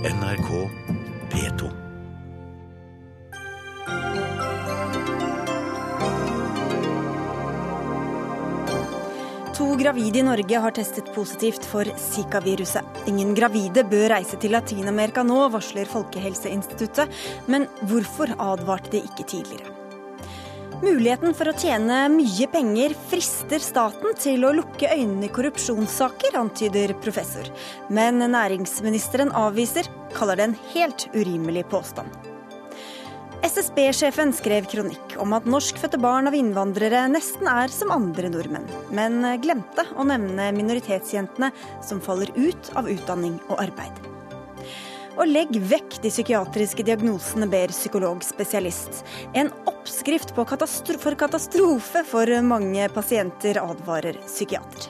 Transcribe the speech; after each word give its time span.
NRK 0.00 0.70
P2. 1.30 1.70
To 9.54 9.76
gravide 9.76 10.18
i 10.18 10.22
Norge 10.22 10.58
har 10.58 10.70
testet 10.70 11.14
positivt 11.14 11.64
for 11.68 11.84
Zika-viruset. 11.84 12.80
Ingen 13.12 13.34
gravide 13.36 13.84
bør 13.84 14.06
reise 14.14 14.40
til 14.40 14.56
Latin-Amerika 14.56 15.20
nå, 15.20 15.42
varsler 15.52 15.90
Folkehelseinstituttet. 15.92 17.12
Men 17.52 17.68
hvorfor 17.92 18.32
advarte 18.40 18.96
de 18.96 19.04
ikke 19.04 19.28
tidligere? 19.28 19.79
Muligheten 20.80 21.34
for 21.36 21.50
å 21.50 21.52
tjene 21.60 22.06
mye 22.08 22.46
penger 22.48 22.94
frister 23.10 23.60
staten 23.60 24.14
til 24.16 24.46
å 24.48 24.54
lukke 24.56 24.88
øynene 24.88 25.26
i 25.28 25.32
korrupsjonssaker, 25.32 26.38
antyder 26.40 26.94
professor. 27.04 27.50
Men 27.92 28.22
næringsministeren 28.32 29.28
avviser, 29.36 29.90
kaller 30.16 30.40
det 30.40 30.46
en 30.48 30.58
helt 30.72 31.04
urimelig 31.12 31.66
påstand. 31.68 32.08
SSB-sjefen 33.44 34.32
skrev 34.36 34.68
kronikk 34.72 35.18
om 35.20 35.36
at 35.36 35.48
norskfødte 35.48 36.00
barn 36.00 36.28
av 36.28 36.36
innvandrere 36.36 37.06
nesten 37.12 37.48
er 37.48 37.72
som 37.72 37.92
andre 37.92 38.32
nordmenn, 38.32 38.68
men 38.96 39.20
glemte 39.44 39.84
å 40.00 40.08
nevne 40.08 40.48
minoritetsjentene 40.56 41.52
som 41.84 42.00
faller 42.04 42.32
ut 42.40 42.72
av 42.72 42.88
utdanning 42.88 43.36
og 43.50 43.60
arbeid. 43.66 44.09
Og 45.20 45.28
legg 45.28 45.52
vekk 45.52 45.98
de 46.00 46.08
psykiatriske 46.08 46.84
diagnosene, 46.88 47.44
ber 47.52 47.68
psykologspesialist. 47.74 49.02
En 49.36 49.50
oppskrift 49.68 50.32
katastro 50.32 50.96
for 51.02 51.18
katastrofe 51.20 52.00
for 52.08 52.32
mange 52.40 52.86
pasienter, 52.94 53.60
advarer 53.60 54.16
psykiater. 54.24 54.88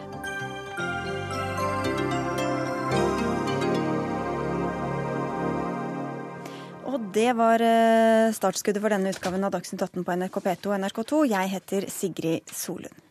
Og 6.86 7.10
det 7.10 7.32
var 7.34 7.58
eh, 7.66 8.30
startskuddet 8.30 8.82
for 8.84 8.94
denne 8.94 9.10
utgaven 9.10 9.42
av 9.42 9.50
Dagsnytt 9.56 9.82
18 9.82 10.06
på 10.06 10.14
NRK 10.14 10.40
P2 10.46 10.70
og 10.70 10.78
NRK2. 10.78 11.24
Jeg 11.34 11.54
heter 11.56 11.90
Sigrid 11.90 12.54
Solund. 12.54 13.02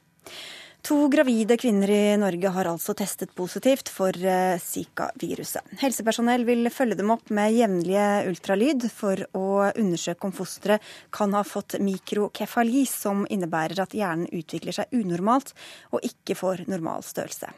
To 0.82 1.10
gravide 1.12 1.58
kvinner 1.60 1.92
i 1.92 2.18
Norge 2.18 2.50
har 2.56 2.68
altså 2.72 2.94
testet 2.96 3.34
positivt 3.36 3.90
for 3.92 4.16
eh, 4.16 4.56
Zika-viruset. 4.64 5.74
Helsepersonell 5.82 6.46
vil 6.48 6.70
følge 6.72 6.96
dem 7.02 7.12
opp 7.12 7.28
med 7.36 7.52
jevnlige 7.52 8.06
ultralyd 8.30 8.88
for 8.94 9.20
å 9.36 9.50
undersøke 9.74 10.30
om 10.30 10.36
fosteret 10.36 10.86
kan 11.12 11.36
ha 11.36 11.44
fått 11.44 11.76
mikrokefali, 11.84 12.86
som 12.88 13.28
innebærer 13.28 13.84
at 13.84 13.98
hjernen 13.98 14.32
utvikler 14.32 14.80
seg 14.80 14.96
unormalt 14.96 15.52
og 15.92 16.08
ikke 16.08 16.40
får 16.40 16.64
normal 16.72 17.04
størrelse. 17.04 17.52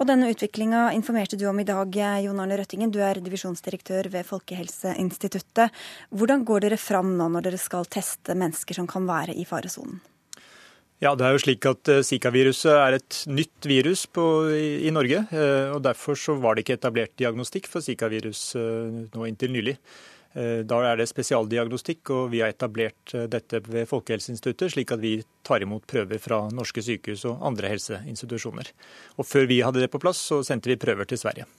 Og 0.00 0.08
denne 0.08 0.32
utviklinga 0.32 0.88
informerte 0.96 1.38
du 1.38 1.46
om 1.46 1.60
i 1.62 1.68
dag, 1.68 1.94
Jon 2.24 2.40
Arne 2.42 2.56
Røttingen. 2.58 2.90
Du 2.90 2.98
er 3.04 3.22
divisjonsdirektør 3.22 4.08
ved 4.10 4.26
Folkehelseinstituttet. 4.26 5.70
Hvordan 6.10 6.46
går 6.48 6.66
dere 6.66 6.80
fram 6.80 7.14
nå 7.18 7.28
når 7.30 7.52
dere 7.52 7.60
skal 7.60 7.86
teste 7.86 8.34
mennesker 8.34 8.80
som 8.80 8.88
kan 8.90 9.06
være 9.06 9.36
i 9.36 9.46
faresonen? 9.46 10.00
Ja, 11.02 11.16
det 11.18 11.26
er 11.26 11.34
jo 11.34 11.42
slik 11.42 11.66
at 11.66 11.88
Zika-viruset 12.06 12.70
er 12.70 12.94
et 12.94 13.16
nytt 13.26 13.66
virus 13.66 14.04
på, 14.06 14.22
i, 14.54 14.86
i, 14.86 14.90
Norge. 14.94 15.24
og 15.74 15.80
Derfor 15.82 16.14
så 16.14 16.36
var 16.38 16.54
det 16.54 16.62
ikke 16.62 16.76
etablert 16.78 17.16
diagnostikk 17.18 17.66
for 17.66 17.82
Zika-virus 17.82 18.52
nå 18.54 19.26
inntil 19.26 19.50
nylig. 19.50 19.74
Da 20.32 20.78
er 20.88 20.96
det 20.96 21.08
spesialdiagnostikk, 21.10 22.12
og 22.14 22.30
vi 22.32 22.40
har 22.40 22.54
etablert 22.54 23.12
dette 23.28 23.60
ved 23.66 23.90
Folkehelseinstituttet, 23.90 24.72
slik 24.72 24.94
at 24.94 25.02
vi 25.02 25.16
tar 25.44 25.66
imot 25.66 25.84
prøver 25.90 26.22
fra 26.22 26.46
norske 26.54 26.86
sykehus 26.86 27.26
og 27.28 27.42
andre 27.50 27.74
helseinstitusjoner. 27.74 28.70
Og 29.18 29.28
Før 29.28 29.50
vi 29.50 29.60
hadde 29.60 29.82
det 29.82 29.90
på 29.92 30.00
plass, 30.00 30.22
så 30.30 30.40
sendte 30.46 30.72
vi 30.72 30.78
prøver 30.80 31.10
til 31.10 31.20
Sverige. 31.20 31.50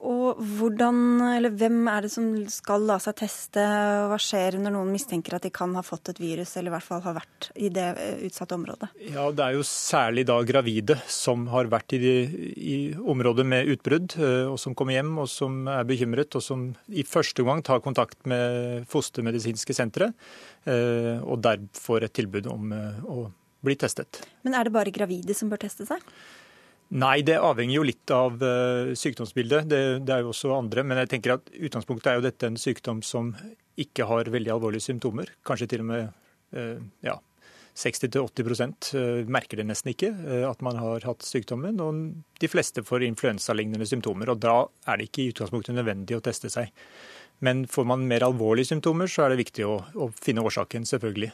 Og 0.00 0.38
hvordan, 0.56 0.96
eller 1.36 1.52
Hvem 1.60 1.82
er 1.92 2.06
det 2.06 2.10
som 2.14 2.28
skal 2.48 2.86
la 2.88 2.96
seg 3.02 3.18
teste? 3.20 3.64
Hva 4.08 4.16
skjer 4.20 4.56
når 4.60 4.72
noen 4.72 4.92
mistenker 4.94 5.36
at 5.36 5.44
de 5.44 5.50
kan 5.52 5.74
ha 5.76 5.82
fått 5.84 6.12
et 6.12 6.20
virus, 6.22 6.54
eller 6.56 6.72
i 6.72 6.74
hvert 6.76 6.86
fall 6.86 7.02
har 7.04 7.18
vært 7.18 7.50
i 7.60 7.68
det 7.74 7.88
utsatte 8.28 8.56
området? 8.56 8.88
Ja, 9.10 9.28
Det 9.30 9.44
er 9.44 9.58
jo 9.58 9.66
særlig 9.66 10.24
da 10.30 10.38
gravide 10.46 10.96
som 11.10 11.44
har 11.52 11.68
vært 11.72 11.96
i, 11.98 12.00
de, 12.00 12.14
i 12.56 12.78
området 12.96 13.46
med 13.52 13.68
utbrudd, 13.74 14.16
og 14.48 14.56
som 14.62 14.76
kommer 14.78 14.96
hjem 14.96 15.12
og 15.20 15.28
som 15.28 15.68
er 15.68 15.84
bekymret, 15.88 16.32
og 16.38 16.44
som 16.44 16.70
i 16.88 17.04
første 17.04 17.44
gang 17.44 17.60
tar 17.66 17.84
kontakt 17.84 18.24
med 18.30 18.88
fostermedisinske 18.90 19.76
sentre, 19.76 20.12
og 20.64 21.36
der 21.44 21.60
får 21.76 22.08
et 22.08 22.16
tilbud 22.16 22.48
om 22.50 22.72
å 23.04 23.28
bli 23.60 23.76
testet. 23.76 24.22
Men 24.46 24.56
er 24.56 24.66
det 24.66 24.74
bare 24.74 24.92
gravide 24.94 25.36
som 25.36 25.50
bør 25.52 25.60
teste 25.66 25.86
seg? 25.88 26.04
Nei, 26.90 27.20
det 27.22 27.36
avhenger 27.38 27.76
jo 27.76 27.86
litt 27.86 28.10
av 28.10 28.40
uh, 28.42 28.90
sykdomsbildet. 28.98 29.68
Det, 29.70 29.80
det, 30.02 30.14
er 30.14 30.24
jo 30.24 30.32
også 30.32 30.50
andre. 30.56 30.82
Men 30.82 30.98
jeg 31.04 31.12
tenker 31.12 31.36
at 31.36 31.50
utgangspunktet 31.54 32.10
er 32.10 32.18
jo 32.18 32.24
dette 32.24 32.50
en 32.50 32.58
sykdom 32.58 33.02
som 33.06 33.30
ikke 33.78 34.08
har 34.10 34.30
veldig 34.34 34.50
alvorlige 34.56 34.88
symptomer. 34.88 35.30
Kanskje 35.46 35.68
til 35.70 35.84
og 35.84 35.90
med 35.92 36.08
uh, 36.58 36.82
ja, 37.06 37.14
60-80 37.78 38.90
uh, 38.98 39.30
merker 39.30 39.62
det 39.62 39.68
nesten 39.70 39.92
ikke 39.94 40.10
at 40.50 40.66
man 40.66 40.80
har 40.82 41.06
hatt 41.06 41.22
sykdommen. 41.22 41.78
Og 41.78 42.42
de 42.42 42.50
fleste 42.50 42.82
får 42.82 43.06
influensalignende 43.06 43.86
symptomer. 43.86 44.34
Og 44.34 44.42
da 44.42 44.58
er 44.90 44.98
det 44.98 45.12
ikke 45.12 45.28
i 45.28 45.30
utgangspunktet 45.30 45.78
nødvendig 45.78 46.18
å 46.18 46.24
teste 46.26 46.50
seg. 46.50 46.74
Men 47.38 47.68
får 47.70 47.86
man 47.86 48.02
mer 48.10 48.26
alvorlige 48.26 48.74
symptomer, 48.74 49.06
så 49.08 49.24
er 49.24 49.32
det 49.32 49.44
viktig 49.46 49.62
å, 49.64 49.78
å 49.94 50.10
finne 50.18 50.42
årsaken, 50.44 50.84
selvfølgelig. 50.90 51.30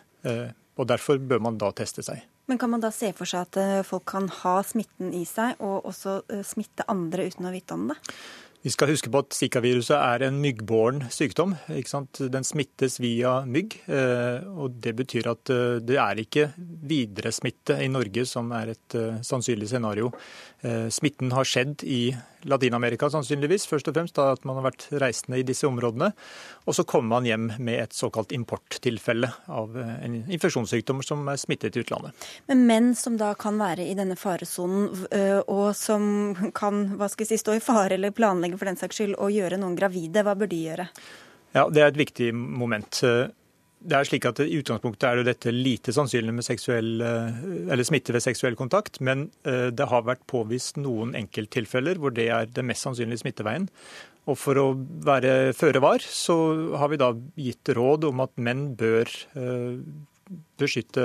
Og 0.79 0.87
derfor 0.87 1.19
bør 1.19 1.41
man 1.43 1.59
da 1.59 1.73
teste 1.75 2.05
seg. 2.07 2.21
Men 2.47 2.59
kan 2.59 2.71
man 2.71 2.83
da 2.83 2.93
se 2.95 3.11
for 3.17 3.29
seg 3.29 3.47
at 3.49 3.59
eh, 3.61 3.85
folk 3.87 4.07
kan 4.13 4.29
ha 4.43 4.57
smitten 4.67 5.15
i 5.19 5.25
seg, 5.27 5.59
og 5.59 5.89
også 5.91 6.21
eh, 6.31 6.45
smitte 6.47 6.87
andre 6.91 7.27
uten 7.27 7.49
å 7.49 7.55
vite 7.55 7.75
om 7.75 7.89
det? 7.91 7.99
Vi 8.67 8.73
skal 8.75 8.91
huske 8.91 9.11
på 9.13 9.21
at 9.23 9.35
Zika-viruset 9.37 9.95
er 9.95 10.25
en 10.27 10.39
myggbåren 10.43 11.05
sykdom. 11.13 11.53
Den 11.69 12.47
smittes 12.47 12.97
via 12.99 13.37
mygg. 13.47 13.77
Eh, 13.87 14.47
og 14.47 14.81
Det 14.83 14.95
betyr 14.99 15.29
at 15.31 15.53
det 15.87 15.99
er 16.03 16.23
ikke 16.23 16.49
videresmitte 16.59 17.79
i 17.83 17.91
Norge 17.93 18.25
som 18.27 18.51
er 18.57 18.75
et 18.75 18.97
sannsynlig 19.27 19.71
scenario. 19.71 20.11
Smitten 20.91 21.31
har 21.37 21.47
skjedd 21.47 21.85
i 21.87 22.01
Latin-Amerika 22.51 23.09
sannsynligvis, 23.13 23.67
først 23.71 23.91
og 23.91 23.97
fremst 23.97 24.17
da 24.19 24.31
at 24.35 24.45
man 24.49 24.59
har 24.61 24.69
vært 24.69 24.87
reisende 25.03 25.41
i 25.41 25.47
disse 25.47 25.67
områdene. 25.69 26.13
Og 26.67 26.77
så 26.79 26.85
kommer 26.89 27.17
man 27.17 27.29
hjem 27.29 27.49
med 27.59 27.81
et 27.83 27.97
såkalt 27.97 28.35
importtilfelle 28.37 29.31
av 29.53 29.77
en 29.77 30.19
infeksjonssykdom 30.23 31.03
som 31.07 31.27
er 31.33 31.41
smittet 31.41 31.77
i 31.77 31.85
utlandet. 31.85 32.27
Men 32.51 32.67
menn 32.69 32.91
som 32.99 33.19
da 33.21 33.33
kan 33.39 33.59
være 33.61 33.87
i 33.87 33.97
denne 33.99 34.19
faresonen, 34.19 35.07
og 35.47 35.69
som 35.79 36.51
kan 36.57 36.85
hva 36.97 37.11
skal 37.13 37.27
jeg 37.27 37.35
si, 37.35 37.43
stå 37.45 37.57
i 37.59 37.65
fare 37.65 37.99
eller 37.99 38.15
planlegge 38.17 38.59
for 38.59 38.71
den 38.71 38.79
saks 38.81 39.01
skyld 39.01 39.19
å 39.21 39.31
gjøre 39.33 39.61
noen 39.61 39.79
gravide, 39.79 40.25
hva 40.27 40.37
bør 40.39 40.51
de 40.51 40.63
gjøre? 40.69 40.91
Ja, 41.57 41.69
Det 41.71 41.83
er 41.83 41.89
et 41.89 41.99
viktig 41.99 42.33
moment. 42.35 43.03
Det 43.77 43.95
er 43.95 44.09
slik 44.09 44.25
at 44.29 44.41
I 44.41 44.57
utgangspunktet 44.59 45.05
er 45.05 45.21
det 45.21 45.27
dette 45.29 45.53
lite 45.53 45.93
sannsynlig 45.95 46.33
med 46.39 46.47
seksuell, 46.47 46.97
eh, 47.05 47.83
smitte 47.85 48.15
ved 48.17 48.25
seksuell 48.25 48.57
kontakt, 48.57 49.03
men 49.05 49.29
eh, 49.45 49.69
det 49.69 49.89
har 49.91 50.07
vært 50.07 50.25
påvist 50.31 50.81
noen 50.81 51.13
enkelttilfeller 51.19 52.01
hvor 52.01 52.15
det 52.17 52.31
er 52.33 52.49
den 52.49 52.71
mest 52.71 52.87
sannsynlige 52.87 53.23
smitteveien. 53.23 53.69
Og 54.27 54.39
For 54.41 54.59
å 54.59 54.67
være 55.07 55.53
føre 55.55 55.83
var, 55.85 56.03
så 56.03 56.35
har 56.81 56.91
vi 56.91 56.99
da 56.99 57.13
gitt 57.39 57.69
råd 57.77 58.09
om 58.09 58.25
at 58.25 58.33
menn 58.43 58.73
bør 58.81 59.13
eh, 59.39 59.77
beskytte 60.59 61.05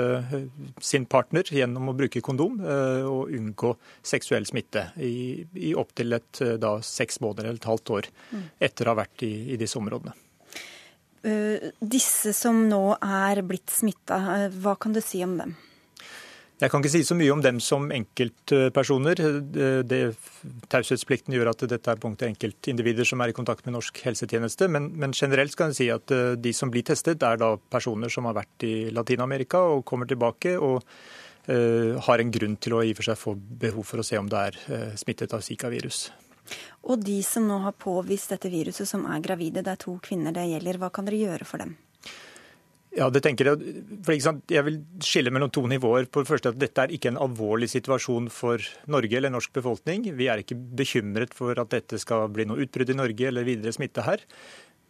sin 0.82 1.04
partner 1.06 1.46
gjennom 1.46 1.92
å 1.92 1.94
bruke 1.94 2.24
kondom 2.26 2.56
og 2.58 3.30
unngå 3.30 3.70
seksuell 4.02 4.48
smitte 4.48 4.88
i, 4.98 5.44
i 5.54 5.70
opptil 5.78 6.18
seks 6.82 7.22
måneder 7.22 7.52
eller 7.52 7.62
et 7.62 7.70
halvt 7.70 7.94
år 8.00 8.10
mm. 8.32 8.42
etter 8.66 8.88
å 8.88 8.96
ha 8.96 9.02
vært 9.04 9.22
i, 9.22 9.30
i 9.54 9.60
disse 9.60 9.78
områdene. 9.78 10.16
Eh, 11.22 11.70
disse 11.78 12.32
som 12.34 12.64
nå 12.66 12.96
er 12.98 13.44
blitt 13.46 13.70
smitta, 13.70 14.16
eh, 14.36 14.48
hva 14.62 14.74
kan 14.78 14.92
du 14.92 15.00
si 15.00 15.22
om 15.22 15.36
dem? 15.38 15.54
Jeg 16.58 16.70
kan 16.70 16.82
ikke 16.82 16.90
si 16.90 17.02
så 17.02 17.16
mye 17.18 17.32
om 17.32 17.40
dem 17.42 17.58
som 17.58 17.88
enkeltpersoner. 17.90 19.18
Taushetsplikten 20.70 21.34
gjør 21.34 21.50
at 21.50 21.64
dette 21.66 21.90
er 21.90 21.98
punktet 21.98 22.28
enkeltindivider 22.28 23.04
som 23.04 23.20
er 23.20 23.30
i 23.30 23.34
kontakt 23.34 23.66
med 23.66 23.74
norsk 23.74 23.98
helsetjeneste. 23.98 24.68
Men, 24.70 24.92
men, 24.94 25.10
generelt 25.10 25.56
kan 25.56 25.70
jeg 25.70 25.78
si 25.80 25.90
at 25.90 26.10
eh, 26.10 26.34
de 26.38 26.52
som 26.52 26.70
blir 26.70 26.86
testet, 26.86 27.22
er 27.22 27.36
da 27.36 27.56
personer 27.56 28.08
som 28.08 28.26
har 28.26 28.38
vært 28.38 28.62
i 28.62 28.90
Latin-Amerika 28.90 29.58
og 29.58 29.84
kommer 29.84 30.06
tilbake 30.06 30.58
og 30.58 30.82
har 31.42 32.20
en 32.22 32.30
grunn 32.30 32.54
til 32.62 32.76
å 32.76 32.84
i 32.86 32.92
for 32.94 33.02
seg 33.02 33.18
få 33.18 33.32
behov 33.34 33.82
for 33.82 33.98
å 33.98 34.04
se 34.06 34.14
om 34.14 34.28
det 34.30 34.42
er 34.46 34.94
smittet 34.94 35.34
av 35.34 35.42
Zika-virus. 35.42 36.04
Og 36.82 37.02
de 37.04 37.20
som 37.26 37.46
nå 37.46 37.60
har 37.62 37.78
påvist 37.78 38.34
dette 38.34 38.50
viruset, 38.50 38.88
som 38.88 39.06
er 39.06 39.22
gravide, 39.22 39.62
det 39.62 39.74
er 39.76 39.80
to 39.80 39.96
kvinner 40.02 40.34
det 40.34 40.48
gjelder, 40.50 40.80
hva 40.82 40.90
kan 40.94 41.06
dere 41.06 41.20
gjøre 41.20 41.48
for 41.48 41.62
dem? 41.62 41.76
Ja, 42.92 43.06
det 43.08 43.22
tenker 43.24 43.48
Jeg 43.48 43.84
for 44.04 44.42
Jeg 44.52 44.64
vil 44.66 44.74
skille 45.00 45.32
mellom 45.32 45.48
to 45.50 45.62
nivåer. 45.64 46.04
På 46.12 46.20
det 46.20 46.28
første 46.28 46.50
at 46.52 46.58
Dette 46.60 46.82
er 46.82 46.92
ikke 46.92 47.08
en 47.08 47.20
alvorlig 47.24 47.70
situasjon 47.72 48.28
for 48.28 48.60
Norge 48.92 49.16
eller 49.16 49.32
norsk 49.32 49.52
befolkning. 49.56 50.10
Vi 50.18 50.28
er 50.28 50.42
ikke 50.42 50.58
bekymret 50.76 51.32
for 51.32 51.56
at 51.56 51.72
dette 51.72 52.00
skal 52.02 52.28
bli 52.28 52.44
noe 52.44 52.60
utbrudd 52.66 52.92
i 52.92 52.98
Norge 52.98 53.30
eller 53.30 53.48
videre 53.48 53.72
smitte 53.72 54.04
her. 54.04 54.20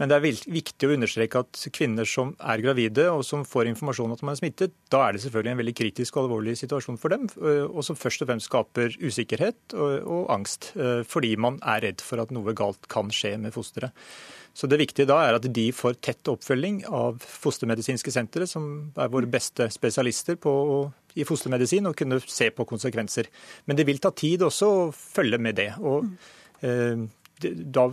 Men 0.01 0.11
det 0.11 0.17
er 0.17 0.25
viktig 0.51 0.89
å 0.89 0.95
understreke 0.97 1.43
at 1.45 1.63
kvinner 1.77 2.09
som 2.09 2.33
er 2.41 2.63
gravide 2.65 3.05
og 3.13 3.21
som 3.29 3.45
får 3.47 3.69
informasjon 3.71 4.09
om 4.09 4.17
at 4.17 4.23
man 4.25 4.35
er 4.35 4.41
smittet, 4.41 4.75
da 4.91 5.05
er 5.05 5.15
det 5.15 5.23
selvfølgelig 5.25 5.53
en 5.53 5.61
veldig 5.61 5.75
kritisk 5.79 6.17
og 6.17 6.25
alvorlig 6.25 6.57
situasjon 6.59 6.99
for 6.99 7.13
dem, 7.13 7.29
og 7.69 7.83
som 7.87 7.99
først 7.99 8.25
og 8.25 8.31
fremst 8.31 8.49
skaper 8.49 8.97
usikkerhet 9.03 9.77
og, 9.77 9.93
og 10.03 10.31
angst, 10.35 10.73
fordi 11.13 11.35
man 11.37 11.61
er 11.61 11.85
redd 11.85 12.03
for 12.03 12.25
at 12.25 12.33
noe 12.35 12.57
galt 12.57 12.89
kan 12.91 13.13
skje 13.15 13.37
med 13.45 13.55
fosteret. 13.55 13.93
Så 14.55 14.69
Det 14.69 14.79
viktige 14.79 15.09
da 15.09 15.17
er 15.25 15.39
at 15.39 15.47
de 15.49 15.65
får 15.73 15.97
tett 16.05 16.29
oppfølging 16.29 16.83
av 16.93 17.23
fostermedisinske 17.25 18.13
sentre, 18.13 18.47
som 18.49 18.93
er 19.01 19.13
våre 19.13 19.29
beste 19.31 19.69
spesialister 19.73 20.37
på, 20.37 20.53
i 21.17 21.25
fostermedisin, 21.25 21.89
og 21.89 21.97
kunne 21.97 22.21
se 22.21 22.51
på 22.53 22.67
konsekvenser. 22.69 23.31
Men 23.67 23.79
det 23.79 23.87
vil 23.89 24.01
ta 24.03 24.13
tid 24.13 24.45
også 24.45 24.69
å 24.69 24.87
følge 24.93 25.41
med 25.41 25.57
det. 25.57 25.71
og 25.81 26.09
eh, 26.61 27.01
Da 27.41 27.89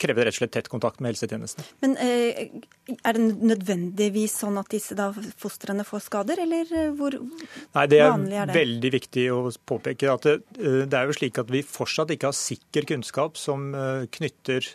krever 0.00 0.24
det 0.24 0.30
rett 0.30 0.36
og 0.36 0.40
slett 0.40 0.52
tett 0.56 0.70
kontakt 0.72 1.00
med 1.00 1.12
helsetjenesten. 1.12 1.66
Men 1.84 1.96
eh, 2.00 2.48
Er 3.04 3.16
det 3.16 3.26
nødvendigvis 3.38 4.38
sånn 4.42 4.58
at 4.60 4.70
disse 4.72 4.96
da, 4.98 5.10
fostrene 5.40 5.84
får 5.86 6.04
skader, 6.08 6.42
eller 6.46 6.72
eh, 6.74 6.88
hvor 6.96 7.16
Nei, 7.20 7.86
det 7.90 8.00
er 8.00 8.12
vanlig 8.14 8.40
er 8.40 8.50
det? 8.50 8.56
veldig 8.56 8.92
viktig 8.96 9.26
å 9.34 9.42
påpeke 9.70 10.10
at 10.12 10.26
det, 10.28 10.36
eh, 10.58 10.82
det, 10.86 10.96
er 10.96 11.10
jo 11.10 11.18
slik 11.20 11.40
at 11.42 11.52
vi 11.52 11.62
fortsatt 11.66 12.14
ikke 12.14 12.30
har 12.32 12.38
sikker 12.38 12.88
kunnskap 12.94 13.38
som 13.40 13.70
knytter 14.14 14.66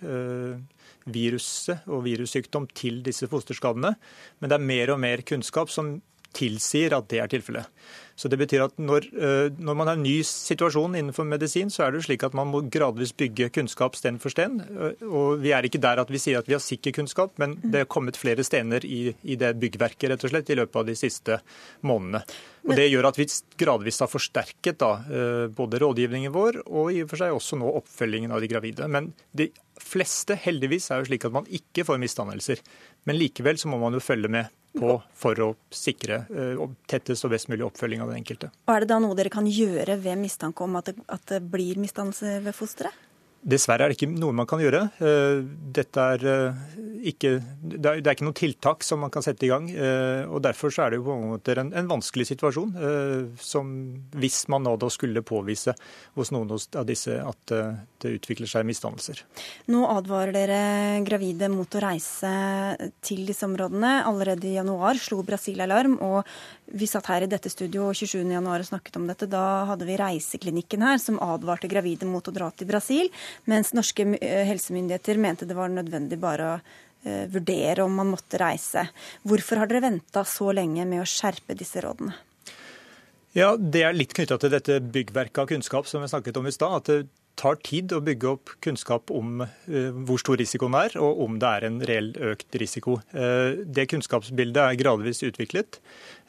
viruset 1.05 1.85
og 1.91 2.03
virussykdom 2.05 2.67
til 2.77 3.01
disse 3.05 3.27
fosterskadene. 3.29 3.93
Men 4.39 4.51
det 4.51 4.57
er 4.57 4.69
mer 4.71 4.93
og 4.95 5.01
mer 5.03 5.23
kunnskap 5.27 5.71
som 5.73 5.97
tilsier 6.35 6.95
at 6.97 7.07
det 7.11 7.21
er 7.23 7.31
tilfellet. 7.31 7.85
Så 8.15 8.29
det 8.31 8.37
betyr 8.39 8.63
at 8.63 8.77
når, 8.79 9.09
eh, 9.11 9.49
når, 9.59 9.75
man 9.75 9.89
har 9.89 9.97
en 9.97 10.05
ny 10.05 10.21
situasjon 10.23 10.95
innenfor 10.95 11.27
medisin, 11.27 11.71
så 11.71 11.83
er 11.83 11.91
det 11.91 11.99
jo 11.99 12.05
slik 12.07 12.23
at 12.23 12.35
man 12.37 12.47
må 12.47 12.61
gradvis 12.71 13.11
bygge 13.17 13.49
kunnskap 13.57 13.97
sten 13.99 14.21
for 14.23 14.31
sten. 14.31 14.61
Eh, 14.63 15.03
og 15.03 15.43
vi 15.43 15.51
er 15.55 15.67
ikke 15.67 15.83
der 15.83 15.99
at 15.99 16.11
vi 16.11 16.21
sier 16.23 16.39
at 16.39 16.47
vi 16.47 16.55
har 16.55 16.63
sikker 16.63 16.95
kunnskap, 16.95 17.35
men 17.41 17.57
det 17.59 17.83
er 17.83 17.91
kommet 17.91 18.19
flere 18.19 18.45
stener 18.47 18.87
i, 18.87 19.09
i 19.27 19.35
det 19.39 19.51
byggverket 19.59 20.13
rett 20.13 20.23
og 20.23 20.31
slett 20.31 20.53
i 20.53 20.59
løpet 20.61 20.79
av 20.79 20.87
de 20.87 20.95
siste 20.95 21.41
månedene. 21.83 22.23
Og 22.65 22.73
Det 22.79 22.87
gjør 22.87 23.11
at 23.11 23.19
vi 23.19 23.27
gradvis 23.59 23.99
har 24.01 24.09
forsterket 24.09 24.79
da, 24.79 24.93
eh, 25.11 25.45
både 25.51 25.83
rådgivningen 25.83 26.33
vår 26.33 26.63
og 26.65 26.95
i 26.95 27.03
og 27.03 27.11
for 27.11 27.19
seg 27.19 27.35
også 27.35 27.59
nå 27.59 27.75
oppfølgingen 27.83 28.31
av 28.31 28.39
de 28.41 28.49
gravide. 28.49 28.87
Men 28.87 29.11
de 29.35 29.51
fleste 29.75 30.39
heldigvis 30.39 30.87
er 30.89 31.03
jo 31.03 31.11
slik 31.11 31.27
at 31.27 31.35
man 31.35 31.51
ikke 31.51 31.83
får 31.83 31.99
misdannelser. 31.99 32.63
Men 33.05 33.19
likevel 33.19 33.59
så 33.59 33.67
må 33.67 33.81
man 33.81 33.93
jo 33.93 34.03
følge 34.03 34.31
med 34.31 34.47
på 34.75 34.97
for 35.15 35.41
å 35.43 35.49
sikre 35.73 36.23
uh, 36.29 36.65
tettest 36.89 37.25
og 37.27 37.33
best 37.35 37.49
mulig 37.51 37.65
oppfølging 37.67 38.03
av 38.03 38.11
den 38.11 38.21
enkelte. 38.21 38.51
Og 38.67 38.75
Er 38.75 38.85
det 38.85 38.91
da 38.91 38.99
noe 39.03 39.17
dere 39.17 39.33
kan 39.33 39.47
gjøre 39.49 39.97
ved 40.01 40.21
mistanke 40.21 40.65
om 40.65 40.77
at 40.79 40.91
det, 40.91 40.97
at 41.11 41.25
det 41.31 41.41
blir 41.51 41.81
misdannelse 41.81 42.39
ved 42.45 42.55
fosteret? 42.57 43.04
Dessverre 43.45 43.85
er 43.85 43.91
det 43.91 43.99
ikke 43.99 44.09
noe 44.09 44.33
man 44.33 44.47
kan 44.49 44.61
gjøre. 44.61 44.79
Eh, 45.05 45.43
dette 45.77 46.05
er 46.15 46.23
eh, 46.31 46.61
ikke, 47.11 47.35
det 47.61 47.91
er 47.93 48.15
ikke 48.15 48.25
noe 48.25 48.37
tiltak 48.37 48.85
som 48.85 49.03
man 49.05 49.13
kan 49.13 49.21
sette 49.21 49.45
i 49.45 49.51
gang. 49.51 49.67
Eh, 49.69 50.25
og 50.25 50.41
Derfor 50.41 50.73
er 50.81 50.95
det 50.95 51.01
på 51.05 51.13
en 51.13 51.27
måte 51.35 51.53
en, 51.61 51.69
en 51.77 51.91
vanskelig 51.91 52.25
situasjon. 52.31 52.73
Som 53.37 53.69
hvis 54.17 54.39
man 54.49 54.65
nå 54.65 54.73
da 54.81 54.89
skulle 54.89 55.21
påvise 55.25 55.75
hos 56.17 56.33
noen 56.33 56.55
av 56.55 56.89
disse 56.89 57.19
at 57.21 57.53
det 57.53 58.15
utvikler 58.17 58.49
seg 58.49 58.65
misdannelser. 58.65 59.21
Nå 59.69 59.83
advarer 59.93 60.33
dere 60.33 60.59
gravide 61.05 61.49
mot 61.53 61.69
å 61.69 61.85
reise 61.85 62.33
til 63.05 63.25
disse 63.29 63.45
områdene. 63.45 63.99
Allerede 64.09 64.49
i 64.49 64.57
januar 64.57 64.97
slo 65.01 65.21
Brasil 65.25 65.61
alarm. 65.61 65.99
og 66.01 66.25
vi 66.65 66.87
satt 66.89 67.05
her 67.11 67.23
i 67.23 67.29
dette 67.29 67.49
studio 67.53 67.91
27.1 67.93 68.47
og 68.49 68.65
snakket 68.65 68.97
om 68.97 69.05
dette. 69.05 69.29
Da 69.29 69.65
hadde 69.69 69.85
vi 69.85 69.97
Reiseklinikken 69.99 70.81
her, 70.85 70.97
som 71.01 71.19
advarte 71.21 71.69
gravide 71.69 72.07
mot 72.09 72.25
å 72.25 72.33
dra 72.33 72.49
til 72.51 72.69
Brasil. 72.69 73.11
Mens 73.49 73.73
norske 73.75 74.07
eh, 74.19 74.43
helsemyndigheter 74.47 75.19
mente 75.21 75.47
det 75.49 75.57
var 75.57 75.73
nødvendig 75.73 76.19
bare 76.21 76.47
å 76.47 76.55
uh, 76.59 77.25
vurdere 77.33 77.83
om 77.83 77.93
man 77.99 78.13
måtte 78.13 78.39
reise. 78.41 78.87
Hvorfor 79.27 79.61
har 79.61 79.69
dere 79.71 79.83
venta 79.85 80.25
så 80.27 80.51
lenge 80.55 80.87
med 80.89 81.03
å 81.03 81.09
skjerpe 81.09 81.57
disse 81.57 81.83
rådene? 81.83 82.15
Ja, 83.35 83.57
Det 83.59 83.83
er 83.83 83.95
litt 83.95 84.15
knytta 84.15 84.37
til 84.39 84.53
dette 84.53 84.79
byggverket 84.79 85.43
av 85.43 85.51
kunnskap 85.51 85.87
som 85.91 86.01
vi 86.01 86.07
snakket 86.07 86.37
om 86.39 86.47
i 86.47 86.55
stad. 86.55 86.75
At 86.79 87.24
tar 87.39 87.59
tid 87.65 87.93
å 87.95 88.01
bygge 88.05 88.31
opp 88.31 88.55
kunnskap 88.63 89.11
om 89.13 89.43
uh, 89.43 90.01
hvor 90.07 90.21
stor 90.21 90.39
risikoen 90.41 90.77
er, 90.79 90.97
og 91.01 91.23
om 91.27 91.39
det 91.41 91.51
er 91.51 91.67
en 91.69 91.79
reell 91.87 92.11
økt 92.33 92.59
risiko. 92.61 92.99
Uh, 93.15 93.63
det 93.65 93.89
kunnskapsbildet 93.91 94.61
er 94.63 94.79
gradvis 94.79 95.23
utviklet. 95.27 95.81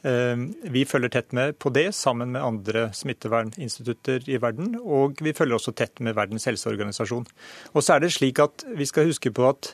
Ehm, 0.05 0.51
vi 0.61 0.85
følger 0.85 1.09
tett 1.09 1.33
med 1.33 1.55
på 1.59 1.71
det 1.73 1.89
sammen 1.97 2.31
med 2.35 2.45
andre 2.45 2.87
smitteverninstitutter 2.93 4.27
i 4.29 4.37
verden, 4.41 4.75
og 4.77 5.17
vi 5.25 5.33
følger 5.33 5.57
også 5.57 5.73
tett 5.73 5.99
med 6.05 6.15
Verdens 6.15 6.45
helseorganisasjon. 6.47 7.25
Og 7.73 7.83
så 7.83 7.95
er 7.95 8.05
det 8.05 8.13
slik 8.13 8.39
at 8.43 8.65
Vi 8.77 8.85
skal 8.85 9.09
huske 9.09 9.31
på 9.31 9.47
at 9.49 9.73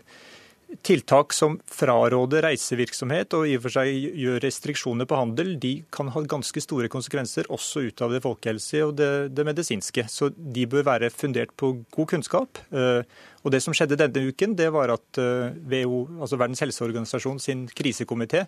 tiltak 0.86 1.34
som 1.36 1.58
fraråder 1.70 2.46
reisevirksomhet 2.48 3.36
og 3.38 3.48
i 3.50 3.58
og 3.58 3.66
for 3.66 3.76
seg 3.76 3.90
gjør 4.20 4.42
restriksjoner 4.44 5.08
på 5.10 5.20
handel, 5.20 5.54
de 5.62 5.74
kan 5.94 6.10
ha 6.14 6.24
ganske 6.30 6.64
store 6.64 6.90
konsekvenser 6.92 7.50
også 7.54 7.86
ut 7.90 8.04
av 8.06 8.16
det 8.16 8.24
folkehelse 8.24 8.82
og 8.88 8.96
det, 9.00 9.12
det, 9.36 9.46
medisinske. 9.48 10.08
Så 10.10 10.32
de 10.34 10.66
bør 10.70 10.88
være 10.88 11.12
fundert 11.14 11.54
på 11.60 11.74
god 11.94 12.10
kunnskap. 12.16 12.64
Eh, 12.72 13.04
og 13.44 13.52
Det 13.52 13.62
som 13.64 13.76
skjedde 13.76 14.00
denne 14.00 14.32
uken, 14.32 14.56
det 14.56 14.72
var 14.74 14.96
at 14.96 15.20
WHO, 15.20 16.00
eh, 16.08 16.22
altså 16.24 16.40
Verdens 16.40 16.64
helseorganisasjon 16.64 17.40
sin 17.44 17.68
krisekomité, 17.68 18.46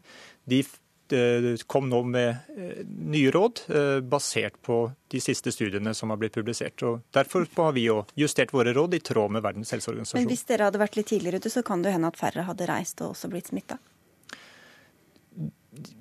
de 0.50 0.63
kom 1.68 1.90
nå 1.90 2.02
med 2.04 2.30
eh, 2.57 2.84
nye 2.86 3.31
råd 3.31 3.62
eh, 3.68 4.00
basert 4.02 4.62
på 4.62 4.92
de 5.12 5.22
siste 5.22 5.52
studiene 5.52 5.94
som 5.94 6.10
har 6.10 6.18
blitt 6.18 6.34
publisert. 6.34 6.84
og 6.84 7.02
Derfor 7.13 7.48
har 7.56 7.75
vi 7.78 7.86
jo 7.88 8.04
justert 8.16 8.54
våre 8.54 8.74
råd 8.74 8.94
i 8.94 9.00
tråd 9.00 9.31
med 9.31 9.44
Verdens 9.46 9.72
helseorganisasjon. 9.72 10.22
Men 10.22 10.31
hvis 10.31 10.46
dere 10.50 10.69
hadde 10.69 10.81
vært 10.81 10.96
litt 11.00 11.12
tidligere 11.13 11.42
ute, 11.44 11.54
så 11.54 11.63
kan 11.66 11.86
det 11.86 11.94
hende 11.96 12.10
at 12.10 12.19
færre 12.19 12.48
hadde 12.50 12.69
reist 12.69 13.02
og 13.06 13.13
også 13.13 13.31
blitt 13.31 13.54
smitta? 13.54 13.78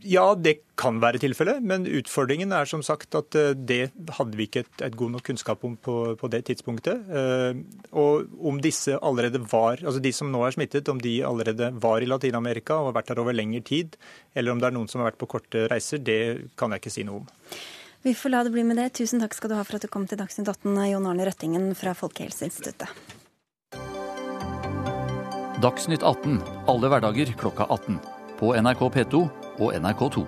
Ja, 0.05 0.35
det 0.37 0.59
kan 0.79 0.99
være 1.03 1.21
tilfellet, 1.23 1.63
men 1.65 1.87
utfordringen 1.89 2.53
er 2.55 2.69
som 2.69 2.83
sagt 2.85 3.15
at 3.19 3.37
eh, 3.39 3.53
det 3.57 3.93
hadde 4.19 4.39
vi 4.39 4.47
ikke 4.49 4.65
et, 4.65 4.73
et 4.89 4.97
god 4.99 5.15
nok 5.15 5.25
kunnskap 5.29 5.65
om 5.67 5.77
på, 5.81 5.97
på, 6.21 6.31
det 6.33 6.45
tidspunktet. 6.51 7.07
Eh, 7.09 7.61
og 7.97 8.27
om 8.45 8.61
disse 8.63 8.99
allerede 8.99 9.43
var, 9.53 9.83
altså 9.83 10.03
de 10.05 10.13
som 10.15 10.33
nå 10.33 10.43
er 10.47 10.57
smittet, 10.57 10.91
om 10.93 11.01
de 11.01 11.17
allerede 11.27 11.71
var 11.83 12.05
i 12.05 12.11
Latin-Amerika 12.11 12.79
og 12.81 12.91
har 12.91 12.99
vært 13.01 13.13
der 13.13 13.23
over 13.25 13.37
lengre 13.37 13.63
tid, 13.65 13.97
eller 14.35 14.55
om 14.55 14.61
det 14.63 14.71
er 14.71 14.77
noen 14.77 14.91
som 14.91 15.03
har 15.03 15.13
vært 15.13 15.23
på 15.23 15.31
korte 15.37 15.67
reiser, 15.73 16.03
det 16.05 16.21
kan 16.61 16.75
jeg 16.75 16.85
ikke 16.85 16.95
si 16.95 17.07
noe 17.09 17.23
om. 17.23 17.31
Vi 18.05 18.13
får 18.13 18.35
la 18.35 18.43
det 18.45 18.53
bli 18.53 18.67
med 18.69 18.77
det. 18.77 18.91
Tusen 18.99 19.23
takk 19.23 19.33
skal 19.33 19.49
du 19.49 19.57
ha 19.57 19.65
for 19.65 19.79
at 19.79 19.87
du 19.87 19.89
kom 19.89 20.05
til 20.05 20.21
Dagsnytt 20.21 20.51
18, 20.51 20.77
Jon 20.91 21.07
Arne 21.09 21.25
Røttingen 21.25 21.71
fra 21.79 21.95
Folkehelseinstituttet. 21.97 22.91
Dagsnytt 25.65 26.03
18 26.05 26.43
alle 26.69 26.91
hverdager 26.93 27.33
klokka 27.41 27.65
18. 27.73 27.97
På 28.37 28.53
NRK 28.59 28.83
P2 28.99 29.23
og 29.59 29.75
NRK2. 29.75 30.27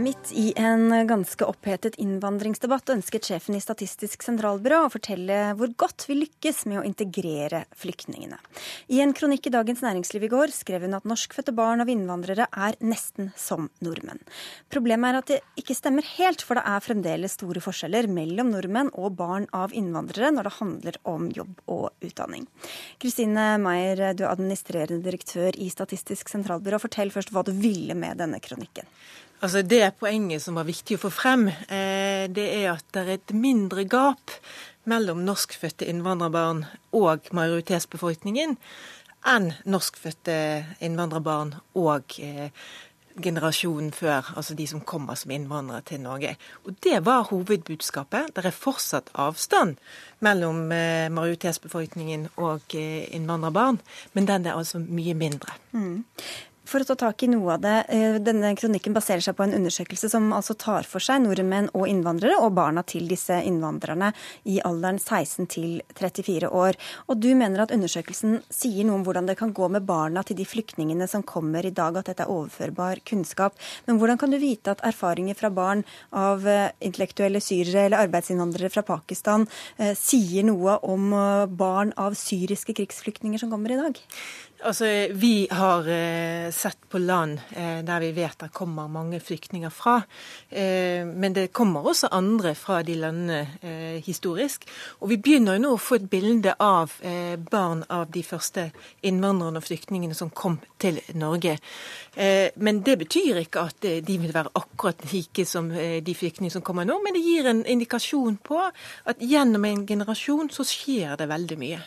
Midt 0.00 0.32
i 0.32 0.52
en 0.56 1.06
ganske 1.06 1.44
opphetet 1.44 1.98
innvandringsdebatt 2.00 2.88
ønsket 2.94 3.26
sjefen 3.28 3.56
i 3.58 3.60
Statistisk 3.60 4.22
sentralbyrå 4.24 4.78
å 4.86 4.92
fortelle 4.94 5.50
hvor 5.58 5.74
godt 5.76 6.06
vi 6.08 6.16
lykkes 6.22 6.62
med 6.70 6.80
å 6.80 6.84
integrere 6.88 7.66
flyktningene. 7.76 8.38
I 8.88 9.02
en 9.04 9.12
kronikk 9.16 9.50
i 9.50 9.52
Dagens 9.52 9.82
Næringsliv 9.84 10.24
i 10.24 10.32
går 10.32 10.54
skrev 10.56 10.86
hun 10.86 10.96
at 10.96 11.04
norskfødte 11.10 11.52
barn 11.52 11.84
av 11.84 11.92
innvandrere 11.92 12.48
er 12.48 12.80
nesten 12.80 13.28
som 13.36 13.68
nordmenn. 13.84 14.22
Problemet 14.72 15.10
er 15.10 15.20
at 15.20 15.32
det 15.34 15.40
ikke 15.60 15.76
stemmer 15.76 16.08
helt, 16.16 16.46
for 16.48 16.56
det 16.56 16.64
er 16.64 16.86
fremdeles 16.86 17.36
store 17.36 17.60
forskjeller 17.60 18.08
mellom 18.08 18.54
nordmenn 18.54 18.94
og 18.94 19.18
barn 19.20 19.50
av 19.52 19.76
innvandrere 19.76 20.32
når 20.32 20.48
det 20.48 20.58
handler 20.62 21.00
om 21.12 21.28
jobb 21.36 21.64
og 21.76 21.90
utdanning. 22.08 22.48
Kristine 23.02 23.50
Meyer, 23.60 24.14
du 24.16 24.24
er 24.24 24.32
administrerende 24.32 25.04
direktør 25.04 25.60
i 25.60 25.68
Statistisk 25.68 26.32
sentralbyrå. 26.32 26.80
Fortell 26.80 27.12
først 27.12 27.34
hva 27.36 27.44
du 27.44 27.52
ville 27.52 27.98
med 27.98 28.16
denne 28.22 28.40
kronikken. 28.40 28.88
Altså 29.40 29.62
Det 29.62 29.94
poenget 29.96 30.42
som 30.44 30.58
var 30.60 30.68
viktig 30.68 30.98
å 30.98 31.04
få 31.06 31.10
frem, 31.10 31.46
eh, 31.48 32.28
det 32.28 32.44
er 32.60 32.74
at 32.74 32.84
det 32.92 33.00
er 33.00 33.14
et 33.14 33.32
mindre 33.32 33.86
gap 33.88 34.34
mellom 34.84 35.24
norskfødte 35.24 35.88
innvandrerbarn 35.88 36.66
og 36.92 37.30
majoritetsbefolkningen 37.32 38.58
enn 39.28 39.50
norskfødte 39.64 40.36
innvandrerbarn 40.84 41.54
og 41.72 42.20
eh, 42.20 42.52
generasjonen 43.20 43.90
før, 43.92 44.28
altså 44.36 44.54
de 44.54 44.66
som 44.68 44.80
kommer 44.80 45.16
som 45.18 45.32
innvandrere 45.34 45.82
til 45.88 46.00
Norge. 46.00 46.36
Og 46.64 46.76
Det 46.84 47.04
var 47.04 47.28
hovedbudskapet. 47.30 48.36
Det 48.36 48.44
er 48.44 48.50
fortsatt 48.50 49.10
avstand 49.14 49.76
mellom 50.20 50.72
eh, 50.72 51.08
majoritetsbefolkningen 51.08 52.28
og 52.36 52.76
innvandrerbarn, 52.76 53.80
men 54.12 54.28
den 54.28 54.46
er 54.46 54.56
altså 54.56 54.78
mye 54.78 55.14
mindre. 55.14 55.56
Mm. 55.72 56.04
For 56.70 56.84
å 56.84 56.86
ta 56.86 56.94
tak 56.94 57.24
i 57.24 57.28
noe 57.32 57.56
av 57.56 57.62
det, 57.64 57.78
eh, 57.90 58.18
Denne 58.22 58.52
kronikken 58.54 58.94
baserer 58.94 59.20
seg 59.24 59.34
på 59.34 59.42
en 59.42 59.56
undersøkelse 59.56 60.08
som 60.08 60.28
altså 60.30 60.54
tar 60.54 60.86
for 60.86 61.02
seg 61.02 61.24
nordmenn 61.24 61.66
og 61.74 61.88
innvandrere, 61.90 62.36
og 62.38 62.54
barna 62.54 62.84
til 62.86 63.08
disse 63.10 63.34
innvandrerne 63.42 64.12
i 64.46 64.60
alderen 64.62 65.00
16 65.00 65.48
til 65.50 65.82
34 65.98 66.46
år. 66.46 66.78
Og 67.08 67.18
Du 67.18 67.34
mener 67.34 67.62
at 67.62 67.72
undersøkelsen 67.74 68.42
sier 68.48 68.84
noe 68.84 69.00
om 69.00 69.04
hvordan 69.04 69.26
det 69.26 69.36
kan 69.36 69.52
gå 69.52 69.68
med 69.68 69.84
barna 69.84 70.22
til 70.22 70.36
de 70.36 70.44
flyktningene 70.44 71.08
som 71.08 71.24
kommer 71.24 71.66
i 71.66 71.74
dag, 71.74 71.96
at 71.96 72.04
dette 72.06 72.22
er 72.22 72.30
overførbar 72.30 73.02
kunnskap. 73.04 73.52
Men 73.88 73.98
hvordan 73.98 74.18
kan 74.18 74.30
du 74.30 74.38
vite 74.38 74.70
at 74.70 74.80
erfaringer 74.82 75.34
fra 75.34 75.50
barn 75.50 75.84
av 76.12 76.46
eh, 76.46 76.70
intellektuelle 76.80 77.40
syrere 77.40 77.86
eller 77.86 78.06
arbeidsinnvandrere 78.06 78.70
fra 78.70 78.82
Pakistan 78.82 79.48
eh, 79.76 79.94
sier 79.94 80.44
noe 80.44 80.78
om 80.86 81.10
barn 81.50 81.92
av 81.96 82.14
syriske 82.14 82.74
krigsflyktninger 82.78 83.40
som 83.40 83.50
kommer 83.50 83.72
i 83.72 83.80
dag? 83.80 83.98
Altså, 84.62 85.08
Vi 85.12 85.48
har 85.50 85.88
eh, 85.88 86.50
sett 86.52 86.88
på 86.88 86.98
land 86.98 87.40
eh, 87.50 87.80
der 87.84 88.00
vi 88.00 88.10
vet 88.12 88.38
det 88.38 88.50
kommer 88.52 88.88
mange 88.92 89.20
flyktninger 89.20 89.70
fra. 89.72 90.02
Eh, 90.48 91.06
men 91.06 91.32
det 91.32 91.52
kommer 91.52 91.86
også 91.88 92.10
andre 92.12 92.52
fra 92.54 92.82
de 92.84 92.94
landene 93.00 93.38
eh, 93.62 94.02
historisk. 94.04 94.66
Og 95.00 95.08
vi 95.08 95.16
begynner 95.16 95.56
jo 95.56 95.62
nå 95.64 95.70
å 95.72 95.80
få 95.80 95.96
et 95.96 96.08
bilde 96.12 96.52
av 96.60 96.92
eh, 97.00 97.38
barn 97.40 97.86
av 97.88 98.10
de 98.12 98.22
første 98.26 98.66
innvandrerne 99.00 99.62
og 99.62 99.64
flyktningene 99.64 100.18
som 100.18 100.28
kom 100.28 100.58
til 100.76 101.00
Norge. 101.14 101.56
Eh, 102.14 102.50
men 102.60 102.82
det 102.84 102.98
betyr 103.00 103.40
ikke 103.40 103.64
at 103.70 103.88
de 104.04 104.18
vil 104.18 104.34
være 104.34 104.52
akkurat 104.60 105.06
like 105.14 105.46
som 105.48 105.70
de 105.72 106.16
flyktningene 106.18 106.58
som 106.58 106.66
kommer 106.66 106.84
nå. 106.84 106.98
Men 107.00 107.16
det 107.16 107.24
gir 107.24 107.48
en 107.48 107.64
indikasjon 107.64 108.36
på 108.44 108.60
at 108.60 109.24
gjennom 109.24 109.64
en 109.64 109.86
generasjon 109.88 110.52
så 110.52 110.68
skjer 110.68 111.16
det 111.16 111.30
veldig 111.32 111.58
mye. 111.64 111.80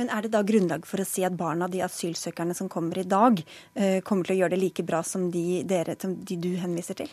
Men 0.00 0.08
er 0.08 0.24
det 0.24 0.32
da 0.32 0.40
grunnlag 0.46 0.86
for 0.88 1.02
å 1.02 1.06
si 1.06 1.24
at 1.26 1.34
barna 1.36 1.68
de 1.68 1.82
asylsøkerne 1.84 2.54
som 2.56 2.70
kommer 2.72 3.02
i 3.02 3.04
dag, 3.04 3.42
eh, 3.74 4.00
kommer 4.00 4.24
til 4.24 4.36
å 4.36 4.38
gjøre 4.40 4.54
det 4.54 4.60
like 4.62 4.84
bra 4.88 5.02
som 5.04 5.26
de, 5.30 5.62
dere, 5.68 5.96
som 6.00 6.14
de 6.16 6.36
du 6.40 6.48
henviser 6.56 6.96
til? 7.02 7.10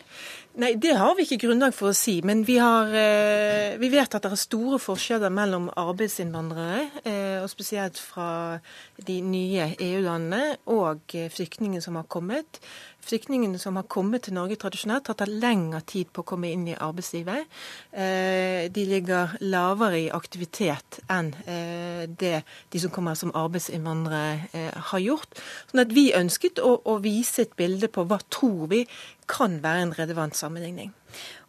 Nei, 0.60 0.72
det 0.80 0.94
har 0.96 1.12
vi 1.18 1.26
ikke 1.26 1.42
grunnlag 1.44 1.76
for 1.76 1.90
å 1.90 1.96
si. 1.96 2.20
Men 2.24 2.42
vi, 2.48 2.56
har, 2.56 2.88
eh, 2.88 3.76
vi 3.76 3.90
vet 3.92 4.14
at 4.16 4.24
det 4.24 4.32
er 4.32 4.40
store 4.40 4.80
forskjeller 4.80 5.32
mellom 5.32 5.68
arbeidsinnvandrere, 5.76 6.86
eh, 7.04 7.38
og 7.42 7.50
spesielt 7.52 8.00
fra 8.00 8.60
de 8.96 9.20
nye 9.20 9.74
EU-landene, 9.76 10.56
og 10.72 11.04
flyktningene 11.36 11.84
som 11.84 12.00
har 12.00 12.08
kommet. 12.08 12.62
Flyktningene 13.06 13.58
som 13.58 13.78
har 13.78 13.86
kommet 13.90 14.26
til 14.26 14.36
Norge 14.36 14.58
tradisjonelt, 14.60 15.08
har 15.08 15.16
tatt 15.18 15.32
lengre 15.32 15.80
tid 15.88 16.10
på 16.12 16.22
å 16.22 16.28
komme 16.32 16.50
inn 16.52 16.66
i 16.68 16.76
arbeidslivet. 16.76 17.48
Eh, 17.92 18.68
de 18.72 18.84
ligger 18.86 19.36
lavere 19.40 20.02
i 20.04 20.10
aktivitet 20.14 21.00
enn 21.10 21.32
eh, 21.46 22.04
det 22.06 22.42
de 22.70 22.82
som 22.82 22.92
kommer 22.94 23.18
som 23.18 23.32
arbeidsinnvandrere 23.36 24.50
eh, 24.52 24.90
har 24.92 25.04
gjort. 25.04 25.40
Sånn 25.70 25.84
at 25.84 25.96
vi 25.96 26.10
ønsket 26.16 26.62
å, 26.62 26.76
å 26.84 26.98
vise 27.02 27.46
et 27.46 27.56
bilde 27.58 27.90
på 27.92 28.06
hva 28.06 28.20
tror 28.28 28.70
vi 28.70 28.84
kan 29.30 29.60
være 29.62 29.86
en 29.86 29.96
relevant 29.98 30.36
sammenligning. 30.36 30.92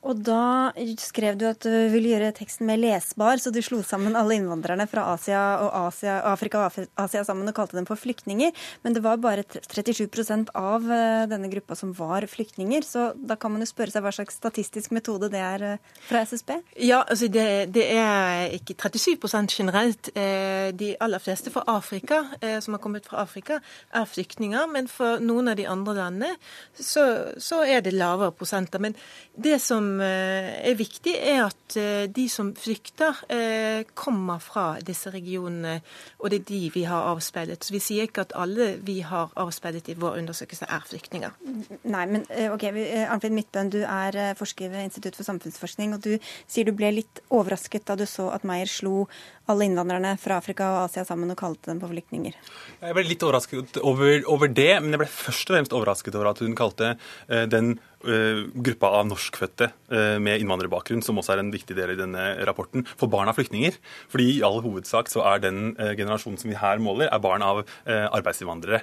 Og 0.01 0.17
da 0.25 0.71
skrev 1.01 1.37
du 1.37 1.45
at 1.45 1.61
du 1.61 1.69
ville 1.93 2.09
gjøre 2.15 2.31
teksten 2.33 2.65
mer 2.65 2.79
lesbar, 2.81 3.37
så 3.37 3.51
du 3.53 3.59
slo 3.61 3.81
sammen 3.85 4.17
alle 4.17 4.39
innvandrerne 4.39 4.87
fra 4.89 5.03
Asia 5.13 5.41
og 5.61 5.69
Asia, 5.77 6.15
Afrika 6.31 6.63
og 6.63 6.79
Asia 7.03 7.21
sammen 7.27 7.49
og 7.49 7.55
kalte 7.57 7.77
dem 7.77 7.85
for 7.89 7.99
flyktninger. 8.01 8.49
Men 8.81 8.97
det 8.97 9.03
var 9.05 9.21
bare 9.21 9.45
37% 9.45 10.49
av 10.57 10.87
eh, 10.89 11.25
denne 11.29 11.51
gruppa 11.51 11.77
som 11.77 11.93
var 11.97 12.25
flyktninger. 12.29 12.85
Så 12.87 13.11
da 13.15 13.37
kan 13.37 13.53
man 13.53 13.61
jo 13.61 13.69
spørre 13.69 13.93
seg 13.93 14.05
hva 14.05 14.13
slags 14.15 14.39
statistisk 14.41 14.95
metode 14.95 15.29
det 15.33 15.43
er 15.45 15.67
eh, 15.69 15.85
fra 16.07 16.23
SSB? 16.25 16.55
Ja, 16.81 17.03
altså 17.05 17.29
det, 17.29 17.45
det 17.77 17.85
er 17.93 18.57
ikke 18.57 18.77
37 18.81 19.53
generelt. 19.53 20.09
Eh, 20.17 20.73
de 20.73 20.95
aller 20.97 21.21
fleste 21.21 21.53
fra 21.53 21.61
Afrika, 21.69 22.23
som 22.63 22.73
har 22.73 22.81
kommet 22.81 23.05
fra 23.05 23.21
Afrika, 23.21 23.59
er 23.93 24.09
flyktninger. 24.09 24.65
Men 24.71 24.89
for 24.89 25.21
noen 25.21 25.51
av 25.51 25.59
de 25.59 25.69
andre 25.69 25.97
landene 25.99 26.33
så, 26.73 27.05
så 27.37 27.61
er 27.69 27.85
det 27.85 27.93
lavere 27.93 28.33
prosenter. 28.33 28.81
Men 28.81 28.97
det 29.37 29.59
som 29.61 29.90
Eh, 29.99 30.69
er 30.69 30.77
viktig, 30.77 31.13
er 31.17 31.41
at 31.47 31.75
eh, 31.79 32.05
de 32.11 32.27
som 32.31 32.51
flykter, 32.57 33.17
eh, 33.33 33.83
kommer 33.97 34.39
fra 34.43 34.65
disse 34.85 35.11
regionene, 35.11 35.79
og 36.19 36.31
det 36.31 36.41
er 36.41 36.45
de 36.51 36.61
vi 36.73 36.83
har 36.87 37.09
avspeilet. 37.11 37.63
Så 37.63 37.75
Vi 37.75 37.81
sier 37.83 38.07
ikke 38.07 38.25
at 38.25 38.35
alle 38.37 38.75
vi 38.85 38.99
har 39.05 39.33
avspeilet 39.35 39.89
i 39.91 39.97
vår 39.99 40.21
undersøkelse, 40.21 40.69
er 40.69 40.85
flyktninger. 40.87 41.35
Nei, 41.83 42.05
men 42.05 42.25
ok, 42.53 42.67
Arnfrid 43.07 43.35
Midtbøen, 43.35 43.71
du 43.73 43.81
er 43.81 44.35
forsker 44.39 44.71
ved 44.71 44.87
Institutt 44.87 45.17
for 45.19 45.27
samfunnsforskning, 45.27 45.95
og 45.97 46.05
du 46.05 46.15
sier 46.47 46.67
du 46.67 46.75
ble 46.77 46.93
litt 47.01 47.23
overrasket 47.29 47.87
da 47.89 47.97
du 47.99 48.05
så 48.09 48.29
at 48.35 48.45
Meyer 48.47 48.69
slo 48.69 49.07
alle 49.51 49.67
innvandrerne 49.67 50.15
fra 50.21 50.37
Afrika 50.39 50.69
og 50.71 50.83
Asia 50.85 51.03
sammen 51.07 51.33
og 51.33 51.39
kalte 51.39 51.71
dem 51.71 51.81
for 51.81 51.91
flyktninger? 51.91 52.37
Jeg 52.79 52.95
ble 52.95 53.05
litt 53.07 53.23
overrasket 53.25 53.81
over, 53.81 54.21
over, 54.31 54.51
det, 54.51 54.73
men 54.79 54.93
jeg 54.93 55.03
ble 55.03 55.11
først 55.11 55.49
og 55.49 55.57
fremst 55.57 55.75
overrasket 55.75 56.15
over 56.15 56.31
at 56.31 56.43
hun 56.43 56.55
kalte 56.55 56.93
den 57.27 57.75
gruppa 58.01 58.91
av 58.99 59.07
norskfødte 59.09 59.69
uh, 59.93 60.17
med 60.23 60.41
innvandrerbakgrunn, 60.41 61.03
som 61.05 61.19
også 61.21 61.35
er 61.35 61.43
en 61.43 61.51
viktig 61.53 61.75
del 61.77 61.93
i 61.93 61.99
denne 61.99 62.23
rapporten, 62.47 62.85
for 62.97 63.11
barn 63.11 63.29
av 63.29 63.37
flyktninger. 63.37 63.77
Fordi 64.11 64.27
i 64.37 64.41
all 64.45 64.59
hovedsak 64.63 65.11
så 65.11 65.23
er 65.33 65.43
den 65.43 65.73
generasjonen 65.77 66.39
som 66.41 66.51
vi 66.51 66.59
her 66.59 66.81
måler, 66.81 67.09
er 67.11 67.21
barn 67.21 67.43
av 67.45 67.61
arbeidsinnvandrere 67.85 68.81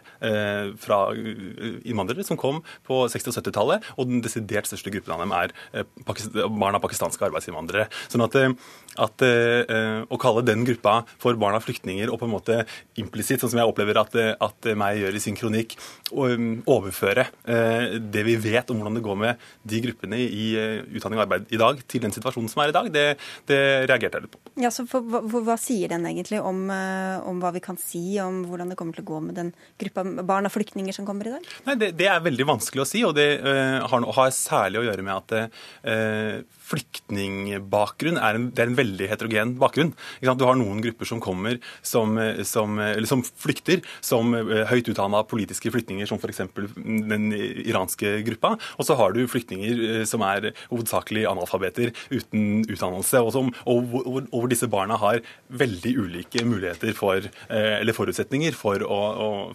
fra 0.81 0.99
innvandrere 1.15 2.25
som 2.27 2.39
kom 2.41 2.61
på 2.87 3.01
60- 3.11 3.31
og 3.31 3.37
70-tallet, 3.39 3.89
og 3.97 4.11
den 4.11 4.23
desidert 4.25 4.69
største 4.69 4.93
gruppen 4.93 5.15
av 5.15 5.23
dem 5.23 5.35
er 5.37 5.55
barn 6.49 6.77
av 6.77 6.83
pakistanske 6.85 7.27
arbeidsinnvandrere. 7.29 7.89
Sånn 8.11 8.25
at, 8.25 8.37
at 9.07 9.25
å 9.25 10.21
kalle 10.21 10.45
den 10.47 10.65
gruppa 10.69 11.01
for 11.21 11.39
barn 11.41 11.59
av 11.59 11.67
flyktninger 11.67 12.13
og 12.13 12.21
på 12.23 12.29
en 12.29 12.35
måte 12.35 12.61
implisitt, 13.01 13.43
sånn 13.43 13.53
som 13.53 13.63
jeg 13.63 13.71
opplever 13.73 14.01
at, 14.01 14.17
at 14.45 14.71
meg 14.79 15.03
gjør 15.03 15.19
i 15.19 15.23
sin 15.23 15.39
kronikk, 15.39 15.77
å 16.13 16.29
overføre 16.69 17.27
eh, 17.49 17.99
det 18.01 18.25
vi 18.27 18.37
vet 18.41 18.71
om 18.71 18.81
hvordan 18.81 18.99
det 18.99 19.05
går 19.05 19.08
med 19.19 19.49
de 19.69 19.81
gruppene 19.85 20.19
i 20.21 20.49
eh, 20.59 20.83
utdanning 20.99 21.21
og 21.21 21.25
arbeid 21.27 21.53
i 21.55 21.61
dag, 21.61 21.81
til 21.89 22.05
den 22.05 22.15
situasjonen 22.15 22.51
som 22.53 22.63
er 22.65 22.73
i 22.73 22.77
dag, 22.77 22.91
det, 22.93 23.07
det 23.49 23.61
reagerte 23.89 24.19
jeg 24.19 24.27
litt 24.27 24.37
på. 24.37 24.43
Ja, 24.61 24.73
så 24.75 24.85
for, 24.91 25.07
hva, 25.07 25.23
hva, 25.47 25.57
sier 25.61 25.93
den 25.93 26.07
egentlig 26.11 26.43
om, 26.43 26.65
eh, 26.75 27.17
om, 27.29 27.41
hva 27.43 27.53
vi 27.55 27.63
kan 27.65 27.79
si 27.81 28.19
om 28.23 28.43
hvordan 28.49 28.73
det 28.73 28.79
kommer 28.79 28.97
til 28.97 29.07
å 29.07 29.11
gå 29.13 29.23
med 29.29 29.39
den 29.39 29.53
gruppa 29.81 30.05
barn 30.27 30.49
av 30.49 30.55
flyktninger 30.55 30.97
som 30.97 31.07
kommer 31.09 31.31
i 31.31 31.37
dag? 31.37 31.49
Nei, 31.69 31.79
Det, 31.81 31.93
det 31.99 32.11
er 32.11 32.25
veldig 32.25 32.49
vanskelig 32.49 32.85
å 32.85 32.89
si, 32.89 33.05
og 33.07 33.15
det 33.17 33.29
uh, 33.45 33.85
har, 33.89 34.07
har, 34.19 34.31
særlig 34.35 34.83
å 34.83 34.87
gjøre 34.89 35.05
med 35.07 35.15
at 35.15 35.37
uh, 35.39 36.58
flyktningbakgrunn 36.69 38.21
er 38.21 38.39
en, 38.39 38.49
det 38.55 38.65
er 38.65 38.73
en 38.73 38.79
veldig 38.79 39.11
heterogen 39.11 39.57
bakgrunn. 39.61 39.95
Du 40.21 40.47
har 40.47 40.59
noen 40.59 40.83
grupper 40.85 41.09
som 41.09 41.23
kommer 41.23 41.59
som, 41.83 42.17
som, 42.47 42.79
som 43.09 43.25
flykter 43.25 43.83
som 44.05 44.35
eh, 44.37 44.65
høyt 44.69 44.91
utdanna 44.93 45.23
politiske 45.29 45.73
flyktninger, 45.73 46.09
som 46.09 46.21
f.eks. 46.21 46.45
den 46.77 47.29
iranske 47.35 48.19
gruppa. 48.27 48.55
Og 48.79 48.87
så 48.87 48.97
har 48.99 49.15
du 49.15 49.23
flyktninger 49.31 49.83
eh, 49.89 50.05
som 50.09 50.25
er 50.27 50.51
hovedsakelig 50.71 51.27
analfabeter 51.31 51.93
uten 52.13 52.65
utdannelse, 52.67 53.23
og, 53.23 53.33
som, 53.35 53.53
og, 53.65 53.91
hvor, 53.93 54.09
og 54.23 54.35
hvor 54.35 54.53
disse 54.53 54.69
barna 54.71 54.99
har 55.01 55.23
veldig 55.49 55.95
ulike 56.05 56.45
muligheter 56.49 56.95
for, 56.97 57.29
eh, 57.49 57.75
eller 57.81 57.97
forutsetninger 57.97 58.57
for 58.57 58.85
å, 58.85 59.01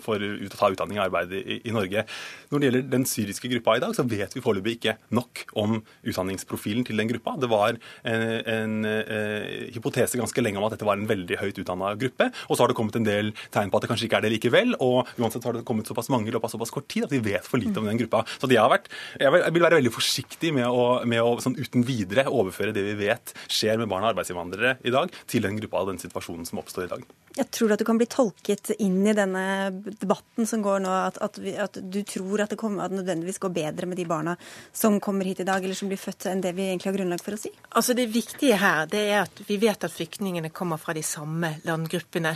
for 0.03 0.21
å 0.21 0.51
ta 0.53 0.71
utdanning 0.73 0.99
og 0.99 1.07
arbeid 1.07 1.35
i, 1.39 1.61
i 1.63 1.75
Norge. 1.75 2.05
Når 2.51 2.59
det 2.59 2.69
gjelder 2.69 2.87
den 2.91 3.07
syriske 3.09 3.51
gruppa 3.51 3.77
i 3.77 3.83
dag, 3.83 3.95
så 3.97 4.05
vet 4.07 4.35
vi 4.35 4.43
foreløpig 4.43 4.77
ikke 4.77 4.97
nok 5.15 5.45
om 5.59 5.79
utdanningsprofilen 6.03 6.85
til 6.87 6.99
den 6.99 7.02
gruppa. 7.11 7.35
Det 7.41 7.49
var 7.51 7.73
en, 7.73 7.79
en, 8.03 8.85
en 8.87 9.71
hypotese 9.73 10.19
ganske 10.19 10.43
lenge 10.43 10.59
om 10.59 10.67
at 10.67 10.75
dette 10.75 10.87
var 10.87 10.99
en 10.99 11.09
veldig 11.09 11.39
høyt 11.41 11.59
utdanna 11.61 11.93
gruppe. 11.99 12.29
Og 12.47 12.55
så 12.55 12.63
har 12.63 12.71
det 12.71 12.77
kommet 12.77 12.97
en 12.99 13.07
del 13.07 13.33
tegn 13.53 13.71
på 13.71 13.79
at 13.79 13.85
det 13.85 13.91
kanskje 13.91 14.09
ikke 14.09 14.21
er 14.21 14.27
det 14.27 14.33
likevel. 14.35 14.75
Og 14.83 15.09
uansett 15.17 15.45
har 15.47 15.57
det 15.57 15.65
kommet 15.67 15.89
såpass 15.89 16.11
mange 16.13 16.29
i 16.29 16.35
løpet 16.35 16.49
av 16.49 16.55
såpass 16.55 16.73
kort 16.73 16.89
tid 16.91 17.07
at 17.07 17.15
vi 17.15 17.21
vet 17.23 17.47
for 17.47 17.61
lite 17.61 17.81
om 17.81 17.89
den 17.89 17.99
gruppa. 18.03 18.23
Så 18.37 18.51
jeg, 18.51 18.71
vært, 18.73 18.89
jeg 19.21 19.55
vil 19.55 19.65
være 19.65 19.79
veldig 19.81 19.93
forsiktig 19.93 20.53
med 20.55 20.69
å, 20.69 20.87
med 21.09 21.23
å 21.23 21.35
sånn 21.43 21.57
uten 21.59 21.85
videre 21.87 22.27
overføre 22.31 22.75
det 22.75 22.85
vi 22.91 22.97
vet 23.05 23.35
skjer 23.47 23.81
med 23.81 23.91
barn 23.91 24.05
av 24.05 24.13
arbeidsinnvandrere 24.13 24.77
i 24.85 24.93
dag, 24.93 25.11
til 25.29 25.45
den 25.45 25.59
gruppa 25.61 25.83
og 25.83 25.93
den 25.93 26.01
situasjonen 26.01 26.47
som 26.49 26.61
oppstår 26.63 26.87
i 26.87 26.93
dag. 26.95 27.05
Jeg 27.33 27.49
tror 27.49 27.71
at 27.73 27.81
du 27.81 27.85
kan 27.87 27.97
bli 27.97 28.05
tolket 28.09 28.69
inn 28.77 28.99
i 29.09 29.15
denne 29.17 29.43
debatten 29.97 30.45
som 30.45 30.61
går 30.61 30.83
nå, 30.83 30.91
at, 31.09 31.17
at, 31.25 31.39
vi, 31.41 31.55
at 31.57 31.79
du 31.81 32.03
tror 32.05 32.43
at 32.43 32.53
det 32.53 32.59
kommer, 32.61 32.85
at 32.85 32.93
nødvendigvis 32.93 33.41
går 33.41 33.53
bedre 33.55 33.89
med 33.89 33.97
de 33.97 34.05
barna 34.05 34.35
som 34.69 34.99
kommer 35.01 35.25
hit 35.25 35.41
i 35.41 35.47
dag, 35.47 35.63
eller 35.63 35.77
som 35.77 35.89
blir 35.89 35.97
født, 35.97 36.27
enn 36.29 36.43
det 36.43 36.51
vi 36.53 36.67
egentlig 36.67 36.91
har 36.91 36.97
grunnlag 36.99 37.23
for 37.25 37.33
å 37.33 37.39
si? 37.41 37.49
Altså 37.73 37.95
Det 37.97 38.05
viktige 38.13 38.59
her 38.61 38.85
det 38.91 39.01
er 39.07 39.23
at 39.23 39.41
vi 39.47 39.57
vet 39.61 39.87
at 39.87 39.93
flyktningene 39.93 40.51
kommer 40.53 40.77
fra 40.81 40.93
de 40.93 41.01
samme 41.05 41.55
landgruppene. 41.65 42.35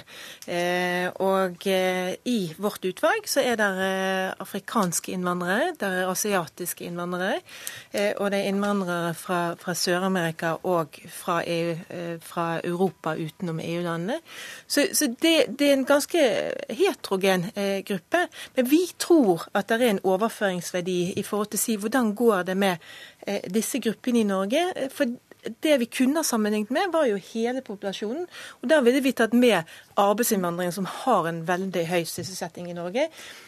Eh, 0.50 1.06
og 1.22 1.68
eh, 1.70 2.16
i 2.26 2.40
vårt 2.58 2.90
utvalg 2.90 3.30
så 3.30 3.46
er 3.46 3.62
det 3.62 3.70
eh, 3.86 4.34
afrikanske 4.48 5.14
innvandrere, 5.14 5.76
det 5.78 5.92
er 5.92 6.10
asiatiske 6.10 6.88
innvandrere, 6.90 7.44
eh, 7.92 8.16
og 8.18 8.32
det 8.34 8.42
er 8.42 8.50
innvandrere 8.50 9.14
fra, 9.18 9.42
fra 9.62 9.78
Sør-Amerika 9.78 10.56
og 10.66 10.98
fra, 11.14 11.44
EU, 11.46 11.78
eh, 11.94 12.18
fra 12.24 12.50
Europa 12.66 13.14
utenom 13.14 13.62
EU-landene. 13.62 14.20
Så 14.66 14.87
så, 14.94 15.08
det, 15.22 15.34
det, 15.60 15.70
er 15.70 15.74
en 15.74 15.86
ganske 15.86 16.22
heterogen 16.70 17.46
eh, 17.56 17.84
gruppe. 17.86 18.26
Men 18.56 18.70
vi 18.70 18.82
tror 19.00 19.48
at 19.54 19.70
det 19.70 19.82
er 19.82 19.96
en 19.96 20.04
overføringsverdi 20.04 21.14
i 21.18 21.24
forhold 21.24 21.52
til 21.52 21.60
å 21.60 21.66
si 21.66 21.78
hvordan 21.78 22.14
går 22.16 22.44
det 22.52 22.58
med 22.58 22.84
eh, 23.28 23.44
disse 23.54 23.82
gruppene 23.84 24.24
i 24.24 24.28
Norge. 24.28 24.64
For 24.94 25.18
det 25.64 25.78
vi 25.82 25.90
kunne 25.92 26.22
ha 26.22 26.28
sammenlignet 26.28 26.72
med, 26.74 26.92
var 26.94 27.08
jo 27.10 27.20
hele 27.32 27.64
populasjonen. 27.66 28.28
Og 28.62 28.70
der 28.72 28.84
ville 28.86 29.04
vi 29.06 29.16
tatt 29.18 29.36
med 29.38 29.68
arbeidsinnvandringen, 29.98 30.76
som 30.76 30.88
har 31.04 31.28
en 31.30 31.44
veldig 31.48 31.86
høy 31.90 32.04
sysselsetting 32.06 32.70
i 32.72 32.78
Norge. 32.78 33.08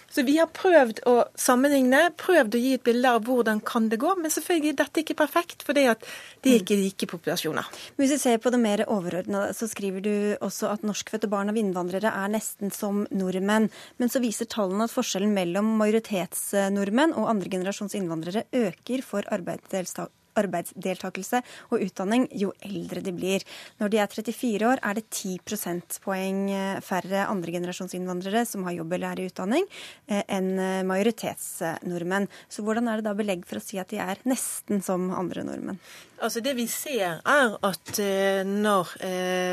Så 0.09 0.23
vi 0.25 0.39
har 0.39 0.49
prøvd 0.49 1.03
å 1.09 1.15
sammenligne, 1.37 1.99
prøvd 2.17 2.57
å 2.57 2.61
gi 2.61 2.73
et 2.79 2.85
bilde 2.85 3.11
av 3.13 3.27
hvordan 3.27 3.61
kan 3.65 3.91
det 3.91 3.99
gå. 4.01 4.15
Men 4.17 4.33
selvfølgelig, 4.33 4.75
dette 4.79 5.01
er 5.01 5.05
ikke 5.05 5.19
perfekt, 5.21 5.65
for 5.65 5.77
det 5.77 5.85
er 5.91 6.57
ikke 6.57 6.79
like 6.79 7.09
populasjoner. 7.11 7.69
Hvis 7.99 8.15
vi 8.15 8.19
ser 8.23 8.41
på 8.41 8.49
det 8.53 8.61
mer 8.61 8.85
overordna, 8.89 9.49
så 9.53 9.69
skriver 9.69 10.05
du 10.05 10.13
også 10.41 10.73
at 10.73 10.85
norskfødte 10.87 11.29
barn 11.29 11.53
av 11.53 11.59
innvandrere 11.61 12.13
er 12.23 12.33
nesten 12.33 12.73
som 12.73 13.05
nordmenn. 13.13 13.69
Men 14.01 14.11
så 14.11 14.23
viser 14.23 14.49
tallene 14.49 14.89
at 14.89 14.95
forskjellen 14.95 15.35
mellom 15.35 15.75
majoritetsnordmenn 15.81 17.13
og 17.13 17.29
andregenerasjons 17.35 17.97
innvandrere 17.99 18.47
øker 18.65 19.05
for 19.05 19.29
arbeidsdeltakere 19.29 20.18
arbeidsdeltakelse 20.37 21.41
og 21.71 21.85
utdanning 21.85 22.27
jo 22.37 22.51
eldre 22.65 23.03
de 23.05 23.13
blir. 23.15 23.45
Når 23.79 23.93
de 23.93 24.01
er 24.01 24.11
34 24.11 24.67
år, 24.69 24.81
er 24.83 24.99
det 24.99 25.05
10 25.09 25.39
prosentpoeng 25.47 26.41
eh, 26.53 26.81
færre 26.85 27.25
andregenerasjonsinnvandrere 27.29 28.45
som 28.47 28.65
har 28.67 28.77
jobb 28.79 28.97
eller 28.97 29.13
er 29.13 29.23
i 29.23 29.29
utdanning, 29.29 29.65
eh, 30.09 30.23
enn 30.27 30.51
eh, 30.59 30.83
majoritetsnordmenn. 30.87 32.29
Så 32.51 32.65
hvordan 32.65 32.89
er 32.89 32.99
det 32.99 33.09
da 33.09 33.15
belegg 33.17 33.47
for 33.49 33.59
å 33.59 33.63
si 33.63 33.79
at 33.81 33.91
de 33.93 34.01
er 34.03 34.21
nesten 34.29 34.83
som 34.85 35.09
andre 35.15 35.45
nordmenn? 35.47 35.81
Altså 36.19 36.41
Det 36.43 36.51
vi 36.57 36.65
ser, 36.67 37.21
er 37.23 37.53
at 37.63 37.99
når 38.43 38.89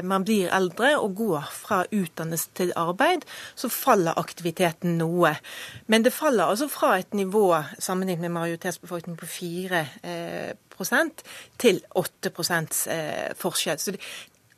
man 0.02 0.24
blir 0.26 0.50
eldre 0.50 0.96
og 0.98 1.12
går 1.14 1.44
fra 1.54 1.84
utdannelse 1.94 2.50
til 2.58 2.72
arbeid, 2.74 3.22
så 3.54 3.70
faller 3.70 4.18
aktiviteten 4.18 4.96
noe. 4.98 5.36
Men 5.86 6.02
det 6.02 6.10
faller 6.16 6.50
altså 6.50 6.66
fra 6.66 6.96
et 6.98 7.14
nivå 7.14 7.52
sammenlignet 7.78 8.26
med 8.26 8.34
majoritetsbefolkningen 8.40 9.20
på 9.20 9.30
4 9.30 9.84
til 11.58 11.82
8 11.94 12.32
eh, 12.92 13.34
forskjell. 13.36 13.78
Så 13.78 13.94
det, 13.96 14.00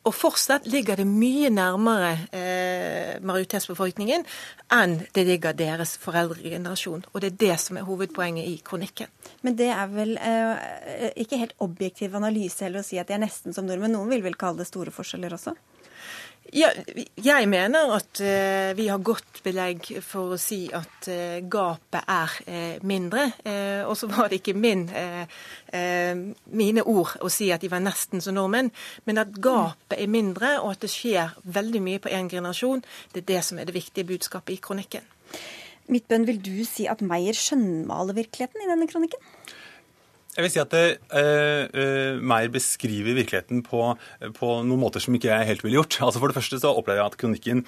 og 0.08 0.14
fortsatt 0.16 0.66
ligger 0.70 0.96
det 0.96 1.04
mye 1.08 1.50
nærmere 1.52 2.12
eh, 2.32 3.18
majoritetsbefolkningen 3.20 4.22
enn 4.72 4.94
det 5.14 5.24
ligger 5.28 5.56
deres 5.56 5.96
foreldregenerasjon. 6.00 7.04
Og 7.12 7.20
det 7.20 7.32
er 7.32 7.40
det 7.42 7.58
som 7.60 7.76
er 7.76 7.88
hovedpoenget 7.88 8.48
i 8.48 8.56
kronikken. 8.64 9.10
Men 9.44 9.58
det 9.58 9.68
er 9.74 9.90
vel 9.92 10.14
eh, 10.16 11.10
ikke 11.24 11.40
helt 11.42 11.56
objektiv 11.64 12.16
analyse 12.16 12.64
heller 12.64 12.84
å 12.84 12.88
si 12.88 13.00
at 13.00 13.10
de 13.10 13.18
er 13.18 13.24
nesten 13.24 13.56
som 13.56 13.68
nordmenn. 13.68 13.96
Noen 13.98 14.14
vil 14.14 14.24
vel 14.24 14.38
kalle 14.38 14.62
det 14.62 14.70
store 14.70 14.94
forskjeller 14.94 15.36
også? 15.36 15.56
Ja, 16.48 16.70
jeg 17.20 17.48
mener 17.50 17.90
at 17.92 18.20
uh, 18.24 18.76
vi 18.76 18.86
har 18.88 19.02
godt 19.04 19.42
belegg 19.44 19.84
for 20.00 20.32
å 20.32 20.38
si 20.40 20.62
at 20.72 21.08
uh, 21.12 21.40
gapet 21.44 22.08
er 22.08 22.36
uh, 22.48 22.86
mindre. 22.88 23.26
og 23.84 23.96
så 23.96 24.08
var 24.08 24.28
det 24.28 24.40
ikke 24.40 24.54
min, 24.56 24.86
mine 26.52 26.82
ord 26.84 27.14
å 27.24 27.30
si 27.32 27.50
at 27.52 27.62
de 27.64 27.70
var 27.72 27.82
nesten 27.84 28.20
som 28.24 28.36
nordmenn, 28.36 28.70
men 29.04 29.20
at 29.20 29.32
gapet 29.32 29.96
er 29.98 30.10
mindre, 30.10 30.56
og 30.62 30.74
at 30.74 30.84
det 30.84 30.92
skjer 30.92 31.36
veldig 31.44 31.82
mye 31.84 32.02
på 32.02 32.12
én 32.12 32.28
generasjon. 32.28 32.84
Det 33.12 33.22
er 33.22 33.30
det 33.32 33.44
som 33.44 33.58
er 33.58 33.68
det 33.68 33.76
viktige 33.76 34.08
budskapet 34.08 34.56
i 34.56 34.60
kronikken. 34.62 35.08
Midtbønn, 35.88 36.26
vil 36.28 36.40
du 36.44 36.64
si 36.68 36.88
at 36.88 37.04
Meyer 37.04 37.36
skjønnmaler 37.36 38.16
virkeligheten 38.18 38.64
i 38.64 38.70
denne 38.70 38.88
kronikken? 38.90 39.20
Jeg 40.38 40.46
vil 40.46 40.52
si 40.54 40.60
at 40.62 40.70
det, 40.70 40.82
uh, 41.10 41.64
uh, 41.66 42.20
Meyer 42.22 42.52
beskriver 42.54 43.16
virkeligheten 43.16 43.64
på, 43.66 43.80
på, 44.36 44.50
noen 44.62 44.78
måter 44.78 45.02
som 45.02 45.16
ikke 45.18 45.32
jeg 45.32 45.48
helt 45.48 45.64
ville 45.66 45.80
gjort. 45.80 45.98
Altså 46.06 46.22
For 46.22 46.30
det 46.30 46.38
første 46.38 46.60
så 46.62 46.70
opplever 46.70 47.02
jeg 47.02 47.10
at 47.10 47.18
kronikken 47.18 47.64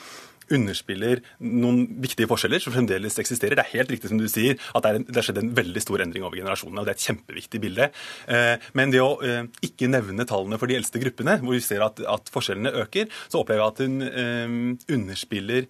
underspiller 0.55 1.21
noen 1.41 1.85
viktige 2.03 2.29
forskjeller 2.31 2.63
som 2.63 2.75
fremdeles 2.75 3.19
eksisterer. 3.23 3.57
Det 3.59 3.65
er 3.65 3.75
helt 3.77 3.93
riktig 3.95 4.11
som 4.11 4.21
du 4.21 4.27
sier 4.31 4.59
at 4.77 4.87
det, 4.87 5.15
har 5.17 5.27
skjedd 5.27 5.41
en 5.43 5.53
veldig 5.57 5.83
stor 5.83 6.03
endring 6.03 6.27
over 6.27 6.39
generasjonene. 6.41 6.83
og 6.83 6.89
Det 6.89 6.95
er 6.95 6.99
et 6.99 7.07
kjempeviktig 7.09 7.63
bilde. 7.63 7.89
Eh, 8.31 8.69
men 8.79 8.95
det 8.95 9.03
å 9.05 9.13
eh, 9.25 9.45
ikke 9.67 9.91
nevne 9.91 10.27
tallene 10.29 10.59
for 10.61 10.71
de 10.71 10.79
eldste 10.79 11.03
gruppene, 11.03 11.39
hvor 11.43 11.57
vi 11.57 11.63
ser 11.65 11.85
at, 11.87 12.03
forskjellene 12.31 12.73
øker, 12.83 13.09
så 13.31 13.41
opplever 13.41 13.63
jeg 13.63 13.75
at 13.75 13.83
hun 13.85 14.07
eh, 14.07 14.57
underspiller 14.97 15.67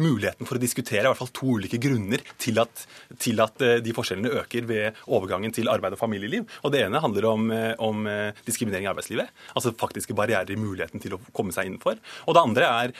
muligheten 0.00 0.46
for 0.48 0.56
å 0.56 0.60
diskutere 0.60 1.02
i 1.04 1.08
hvert 1.08 1.18
fall 1.18 1.30
to 1.34 1.54
ulike 1.56 1.78
grunner 1.82 2.22
til 2.40 2.58
at, 2.62 2.82
til 3.20 3.40
at 3.42 3.62
de 3.82 3.94
forskjellene 3.96 4.32
øker 4.42 4.66
ved 4.68 4.98
overgangen 5.10 5.52
til 5.54 5.70
arbeid 5.72 5.96
og 5.96 6.00
familieliv. 6.00 6.44
Og 6.64 6.74
Det 6.74 6.82
ene 6.84 7.02
handler 7.02 7.26
om, 7.30 7.46
om 7.82 8.04
diskriminering 8.46 8.86
i 8.86 8.90
arbeidslivet. 8.92 9.32
Altså 9.54 9.72
faktiske 9.80 10.16
barrierer 10.16 10.52
i 10.52 10.58
muligheten 10.60 11.02
til 11.02 11.16
å 11.16 11.20
komme 11.36 11.54
seg 11.54 11.70
innenfor. 11.70 12.00
Og 12.26 12.36
det 12.36 12.44
andre 12.44 12.70
er 12.70 12.94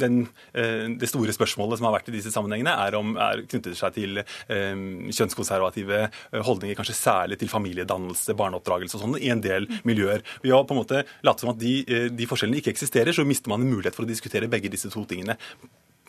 den 0.00 0.24
det 0.54 1.08
store 1.10 1.34
spørsmålet 1.34 1.80
som 1.80 1.88
har 1.88 1.96
vært 1.96 2.10
i 2.10 2.16
disse 2.16 2.32
sammenhengene, 2.34 2.74
er, 2.86 2.96
om, 2.98 3.14
er 3.20 3.44
knyttet 3.50 3.78
seg 3.78 3.94
til 3.96 4.20
eh, 4.22 4.74
kjønnskonservative 5.14 6.00
eh, 6.04 6.42
holdninger, 6.44 6.76
kanskje 6.78 6.96
særlig 6.98 7.38
til 7.40 7.50
familiedannelse, 7.52 8.36
barneoppdragelse 8.38 8.98
og 8.98 9.04
sånn, 9.04 9.16
i 9.20 9.30
en 9.34 9.42
del 9.44 9.68
miljøer. 9.88 10.24
Ved 10.44 10.54
å 10.56 10.64
på 10.66 10.76
en 10.76 10.82
måte 10.82 11.04
late 11.26 11.44
som 11.44 11.54
at 11.54 11.60
de, 11.62 11.76
de, 12.12 12.28
forskjellene 12.30 12.60
ikke 12.62 12.74
eksisterer, 12.74 13.14
så 13.16 13.26
mister 13.28 13.52
man 13.52 13.64
en 13.64 13.72
mulighet 13.72 13.96
for 13.96 14.06
å 14.06 14.10
diskutere 14.10 14.50
begge 14.50 14.72
disse 14.72 14.92
to 14.92 15.04
tingene. 15.08 15.38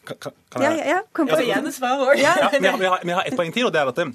Kan, 0.05 0.20
kan, 0.22 0.62
jeg, 0.62 0.77
ja, 0.84 0.98
ja, 0.98 1.00
kom 1.15 1.29
på. 1.29 1.38
Svar 1.39 1.48
jeg, 2.13 2.22
Ja, 2.22 2.50
men 2.53 2.70
jeg, 2.70 2.91
har, 2.91 3.01
jeg 3.01 3.17
har 3.17 3.25
ett 3.25 3.38
poeng 3.39 3.53
til, 3.55 3.65
og 3.67 3.74
det 3.74 3.82
er 3.82 3.89
at, 3.89 4.01
det, 4.01 4.12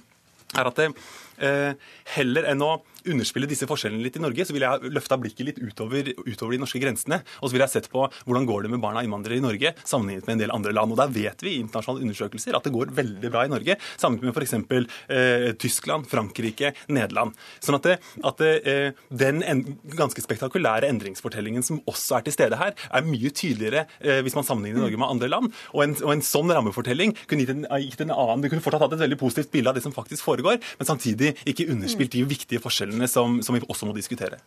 er 0.54 0.70
at 0.70 0.78
det, 0.78 0.86
eh, 0.92 1.18
heller 1.40 2.48
enn 2.50 2.64
å 2.64 2.74
underspille 3.08 3.48
disse 3.48 3.68
forskjellene 3.68 4.02
litt 4.04 4.18
i 4.18 4.22
Norge, 4.22 4.44
så 4.46 4.54
ville 4.54 4.68
jeg 4.68 4.92
løfta 4.94 5.18
blikket 5.20 5.46
litt 5.46 5.60
utover, 5.60 6.12
utover, 6.26 6.54
de 6.54 6.60
norske 6.62 6.80
grensene. 6.82 7.20
Og 7.40 7.48
så 7.48 7.54
ville 7.54 7.66
jeg 7.66 7.76
sett 7.76 7.90
på 7.92 8.06
hvordan 8.26 8.48
går 8.48 8.66
det 8.66 8.72
med 8.74 8.82
barna 8.82 9.04
innvandrere 9.06 9.38
i 9.38 9.44
Norge 9.44 9.72
sammenlignet 9.82 10.28
med 10.28 10.36
en 10.36 10.42
del 10.44 10.54
andre 10.54 10.74
land. 10.76 10.94
Og 10.94 11.00
der 11.00 11.14
vet 11.14 11.44
vi 11.44 11.56
i 11.56 11.62
internasjonale 11.62 12.04
undersøkelser 12.06 12.58
at 12.58 12.66
det 12.66 12.74
går 12.74 12.94
veldig 12.96 13.32
bra 13.32 13.46
i 13.46 13.52
Norge 13.52 13.76
sammenlignet 14.00 14.28
med 14.28 14.40
f.eks. 14.40 14.90
Eh, 15.16 15.46
Tyskland, 15.60 16.08
Frankrike, 16.10 16.74
Nederland. 16.92 17.36
Sånn 17.62 17.78
at, 17.78 17.88
det, 17.88 17.96
at 18.26 18.42
det, 18.42 18.52
eh, 18.68 19.00
den 19.22 19.44
en, 19.46 19.64
ganske 19.96 20.22
spektakulære 20.22 20.88
endringsfortellingen 20.90 21.64
som 21.66 21.80
også 21.90 22.18
er 22.18 22.26
til 22.26 22.36
stede 22.36 22.58
her, 22.60 22.76
er 22.76 23.06
mye 23.06 23.32
tydeligere 23.34 23.86
eh, 24.00 24.20
hvis 24.24 24.36
man 24.36 24.46
sammenligner 24.46 24.84
Norge 24.84 25.00
med 25.00 25.08
andre 25.08 25.30
land. 25.30 25.54
Og 25.74 25.84
en, 25.86 25.96
og 26.04 26.14
en 26.14 26.24
sånn 26.24 26.52
rammefortelling 26.52 27.16
kunne 27.24 27.46
gitt 27.46 27.54
en, 27.54 27.66
gitt 27.80 28.04
en 28.04 28.14
annen 28.14 28.44
Du 28.44 28.50
kunne 28.50 28.64
fortsatt 28.64 28.84
hatt 28.84 28.96
et 28.96 29.04
veldig 29.04 29.18
positivt 29.20 29.52
bilde 29.54 29.72
av 29.72 29.78
det 29.78 29.84
som 29.84 29.94
faktisk 29.94 30.24
foregår, 30.26 30.60
men 30.78 30.88
samtidig 30.88 31.29
ikke 31.48 31.68
underspilt 31.72 32.12
de 32.14 32.24
viktige 32.28 32.62
forskjellene 32.62 33.08
som, 33.10 33.40
som 33.44 33.56
vi 33.56 33.62
også 33.66 33.88
må 33.88 33.96
diskutere. 33.96 34.40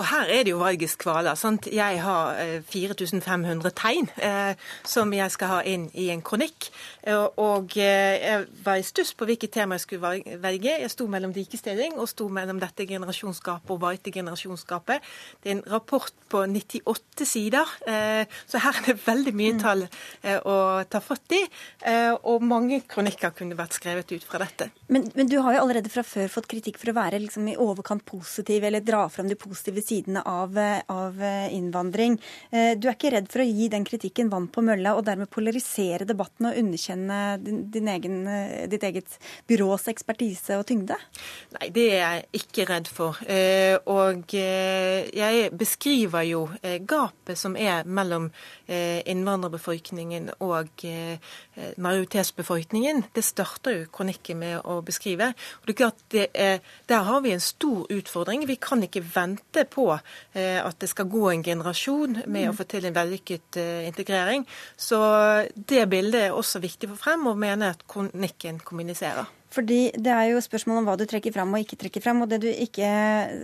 Og 0.00 0.06
her 0.08 0.30
er 0.32 0.46
det 0.46 0.54
jo 0.54 0.60
valgets 0.62 0.94
kvaler. 0.96 1.34
sant? 1.36 1.66
Jeg 1.68 2.00
har 2.00 2.38
4500 2.70 3.68
eh, 3.68 3.74
tegn 3.76 4.08
eh, 4.24 4.54
som 4.88 5.12
jeg 5.12 5.34
skal 5.34 5.50
ha 5.50 5.58
inn 5.68 5.90
i 5.92 6.08
en 6.14 6.22
kronikk. 6.24 6.70
Eh, 7.04 7.26
og 7.36 7.76
eh, 7.76 8.16
jeg 8.16 8.46
var 8.64 8.80
i 8.80 8.86
stuss 8.86 9.12
på 9.12 9.28
hvilket 9.28 9.52
tema 9.52 9.76
jeg 9.76 9.84
skulle 9.84 10.38
velge. 10.40 10.78
Jeg 10.80 10.92
sto 10.92 11.04
mellom 11.12 11.34
likestilling 11.36 11.98
og 12.00 12.08
sto 12.08 12.28
mellom 12.32 12.60
dette 12.62 12.86
generasjonsgapet 12.88 13.74
og 13.74 13.82
hvite 13.82 14.14
generasjonsgapet. 14.14 15.04
Det 15.42 15.52
er 15.52 15.58
en 15.58 15.64
rapport 15.74 16.14
på 16.32 16.46
98 16.48 17.28
sider, 17.28 17.76
eh, 17.84 18.24
så 18.48 18.62
her 18.64 18.78
er 18.80 18.88
det 18.88 18.96
veldig 19.04 19.34
mye 19.36 19.58
tall 19.60 19.84
eh, 19.84 20.38
å 20.40 20.56
ta 20.88 21.02
fatt 21.04 21.36
i. 21.36 21.42
og 22.28 22.44
mange 22.46 22.80
kronikker 22.88 23.34
kunne 23.36 23.56
vært 23.58 23.76
skrevet 23.76 24.12
ut 24.14 24.24
fra 24.24 24.40
dette. 24.40 24.70
Men, 24.88 25.10
men, 25.14 25.28
du 25.28 25.38
har 25.44 25.56
jo 25.56 25.62
allerede 25.64 25.90
fra 25.92 26.04
før 26.06 26.30
fått 26.32 26.48
kritikk 26.48 26.78
for 26.80 26.92
å 26.92 26.96
være 26.96 27.20
liksom 27.20 27.48
i 27.50 27.56
overkant 27.60 28.04
positiv, 28.08 28.64
eller 28.64 28.84
dra 28.84 29.04
fram 29.12 29.28
de 29.28 29.36
positive 29.38 29.81
sidene 29.84 30.22
av, 30.28 30.56
av, 30.92 31.20
innvandring. 31.52 32.18
Eh, 32.50 32.72
du 32.78 32.88
er 32.88 32.96
ikke 32.96 33.12
redd 33.14 33.28
for 33.32 33.42
å 33.42 33.46
gi 33.48 33.68
den 33.72 33.86
kritikken 33.88 34.30
vann 34.32 34.48
på 34.52 34.64
mølla, 34.64 34.94
og 34.96 35.04
dermed 35.06 35.30
polarisere 35.32 36.06
debatten 36.08 36.48
og 36.50 36.58
underkjenne 36.58 37.20
din, 37.42 37.62
din 37.72 37.90
egen, 37.92 38.18
eh, 38.28 38.66
ditt 38.70 38.84
eget 38.86 39.18
byrås 39.50 39.88
ekspertise 39.92 40.58
og 40.60 40.66
tyngde? 40.68 40.98
Nei, 41.58 41.70
det 41.74 41.86
er 41.90 42.02
jeg 42.02 42.42
ikke 42.42 42.68
redd 42.70 42.90
for. 42.90 43.20
Eh, 43.26 43.76
og 43.90 44.32
jeg 44.32 45.50
beskriver 45.58 46.26
jo 46.26 46.46
gapet 46.88 47.38
som 47.38 47.56
er 47.56 47.86
mellom 47.86 48.30
innvandrerbefolkningen 48.72 50.30
og 50.44 50.84
majoritetsbefolkningen. 51.76 53.04
Det 53.14 53.24
starter 53.24 53.76
jo 53.76 53.88
kronikken 53.92 54.38
med 54.40 54.60
å 54.68 54.78
beskrive. 54.84 55.32
Og 55.60 55.68
det 55.68 55.74
er 55.74 55.80
klart, 55.82 56.04
det 56.14 56.26
er, 56.34 56.60
Der 56.88 57.02
har 57.02 57.20
vi 57.20 57.32
en 57.32 57.40
stor 57.40 57.86
utfordring. 57.90 58.46
Vi 58.46 58.56
kan 58.56 58.82
ikke 58.82 59.04
vente 59.14 59.64
på 59.64 59.88
eh, 59.92 60.58
at 60.62 60.78
det 60.80 60.90
skal 60.90 61.10
gå 61.10 61.28
en 61.30 61.44
generasjon 61.44 62.22
med 62.26 62.50
å 62.50 62.56
få 62.56 62.66
til 62.68 62.86
en 62.88 62.96
vellykket 62.96 63.60
eh, 63.60 63.86
integrering. 63.88 64.46
Så 64.76 64.98
det 65.54 65.88
bildet 65.90 66.28
er 66.28 66.36
også 66.36 66.62
viktig 66.62 66.90
for 66.92 67.00
frem, 67.00 67.26
og 67.26 67.38
mener 67.38 67.74
at 67.74 67.86
kronikken 67.88 68.60
kommuniserer. 68.64 69.41
Fordi 69.52 69.92
Det 69.92 70.12
er 70.12 70.30
jo 70.32 70.40
spørsmål 70.40 70.80
om 70.80 70.88
hva 70.88 70.96
du 70.96 71.04
trekker 71.08 71.32
fram 71.34 71.52
og 71.52 71.60
ikke 71.60 71.78
trekker 71.84 72.02
fram. 72.02 72.22
og 72.22 72.28
Det 72.28 72.40
du 72.40 72.48
ikke 72.48 72.88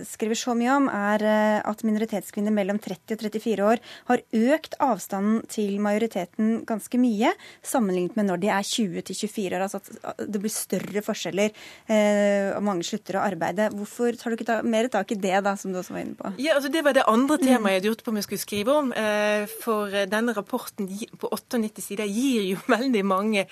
skriver 0.09 0.39
så 0.39 0.55
mye 0.57 0.73
om, 0.73 0.89
er 0.89 1.23
eh, 1.23 1.61
at 1.61 1.85
minoritetskvinner 1.85 2.55
mellom 2.55 2.79
30 2.81 3.15
og 3.15 3.21
34 3.21 3.67
år 3.69 3.83
har 4.09 4.23
økt 4.33 4.77
avstanden 4.81 5.43
til 5.49 5.79
majoriteten 5.85 6.65
ganske 6.69 7.01
mye, 7.01 7.33
sammenlignet 7.63 8.17
med 8.17 8.29
når 8.31 8.43
de 8.43 8.49
er 8.49 8.65
20 8.65 9.03
til 9.03 9.17
24 9.29 9.59
år. 9.59 9.67
Altså 9.67 9.81
at 9.83 10.25
det 10.33 10.41
blir 10.41 10.53
større 10.53 11.05
forskjeller, 11.05 11.53
eh, 11.89 12.57
og 12.57 12.65
mange 12.65 12.87
slutter 12.89 13.19
å 13.19 13.27
arbeide. 13.27 13.69
Hvorfor 13.77 14.17
tar 14.17 14.33
du 14.33 14.39
ikke 14.39 14.49
ta, 14.49 14.63
mer 14.63 14.89
tak 14.89 15.13
i 15.13 15.21
det, 15.21 15.37
da, 15.45 15.55
som 15.57 15.73
du 15.73 15.81
også 15.83 15.97
var 15.97 16.05
inne 16.07 16.17
på? 16.17 16.33
Ja, 16.39 16.57
altså 16.57 16.73
Det 16.73 16.85
var 16.85 16.97
det 16.97 17.05
andre 17.09 17.39
temaet 17.39 17.75
jeg 17.75 17.81
hadde 17.83 17.93
gjort 17.93 18.05
på 18.05 18.13
om 18.15 18.21
jeg 18.21 18.29
skulle 18.29 18.47
skrive 18.47 18.79
om. 18.81 18.93
Eh, 18.93 19.45
for 19.61 19.93
denne 20.09 20.33
rapporten 20.37 20.89
på 21.21 21.33
98 21.33 21.85
sider 21.85 22.09
gir 22.09 22.55
jo 22.55 22.65
veldig 22.77 23.05
mange 23.05 23.47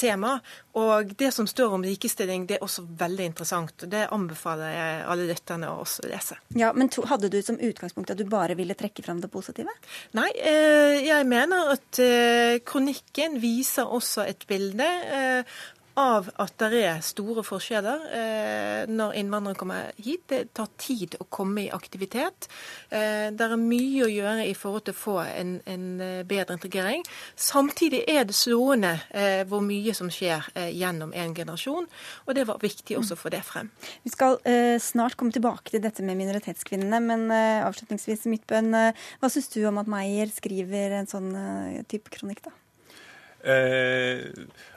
tema. 0.00 0.38
Og 0.78 1.12
det 1.18 1.32
som 1.34 1.48
står 1.50 1.74
om 1.74 1.84
likestilling, 1.90 2.46
det 2.48 2.58
er 2.58 2.64
også 2.64 2.84
veldig 3.00 3.26
interessant. 3.32 3.86
Det 3.90 4.06
anbefaler 4.14 4.72
jeg 4.74 5.02
alle 5.12 5.26
lytterne 5.30 5.72
å 5.72 5.80
også 5.84 6.06
lese. 6.10 6.38
Ja, 6.58 6.72
Men 6.76 6.92
to, 6.92 7.04
hadde 7.10 7.30
du 7.32 7.40
som 7.44 7.58
utgangspunkt 7.60 8.12
at 8.14 8.20
du 8.20 8.26
bare 8.30 8.56
ville 8.58 8.76
trekke 8.78 9.04
fram 9.06 9.20
det 9.22 9.30
positive? 9.32 9.74
Nei, 10.18 10.30
eh, 10.36 11.00
jeg 11.06 11.28
mener 11.28 11.74
at 11.74 12.00
eh, 12.02 12.60
kronikken 12.66 13.38
viser 13.42 13.90
også 13.90 14.24
et 14.28 14.46
bilde 14.50 14.86
eh, 14.86 15.60
av 16.00 16.28
at 16.40 16.54
det 16.60 16.80
er 16.80 17.02
store 17.04 17.42
forskjeller 17.46 18.04
eh, 18.16 18.90
når 18.90 19.16
innvandrere 19.20 19.58
kommer 19.58 19.90
hit. 20.00 20.26
Det 20.30 20.54
tar 20.56 20.70
tid 20.80 21.16
å 21.20 21.26
komme 21.28 21.66
i 21.66 21.72
aktivitet. 21.74 22.48
Eh, 22.88 23.28
det 23.34 23.46
er 23.46 23.56
mye 23.60 24.06
å 24.06 24.10
gjøre 24.10 24.46
i 24.48 24.54
forhold 24.56 24.86
til 24.86 24.96
å 24.96 25.00
få 25.00 25.16
en, 25.24 25.56
en 25.70 25.86
eh, 26.04 26.22
bedre 26.28 26.56
integrering. 26.56 27.04
Samtidig 27.36 28.02
er 28.10 28.26
det 28.28 28.36
slående 28.38 28.94
eh, 29.10 29.42
hvor 29.48 29.64
mye 29.64 29.94
som 29.96 30.10
skjer 30.12 30.48
eh, 30.54 30.70
gjennom 30.76 31.12
en 31.16 31.36
generasjon, 31.36 31.88
og 32.26 32.38
det 32.38 32.46
var 32.48 32.62
viktig 32.62 32.98
også 32.98 33.18
å 33.18 33.20
få 33.20 33.34
det 33.34 33.42
frem. 33.46 33.70
Vi 34.06 34.14
skal 34.14 34.38
eh, 34.48 34.76
snart 34.82 35.18
komme 35.20 35.34
tilbake 35.34 35.74
til 35.74 35.84
dette 35.84 36.04
med 36.06 36.18
minoritetskvinnene, 36.20 37.02
men 37.04 37.28
avslutningsvis, 37.30 38.26
Midtbønn, 38.30 38.72
hva 39.20 39.30
syns 39.30 39.50
du 39.52 39.60
om 39.68 39.78
at 39.80 39.90
Meyer 39.90 40.30
skriver 40.32 40.96
en 40.98 41.08
sånn 41.10 41.30
type 41.90 42.12
kronikk, 42.12 42.44
da? 42.46 42.54
Eh, 43.40 44.28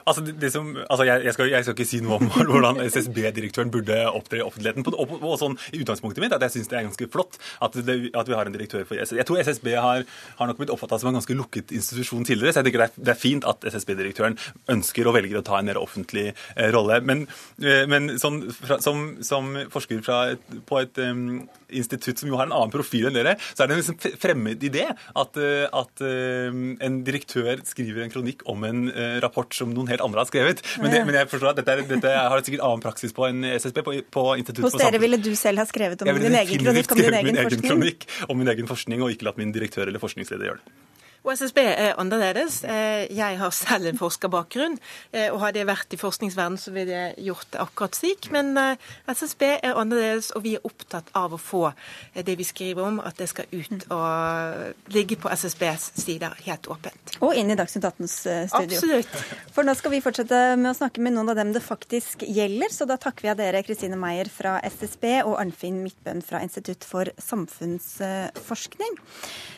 altså, 0.04 0.24
det, 0.24 0.50
som, 0.52 0.70
altså 0.84 1.06
jeg, 1.08 1.24
jeg, 1.24 1.34
skal, 1.36 1.50
jeg, 1.52 1.66
skal, 1.66 1.76
ikke 1.76 1.88
si 1.88 2.00
noe 2.04 2.18
om 2.20 2.30
hvordan 2.50 2.80
SSB-direktøren 2.84 3.72
burde 3.74 3.98
opptre 4.10 4.40
i 4.40 4.44
offentligheten. 4.44 4.86
På, 4.86 4.94
og, 4.96 5.16
og, 5.20 5.36
sånn, 5.40 5.56
utgangspunktet 5.80 6.24
mitt 6.24 6.36
at 6.36 6.44
jeg 6.46 6.56
syns 6.56 6.70
det 6.72 6.78
er 6.78 6.86
ganske 6.88 7.08
flott 7.12 7.38
at, 7.64 7.78
det, 7.86 7.98
at, 8.12 8.28
vi 8.28 8.36
har 8.36 8.50
en 8.50 8.56
direktør 8.56 8.86
for 8.88 9.00
SSB. 9.00 9.20
Jeg 9.20 9.28
tror 9.30 9.42
SSB 9.44 9.70
har, 9.74 10.06
har 10.40 10.50
nok 10.50 10.60
blitt 10.60 10.72
oppfatta 10.74 11.00
som 11.00 11.10
en 11.10 11.18
ganske 11.20 11.38
lukket 11.38 11.74
institusjon 11.74 12.26
tidligere, 12.26 12.54
så 12.54 12.62
jeg 12.62 12.70
tenker 12.70 12.84
det 12.84 12.90
er, 12.90 13.04
det 13.08 13.14
er 13.14 13.20
fint 13.20 13.48
at 13.48 13.68
SSB-direktøren 13.72 14.38
ønsker 14.74 15.10
og 15.10 15.18
velger 15.18 15.40
å 15.40 15.44
ta 15.46 15.58
en 15.60 15.68
mer 15.70 15.80
offentlig 15.80 16.30
eh, 16.32 16.70
rolle. 16.74 17.00
Men, 17.06 17.26
eh, 17.62 17.84
men 17.90 18.14
sånn, 18.20 18.42
fra, 18.54 18.80
som, 18.84 19.06
som, 19.24 19.52
forsker 19.72 20.02
et, 20.04 20.56
på 20.68 20.80
et 20.80 20.98
um, 21.02 21.44
institutt 21.74 22.20
som 22.20 22.30
jo 22.30 22.38
har 22.38 22.48
en 22.48 22.54
annen 22.56 22.72
profil 22.72 23.08
enn 23.08 23.16
dere, 23.16 23.36
så 23.52 23.64
er 23.64 23.70
det 23.70 23.76
en 23.76 23.82
liksom 23.82 24.18
fremmed 24.20 24.64
idé 24.66 24.86
at, 24.92 25.40
eh, 25.40 25.66
at 25.68 26.04
um, 26.04 26.74
en 26.84 27.00
direktør 27.06 27.62
skriver 27.66 28.04
en 28.04 28.12
kronikk 28.12 28.44
om 28.50 28.64
en 28.66 28.86
uh, 28.90 29.18
rapport 29.24 29.50
som 29.54 29.72
noen 29.74 29.90
andre 30.02 30.24
har 30.24 30.30
skrevet. 30.30 30.62
Men, 30.82 30.90
det, 30.90 31.02
men 31.06 31.18
jeg 31.20 31.30
forstår 31.30 31.52
at 31.52 31.60
dette, 31.60 31.76
er, 31.76 31.84
dette 31.88 32.14
har 32.14 32.44
sikkert 32.46 32.64
annen 32.66 32.82
praksis 32.84 33.14
på 33.16 33.28
en 33.28 33.44
SSB, 33.54 33.82
på, 33.86 33.96
på 34.18 34.24
Institutt 34.40 34.66
Hos 34.66 34.78
dere 34.80 35.00
ville 35.02 35.20
du 35.22 35.30
selv 35.38 35.62
ha 35.62 35.68
skrevet 35.68 36.02
om 36.02 36.10
din 36.10 36.40
egen 36.40 36.64
kronikk 36.64 36.96
om 36.96 37.02
din 37.02 37.20
egen 37.20 37.38
forskning? 37.38 37.44
Egen 37.44 37.68
kronikk 37.68 38.08
om 38.28 38.40
min 38.40 38.54
egen 38.54 38.70
forskning, 38.70 39.04
og 39.04 39.14
ikke 39.14 39.30
latt 39.30 39.40
min 39.40 39.54
direktør 39.54 39.86
eller 39.90 40.02
forskningsleder 40.02 40.50
gjøre 40.50 40.62
det. 40.62 40.83
Og 41.24 41.32
SSB 41.32 41.58
er 41.64 41.94
annerledes. 41.96 42.58
Eh, 42.68 43.06
jeg 43.16 43.38
har 43.40 43.52
selv 43.56 43.88
en 43.88 43.96
forskerbakgrunn, 43.96 44.76
eh, 45.12 45.30
og 45.32 45.40
hadde 45.40 45.62
jeg 45.62 45.68
vært 45.70 45.94
i 45.96 45.98
forskningsverdenen, 46.00 46.60
så 46.60 46.72
ville 46.74 46.92
jeg 46.92 47.24
gjort 47.30 47.48
det 47.54 47.62
akkurat 47.62 47.96
slik. 47.96 48.28
Men 48.34 48.52
eh, 48.60 48.90
SSB 49.08 49.44
er 49.54 49.78
annerledes, 49.80 50.34
og 50.36 50.44
vi 50.44 50.52
er 50.58 50.66
opptatt 50.68 51.08
av 51.16 51.32
å 51.32 51.40
få 51.40 51.70
det 52.14 52.34
vi 52.36 52.44
skriver 52.44 52.84
om, 52.84 53.00
at 53.00 53.16
det 53.16 53.30
skal 53.32 53.48
ut 53.54 53.86
og 53.94 54.92
ligge 54.92 55.16
på 55.20 55.32
SSBs 55.32 55.94
sider 56.02 56.36
helt 56.44 56.68
åpent. 56.68 57.16
Og 57.24 57.32
inn 57.40 57.54
i 57.54 57.56
Dagsnytt 57.56 57.88
18s 57.88 58.18
studio. 58.52 58.76
Absolutt. 58.76 59.16
For 59.56 59.64
nå 59.64 59.72
skal 59.80 59.94
vi 59.96 60.02
fortsette 60.04 60.42
med 60.60 60.74
å 60.74 60.76
snakke 60.76 61.00
med 61.00 61.16
noen 61.16 61.32
av 61.32 61.40
dem 61.40 61.54
det 61.56 61.64
faktisk 61.64 62.26
gjelder, 62.28 62.68
så 62.74 62.84
da 62.90 63.00
takker 63.00 63.24
vi 63.24 63.32
av 63.32 63.40
dere 63.40 63.64
Kristine 63.64 63.96
Meyer 63.96 64.28
fra 64.28 64.58
SSB 64.68 65.08
og 65.24 65.38
Arnfinn 65.40 65.80
Midtbøen 65.86 66.20
fra 66.26 66.44
Institutt 66.44 66.84
for 66.84 67.08
samfunnsforskning. 67.16 69.00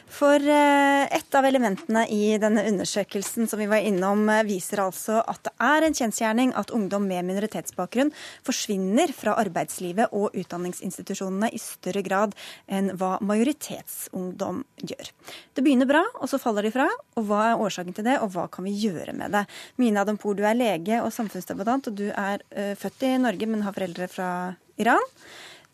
For 0.07 0.39
et 0.41 1.35
av 1.35 1.45
elementene 1.45 2.05
i 2.13 2.37
denne 2.41 2.63
undersøkelsen 2.69 3.49
som 3.51 3.61
vi 3.61 3.67
var 3.69 3.85
innom, 3.85 4.29
eh, 4.31 4.45
viser 4.47 4.81
altså 4.85 5.19
at 5.27 5.43
det 5.45 5.53
er 5.61 5.87
en 5.87 5.97
kjensgjerning 5.99 6.53
at 6.55 6.71
ungdom 6.71 7.07
med 7.09 7.27
minoritetsbakgrunn 7.27 8.13
forsvinner 8.47 9.13
fra 9.13 9.35
arbeidslivet 9.43 10.13
og 10.13 10.37
utdanningsinstitusjonene 10.39 11.51
i 11.53 11.59
større 11.59 12.03
grad 12.07 12.37
enn 12.69 12.93
hva 12.97 13.17
majoritetsungdom 13.21 14.63
gjør. 14.83 15.11
Det 15.55 15.65
begynner 15.65 15.91
bra, 15.91 16.05
og 16.21 16.31
så 16.31 16.39
faller 16.39 16.63
de 16.63 16.73
fra. 16.75 16.89
Og 17.17 17.27
hva 17.27 17.43
er 17.51 17.65
årsaken 17.67 17.97
til 17.97 18.07
det, 18.07 18.19
og 18.23 18.31
hva 18.35 18.47
kan 18.53 18.65
vi 18.65 18.77
gjøre 18.77 19.13
med 19.17 19.35
det? 19.35 19.47
Mina 19.77 20.05
Dampour, 20.05 20.37
du 20.37 20.45
er 20.47 20.57
lege 20.57 21.03
og 21.03 21.13
samfunnsdebattant, 21.13 21.91
og 21.91 21.99
du 21.99 22.07
er 22.13 22.43
uh, 22.57 22.75
født 22.79 23.07
i 23.09 23.17
Norge, 23.19 23.49
men 23.51 23.65
har 23.67 23.77
foreldre 23.77 24.09
fra 24.13 24.31
Iran. 24.79 25.13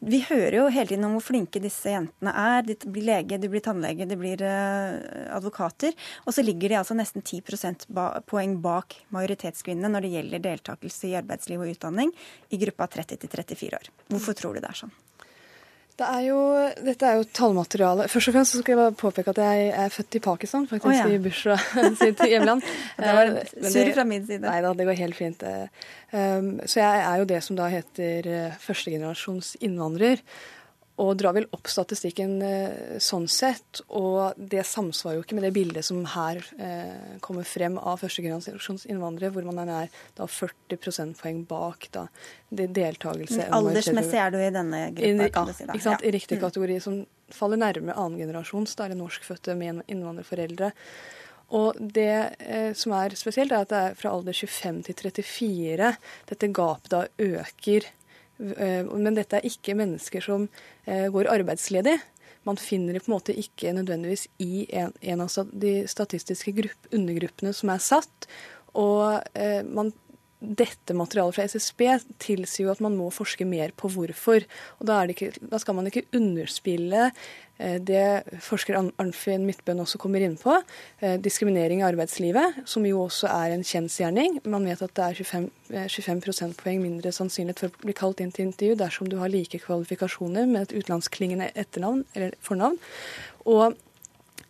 Vi 0.03 0.19
hører 0.27 0.57
jo 0.57 0.63
hele 0.75 0.91
tiden 0.91 1.07
om 1.07 1.13
hvor 1.15 1.23
flinke 1.29 1.61
disse 1.63 1.93
jentene 1.93 2.33
er. 2.35 2.65
De 2.67 2.75
blir 2.91 3.05
lege, 3.07 3.37
de 3.39 3.51
blir 3.51 3.63
tannlege, 3.63 4.07
de 4.11 4.17
blir 4.19 4.41
uh, 4.43 4.97
advokater. 5.37 5.95
Og 6.27 6.35
så 6.35 6.43
ligger 6.43 6.73
de 6.73 6.79
altså 6.81 6.97
nesten 6.99 7.23
10% 7.23 7.87
poeng 8.27 8.57
bak 8.65 8.97
majoritetskvinnene 9.15 9.93
når 9.95 10.03
det 10.03 10.13
gjelder 10.17 10.45
deltakelse 10.49 11.13
i 11.13 11.15
arbeidsliv 11.21 11.63
og 11.63 11.71
utdanning 11.77 12.11
i 12.51 12.59
gruppa 12.65 12.91
30 12.99 13.31
34 13.31 13.79
år. 13.79 13.93
Hvorfor 14.11 14.39
tror 14.39 14.59
du 14.59 14.65
det 14.65 14.73
er 14.73 14.83
sånn? 14.83 14.95
Det 15.93 16.07
er 16.09 16.23
jo, 16.25 16.39
dette 16.87 17.09
er 17.09 17.19
jo 17.21 17.27
tallmateriale. 17.37 18.07
Først 18.11 18.31
og 18.31 18.35
fremst 18.37 18.55
så 18.57 18.63
skal 18.63 18.81
jeg 18.81 18.95
påpeke 19.01 19.35
at 19.35 19.41
jeg 19.43 19.67
er 19.85 19.93
født 19.93 20.17
i 20.17 20.23
Pakistan, 20.25 20.65
faktisk 20.71 20.89
oh, 20.89 20.97
ja. 20.97 21.05
i 21.13 21.21
Bushra 21.23 21.59
sitt 22.01 22.23
hjemland. 22.25 22.65
det 23.03 23.13
var 23.19 23.35
eh, 23.43 23.53
surr 23.75 23.93
fra 23.99 24.07
min 24.09 24.25
side. 24.27 24.41
Nei 24.47 24.57
da, 24.65 24.73
det 24.79 24.89
går 24.89 24.99
helt 25.03 25.19
fint. 25.19 25.45
Um, 26.13 26.55
så 26.65 26.81
jeg 26.81 27.05
er 27.05 27.21
jo 27.21 27.29
det 27.29 27.43
som 27.45 27.61
da 27.61 27.69
heter 27.73 28.29
eh, 28.33 28.59
førstegenerasjons 28.65 29.55
innvandrer 29.61 30.25
og 31.03 31.17
drar 31.19 31.35
vel 31.35 31.49
opp 31.55 31.67
statistikken 31.71 32.37
eh, 32.47 32.99
sånn 33.03 33.27
sett. 33.31 33.81
Og 33.89 34.39
det 34.39 34.63
samsvarer 34.69 35.19
jo 35.19 35.25
ikke 35.25 35.39
med 35.39 35.47
det 35.49 35.53
bildet 35.57 35.87
som 35.87 36.03
her 36.15 36.39
eh, 36.63 37.17
kommer 37.25 37.47
frem 37.49 37.79
av 37.81 38.03
førstegenerasjonsinnvandrere, 38.03 39.33
hvor 39.35 39.49
man 39.49 39.63
er 39.65 39.91
da 40.19 40.29
40 40.29 40.79
prosentpoeng 40.83 41.43
bak 41.49 41.89
da, 41.95 42.07
det 42.51 42.71
deltakelse. 42.77 43.49
Aldersmessig 43.51 44.21
er 44.21 44.35
du 44.35 44.39
i 44.43 44.53
denne 44.55 44.85
gruppa, 44.95 45.33
kan 45.35 45.51
du 45.51 45.57
si. 45.57 45.67
Da. 45.67 45.75
Ikke 45.75 45.89
sant, 45.89 46.07
I 46.07 46.15
riktig 46.15 46.39
mm. 46.39 46.45
kategori, 46.45 46.79
som 46.85 47.03
faller 47.33 47.61
nærme 47.61 47.97
annengenerasjons, 47.97 48.77
da 48.79 48.87
er 48.87 48.95
det 48.95 49.01
norskfødte 49.01 49.57
med 49.59 49.83
innvandrerforeldre. 49.91 50.71
Og 51.53 51.77
det 51.77 52.37
eh, 52.41 52.71
som 52.79 52.95
er 52.97 53.17
spesielt, 53.19 53.53
er 53.53 53.67
at 53.67 53.73
det 53.73 53.81
er 53.89 53.99
fra 53.99 54.15
alder 54.15 54.37
25 54.37 54.85
til 54.87 55.01
34 55.11 55.91
dette 56.31 56.53
gapet 56.55 56.95
da 56.95 57.03
øker 57.21 57.91
men 58.39 59.17
dette 59.17 59.39
er 59.39 59.47
ikke 59.47 59.77
mennesker 59.79 60.25
som 60.25 60.49
eh, 60.87 61.09
går 61.13 61.31
arbeidsledig. 61.31 61.99
Man 62.49 62.59
finner 62.59 62.97
det 62.97 63.05
på 63.05 63.13
en 63.13 63.17
måte 63.17 63.37
ikke 63.39 63.75
nødvendigvis 63.77 64.27
i 64.43 64.65
en, 64.75 64.95
en 65.01 65.23
av 65.23 65.53
de 65.53 65.75
statistiske 65.91 66.55
grupp, 66.57 66.89
undergruppene 66.95 67.53
som 67.55 67.71
er 67.71 67.83
satt. 67.83 68.29
Og 68.79 69.21
eh, 69.39 69.61
man 69.63 69.93
dette 70.43 70.95
materialet 70.97 71.37
fra 71.37 71.47
SSB 71.47 71.85
tilsier 72.23 72.67
jo 72.67 72.73
at 72.75 72.83
man 72.83 72.97
må 72.99 73.09
forske 73.15 73.47
mer 73.49 73.73
på 73.79 73.91
hvorfor. 73.93 74.45
Og 74.81 74.89
da, 74.89 75.03
ikke, 75.07 75.31
da 75.39 75.61
skal 75.63 75.77
man 75.79 75.89
ikke 75.89 76.05
underspille 76.19 77.11
eh, 77.59 77.79
det 77.79 78.41
forsker 78.43 78.79
Arnfinn 78.81 79.47
Midtbøen 79.47 79.85
også 79.85 80.01
kommer 80.03 80.25
inn 80.25 80.35
på, 80.41 80.57
eh, 81.01 81.15
diskriminering 81.23 81.83
i 81.83 81.87
arbeidslivet, 81.87 82.65
som 82.69 82.87
jo 82.89 83.05
også 83.05 83.31
er 83.31 83.55
en 83.55 83.67
kjensgjerning. 83.67 84.41
Man 84.51 84.67
vet 84.67 84.83
at 84.83 84.97
det 84.99 85.07
er 85.07 85.23
25, 85.23 85.49
25 85.71 86.11
eh, 86.17 86.25
prosentpoeng 86.27 86.83
mindre 86.83 87.15
sannsynlighet 87.15 87.63
for 87.63 87.71
å 87.71 87.87
bli 87.87 87.97
kalt 88.03 88.25
inn 88.25 88.35
til 88.35 88.49
intervju 88.51 88.81
dersom 88.83 89.13
du 89.13 89.21
har 89.23 89.33
like 89.33 89.63
kvalifikasjoner 89.63 90.51
med 90.51 90.67
et 90.67 90.77
utenlandsklingende 90.81 91.53
etternavn 91.55 92.05
eller 92.17 92.37
fornavn. 92.43 92.81
Og 93.47 93.79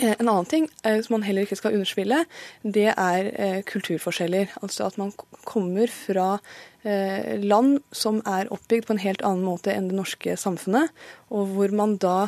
en 0.02 0.28
annen 0.28 0.48
ting 0.50 0.68
eh, 0.84 0.98
som 1.04 1.16
man 1.16 1.26
heller 1.26 1.46
ikke 1.46 1.58
skal 1.60 1.76
underspille, 1.76 2.24
det 2.62 2.88
er 2.92 3.30
eh, 3.32 3.60
kulturforskjeller. 3.68 4.56
Altså 4.62 4.88
at 4.88 4.98
man 5.00 5.14
kommer 5.48 5.90
fra 5.92 6.36
land 6.82 7.76
som 7.94 8.16
er 8.26 8.48
oppbygd 8.50 8.88
på 8.88 8.94
en 8.96 9.00
helt 9.04 9.20
annen 9.22 9.44
måte 9.46 9.70
enn 9.70 9.84
det 9.86 9.94
norske 9.94 10.32
samfunnet, 10.34 10.90
og 11.30 11.52
hvor 11.54 11.70
man 11.78 11.92
da 12.02 12.26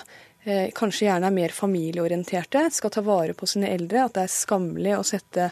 kanskje 0.78 1.08
gjerne 1.08 1.26
er 1.26 1.34
mer 1.34 1.50
familieorienterte, 1.56 2.62
skal 2.70 2.92
ta 2.94 3.02
vare 3.02 3.34
på 3.34 3.48
sine 3.50 3.72
eldre. 3.74 4.04
At 4.04 4.14
det 4.14 4.28
er 4.28 4.30
skammelig 4.30 4.92
å 4.94 5.02
sette 5.10 5.48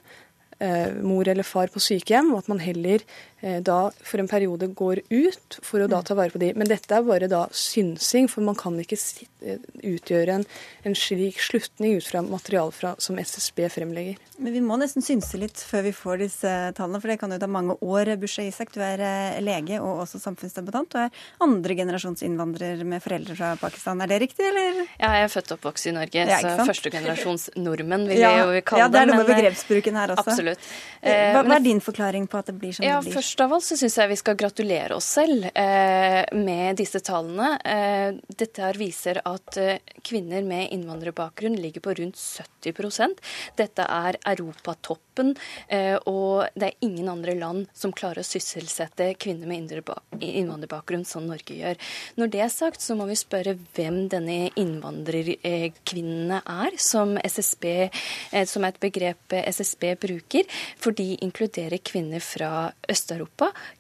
mor 1.03 1.27
eller 1.27 1.43
far 1.43 1.75
på 1.75 1.83
sykehjem, 1.83 2.31
og 2.31 2.45
at 2.45 2.53
man 2.53 2.63
heller 2.63 3.03
Eh, 3.03 3.32
da 3.43 3.91
for 4.07 4.23
en 4.23 4.29
periode 4.31 4.69
går 4.79 5.01
ut 5.11 5.57
for 5.67 5.83
å 5.83 5.89
da 5.91 5.99
ta 6.07 6.15
vare 6.15 6.31
på 6.31 6.39
de. 6.39 6.53
Men 6.55 6.69
dette 6.71 6.95
er 6.95 7.03
bare 7.03 7.29
da 7.31 7.45
synsing, 7.51 8.29
for 8.31 8.45
man 8.47 8.55
kan 8.59 8.77
ikke 8.79 8.99
eh, 9.43 9.59
utgjøre 9.83 10.37
en, 10.39 10.45
en 10.87 10.95
slik 10.99 11.41
slutning 11.43 11.97
ut 11.99 12.07
fra 12.07 12.23
materiale 12.23 12.75
fra, 12.75 12.95
som 13.03 13.19
SSB 13.19 13.65
fremlegger. 13.75 14.21
Men 14.43 14.55
vi 14.55 14.63
må 14.65 14.79
nesten 14.79 15.03
synse 15.05 15.39
litt 15.41 15.59
før 15.59 15.87
vi 15.89 15.95
får 15.97 16.23
disse 16.23 16.53
tallene, 16.79 17.01
for 17.03 17.11
det 17.11 17.19
kan 17.21 17.35
jo 17.35 17.41
ta 17.43 17.49
mange 17.51 17.77
år. 17.83 18.13
Bushe 18.23 18.47
Isak, 18.47 18.71
du 18.77 18.79
er 18.85 19.03
eh, 19.03 19.41
lege 19.43 19.81
og 19.83 20.05
også 20.05 20.23
samfunnsdebattant. 20.23 20.95
og 20.95 21.09
er 21.09 21.27
andregenerasjons 21.43 22.23
innvandrer 22.27 22.85
med 22.87 23.03
foreldre 23.03 23.37
fra 23.39 23.53
Pakistan. 23.59 24.05
Er 24.07 24.13
det 24.15 24.21
riktig, 24.23 24.47
eller? 24.53 24.85
Ja, 25.01 25.17
jeg 25.19 25.27
er 25.27 25.35
født 25.35 25.51
og 25.51 25.59
oppvokst 25.59 25.91
i 25.91 25.97
Norge, 25.99 26.29
ja, 26.31 26.39
så 26.39 26.69
førstegenerasjons 26.71 27.51
nordmenn 27.59 28.07
vil 28.07 28.23
ja, 28.23 28.37
jeg 28.39 28.63
jo 28.63 28.65
kalle 28.71 28.87
det. 28.87 28.87
Ja, 28.87 28.93
det 28.95 29.03
er 29.03 29.11
noe 29.11 29.21
med 29.25 29.31
begrepsbruken 29.35 29.99
her 29.99 30.15
også. 30.15 30.29
Absolutt. 30.31 30.73
Hva, 31.03 31.43
hva, 31.43 31.59
er 31.59 31.67
din 31.67 31.83
forklaring 31.83 32.31
på 32.31 32.39
at 32.39 32.51
det 32.53 32.57
blir 32.63 32.75
som 32.77 32.87
ja, 32.87 33.01
det 33.03 33.11
blir? 33.11 33.32
Først 33.33 33.47
av 33.47 33.53
alt 33.57 33.65
så 33.65 33.77
syns 33.81 33.95
jeg 33.97 34.11
vi 34.11 34.17
skal 34.21 34.37
gratulere 34.37 34.93
oss 34.93 35.07
selv 35.17 35.47
eh, 35.57 36.21
med 36.37 36.77
disse 36.77 37.01
tallene. 37.01 37.55
Eh, 37.65 38.19
dette 38.29 38.61
her 38.61 38.77
viser 38.77 39.23
at 39.25 39.57
eh, 39.57 39.79
kvinner 40.05 40.45
med 40.45 40.69
innvandrerbakgrunn 40.75 41.57
ligger 41.57 41.81
på 41.81 41.95
rundt 41.97 42.21
70% 42.21 43.23
Dette 43.57 43.87
er 43.89 44.19
europatoppen, 44.35 45.33
eh, 45.73 45.97
og 46.05 46.45
det 46.53 46.69
er 46.69 46.85
ingen 46.85 47.09
andre 47.09 47.33
land 47.39 47.71
som 47.73 47.95
klarer 47.97 48.21
å 48.21 48.27
sysselsette 48.27 49.15
kvinner 49.17 49.49
med 49.49 49.73
innvandrerbakgrunn 50.21 51.09
som 51.09 51.25
Norge 51.31 51.57
gjør. 51.57 51.81
Når 52.21 52.35
det 52.37 52.45
er 52.45 52.53
sagt, 52.53 52.85
så 52.85 52.93
må 53.01 53.09
vi 53.09 53.17
spørre 53.17 53.57
hvem 53.73 54.13
denne 54.13 54.53
innvandrerkvinnene 54.61 56.43
er, 56.45 56.77
som, 56.77 57.17
SSB, 57.17 57.65
eh, 57.89 58.45
som 58.45 58.69
er 58.69 58.77
et 58.77 58.85
begrep 58.85 59.41
SSB 59.41 59.97
bruker. 60.05 60.45
For 60.77 60.93
de 60.93 61.17
inkluderer 61.25 61.81
kvinner 61.81 62.21
fra 62.21 62.69
Øst-Europa, 62.93 63.22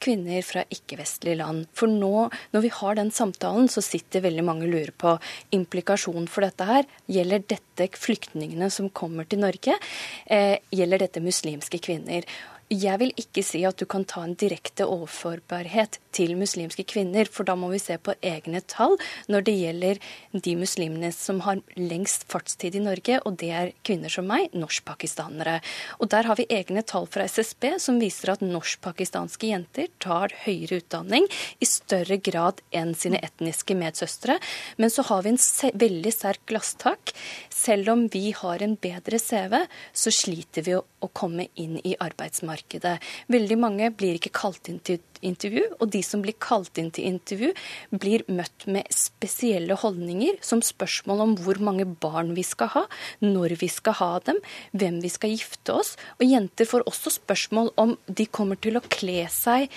kvinner 0.02 0.44
fra 0.46 0.64
ikke-vestlige 0.72 1.38
land. 1.40 1.66
For 1.76 1.90
nå, 1.90 2.28
når 2.54 2.64
vi 2.64 2.72
har 2.76 2.98
den 2.98 3.12
samtalen, 3.14 3.68
så 3.72 3.82
sitter 3.84 4.24
veldig 4.26 4.44
mange 4.46 4.68
og 4.68 4.74
lurer 4.74 4.94
på 4.94 5.16
implikasjonen 5.56 6.28
for 6.30 6.46
dette 6.46 6.66
her. 6.68 6.88
Gjelder 7.10 7.44
dette 7.54 7.90
flyktningene 7.98 8.70
som 8.72 8.90
kommer 8.90 9.28
til 9.28 9.42
Norge? 9.42 9.78
Eh, 10.26 10.58
gjelder 10.72 11.06
dette 11.06 11.24
muslimske 11.24 11.82
kvinner? 11.82 12.26
Jeg 12.72 12.96
vil 13.02 13.10
ikke 13.20 13.42
si 13.44 13.58
at 13.68 13.76
du 13.76 13.84
kan 13.84 14.06
ta 14.08 14.22
en 14.24 14.32
direkte 14.38 14.86
overførbarhet 14.88 15.98
til 16.16 16.30
muslimske 16.40 16.86
kvinner, 16.88 17.28
for 17.28 17.44
da 17.44 17.52
må 17.58 17.68
vi 17.68 17.80
se 17.82 17.98
på 18.00 18.14
egne 18.24 18.62
tall 18.64 18.94
når 19.28 19.44
det 19.44 19.54
gjelder 19.58 20.00
de 20.32 20.54
muslimene 20.56 21.10
som 21.12 21.42
har 21.44 21.60
lengst 21.76 22.24
fartstid 22.32 22.78
i 22.78 22.82
Norge, 22.84 23.18
og 23.28 23.36
det 23.42 23.50
er 23.52 23.72
kvinner 23.84 24.12
som 24.12 24.24
meg, 24.28 24.54
norsk-pakistanere. 24.56 25.58
Og 26.00 26.08
der 26.14 26.30
har 26.30 26.40
vi 26.40 26.46
egne 26.48 26.84
tall 26.88 27.04
fra 27.12 27.26
SSB 27.28 27.74
som 27.82 28.00
viser 28.00 28.32
at 28.32 28.44
norsk-pakistanske 28.46 29.52
jenter 29.52 29.92
tar 30.00 30.32
høyere 30.46 30.80
utdanning 30.80 31.28
i 31.60 31.68
større 31.68 32.16
grad 32.24 32.64
enn 32.72 32.94
sine 32.96 33.20
etniske 33.20 33.76
medsøstre. 33.76 34.38
Men 34.80 34.92
så 34.92 35.04
har 35.10 35.26
vi 35.26 35.34
en 35.34 35.76
veldig 35.84 36.14
sterk 36.16 36.46
glasstak. 36.48 37.12
Selv 37.52 37.92
om 37.92 38.08
vi 38.12 38.30
har 38.38 38.64
en 38.64 38.78
bedre 38.80 39.20
CV, 39.20 39.60
så 39.92 40.14
sliter 40.22 40.64
vi 40.64 40.80
å 40.80 41.12
komme 41.12 41.50
inn 41.60 41.76
i 41.84 41.98
arbeidsmarkedet 42.00 42.61
markedet. 42.62 43.00
Veldig 43.28 43.58
mange 43.58 43.90
blir 43.90 44.16
ikke 44.16 44.32
kalt 44.32 44.68
inn 44.68 44.80
til 44.80 45.00
intervju, 45.22 45.62
og 45.80 45.90
de 45.90 46.02
som 46.02 46.22
blir 46.22 46.34
kalt 46.38 46.78
inn 46.78 46.90
til 46.90 47.06
intervju, 47.06 47.52
blir 47.90 48.24
møtt 48.28 48.66
med 48.66 48.86
spesielle 48.90 49.74
holdninger, 49.74 50.38
som 50.42 50.62
spørsmål 50.62 51.20
om 51.20 51.36
hvor 51.36 51.60
mange 51.62 51.86
barn 51.86 52.34
vi 52.34 52.42
skal 52.42 52.68
ha, 52.74 52.84
når 53.20 53.56
vi 53.60 53.68
skal 53.68 53.94
ha 54.00 54.18
dem, 54.26 54.40
hvem 54.72 55.00
vi 55.02 55.08
skal 55.12 55.30
gifte 55.30 55.72
oss. 55.74 55.96
Og 56.18 56.26
jenter 56.26 56.66
får 56.66 56.86
også 56.86 57.18
spørsmål 57.20 57.72
om 57.76 57.96
de 58.06 58.26
kommer 58.26 58.56
til 58.56 58.76
å 58.76 58.86
kle 58.88 59.26
seg 59.30 59.70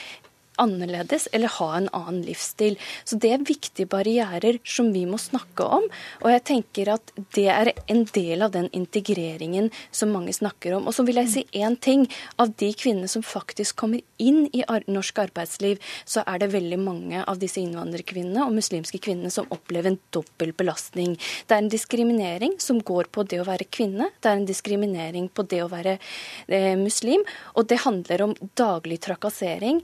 annerledes 0.62 1.28
eller 1.32 1.52
ha 1.58 1.70
en 1.78 1.90
annen 1.96 2.22
livsstil. 2.26 2.78
Så 3.04 3.18
det 3.22 3.32
er 3.36 3.46
viktige 3.46 3.90
barrierer 3.90 4.60
som 4.64 4.92
vi 4.94 5.06
må 5.10 5.20
snakke 5.22 5.66
om. 5.78 5.88
Og 6.24 6.30
jeg 6.32 6.44
tenker 6.50 6.94
at 6.96 7.14
det 7.36 7.48
er 7.52 7.72
en 7.92 8.06
del 8.16 8.46
av 8.46 8.54
den 8.56 8.70
integreringen 8.76 9.72
som 9.92 10.14
mange 10.16 10.34
snakker 10.36 10.78
om. 10.78 10.88
Og 10.88 10.96
så 10.96 11.06
vil 11.08 11.20
jeg 11.22 11.32
si 11.32 11.46
én 11.54 11.78
ting. 11.80 12.08
Av 12.42 12.52
de 12.60 12.72
kvinnene 12.78 13.10
som 13.12 13.24
faktisk 13.26 13.78
kommer 13.80 14.02
inn 14.22 14.46
i 14.56 14.64
norsk 14.92 15.20
arbeidsliv, 15.26 15.82
så 16.08 16.24
er 16.28 16.42
det 16.42 16.52
veldig 16.54 16.80
mange 16.82 17.24
av 17.26 17.40
disse 17.42 17.60
innvandrerkvinnene 17.62 18.46
og 18.46 18.56
muslimske 18.56 19.00
kvinnene 19.04 19.32
som 19.34 19.50
opplever 19.54 19.92
en 19.92 20.00
dobbel 20.16 20.54
belastning. 20.58 21.16
Det 21.48 21.56
er 21.56 21.64
en 21.64 21.72
diskriminering 21.72 22.58
som 22.64 22.80
går 22.84 23.10
på 23.12 23.26
det 23.28 23.42
å 23.42 23.48
være 23.48 23.68
kvinne, 23.72 24.10
det 24.22 24.32
er 24.32 24.40
en 24.40 24.48
diskriminering 24.48 25.30
på 25.36 25.46
det 25.50 25.62
å 25.64 25.70
være 25.72 25.98
eh, 25.98 26.74
muslim, 26.80 27.24
og 27.56 27.68
det 27.72 27.82
handler 27.84 28.26
om 28.28 28.36
daglig 28.58 29.02
trakassering. 29.06 29.82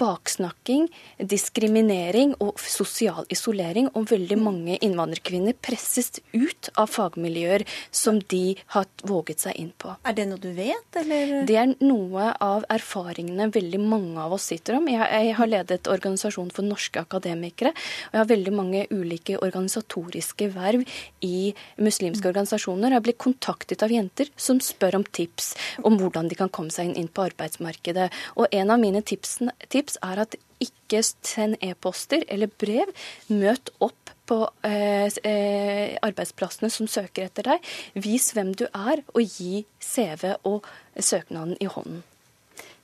Bare 0.00 0.09
baksnakking, 0.10 0.88
diskriminering 1.18 2.34
og 2.42 2.58
sosial 2.60 3.28
isolering. 3.32 3.90
Og 3.94 4.10
veldig 4.10 4.38
mange 4.40 4.78
innvandrerkvinner 4.82 5.56
presses 5.62 6.18
ut 6.34 6.70
av 6.80 6.90
fagmiljøer 6.90 7.66
som 7.94 8.20
de 8.32 8.56
har 8.74 8.88
våget 9.06 9.46
seg 9.46 9.58
inn 9.60 9.72
på. 9.78 9.94
Er 10.04 10.16
det 10.16 10.26
noe 10.30 10.40
du 10.42 10.50
vet, 10.56 10.88
eller? 10.98 11.40
Det 11.48 11.56
er 11.60 11.74
noe 11.84 12.30
av 12.42 12.66
erfaringene 12.72 13.50
veldig 13.54 13.80
mange 13.82 14.20
av 14.20 14.34
oss 14.36 14.50
sitter 14.50 14.78
om. 14.78 14.88
Jeg, 14.90 15.00
jeg 15.00 15.36
har 15.38 15.50
ledet 15.50 15.90
organisasjon 15.90 16.50
for 16.54 16.66
norske 16.66 17.00
akademikere, 17.02 17.72
og 17.72 18.16
jeg 18.16 18.22
har 18.22 18.30
veldig 18.30 18.54
mange 18.54 18.84
ulike 18.90 19.38
organisatoriske 19.40 20.50
verv 20.54 20.84
i 21.26 21.52
muslimske 21.80 22.30
organisasjoner. 22.30 22.96
Jeg 22.96 23.06
blitt 23.06 23.20
kontaktet 23.22 23.84
av 23.86 23.94
jenter 23.94 24.30
som 24.40 24.60
spør 24.64 25.00
om 25.00 25.06
tips 25.06 25.52
om 25.86 25.98
hvordan 26.00 26.30
de 26.30 26.38
kan 26.38 26.52
komme 26.52 26.72
seg 26.74 26.94
inn 26.98 27.10
på 27.10 27.26
arbeidsmarkedet. 27.28 28.08
Og 28.40 28.50
en 28.56 28.74
av 28.74 28.80
mine 28.82 29.02
tips, 29.06 29.38
tips 29.72 29.99
er 30.04 30.22
at 30.24 30.36
ikke 30.60 31.02
send 31.04 31.58
e-poster 31.64 32.24
eller 32.28 32.50
brev. 32.60 32.92
Møt 33.32 33.72
opp 33.80 34.12
på 34.30 34.44
eh, 34.66 35.08
eh, 35.26 35.96
arbeidsplassene 36.06 36.70
som 36.72 36.88
søker 36.90 37.26
etter 37.26 37.50
deg. 37.50 37.72
Vis 37.98 38.30
hvem 38.36 38.54
du 38.54 38.66
er, 38.68 39.02
og 39.14 39.24
gi 39.24 39.64
CV 39.82 40.36
og 40.46 40.68
søknaden 40.96 41.56
i 41.60 41.70
hånden. 41.70 42.04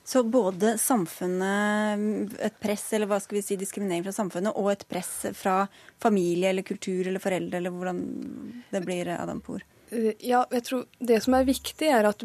Så 0.07 0.21
både 0.23 0.77
samfunnet, 0.79 2.35
et 2.39 2.59
press 2.63 2.85
eller 2.95 3.09
hva 3.11 3.17
skal 3.19 3.41
vi 3.41 3.43
si, 3.43 3.57
diskriminering 3.59 4.05
fra 4.05 4.15
samfunnet, 4.15 4.55
og 4.55 4.71
et 4.71 4.85
press 4.87 5.25
fra 5.35 5.65
familie 5.99 6.53
eller 6.53 6.63
kultur 6.67 7.09
eller 7.09 7.19
foreldre, 7.19 7.59
eller 7.59 7.75
hvordan 7.75 7.99
det 8.71 8.83
blir, 8.85 9.11
Adam 9.17 9.43
Poor? 9.43 9.65
Eh, 9.89 10.11
ja, 10.19 10.41
jeg 10.51 10.63
tror 10.67 10.85
Det 10.99 11.19
som 11.23 11.35
er 11.37 11.45
viktig, 11.47 11.87
er 11.87 12.07
at 12.09 12.23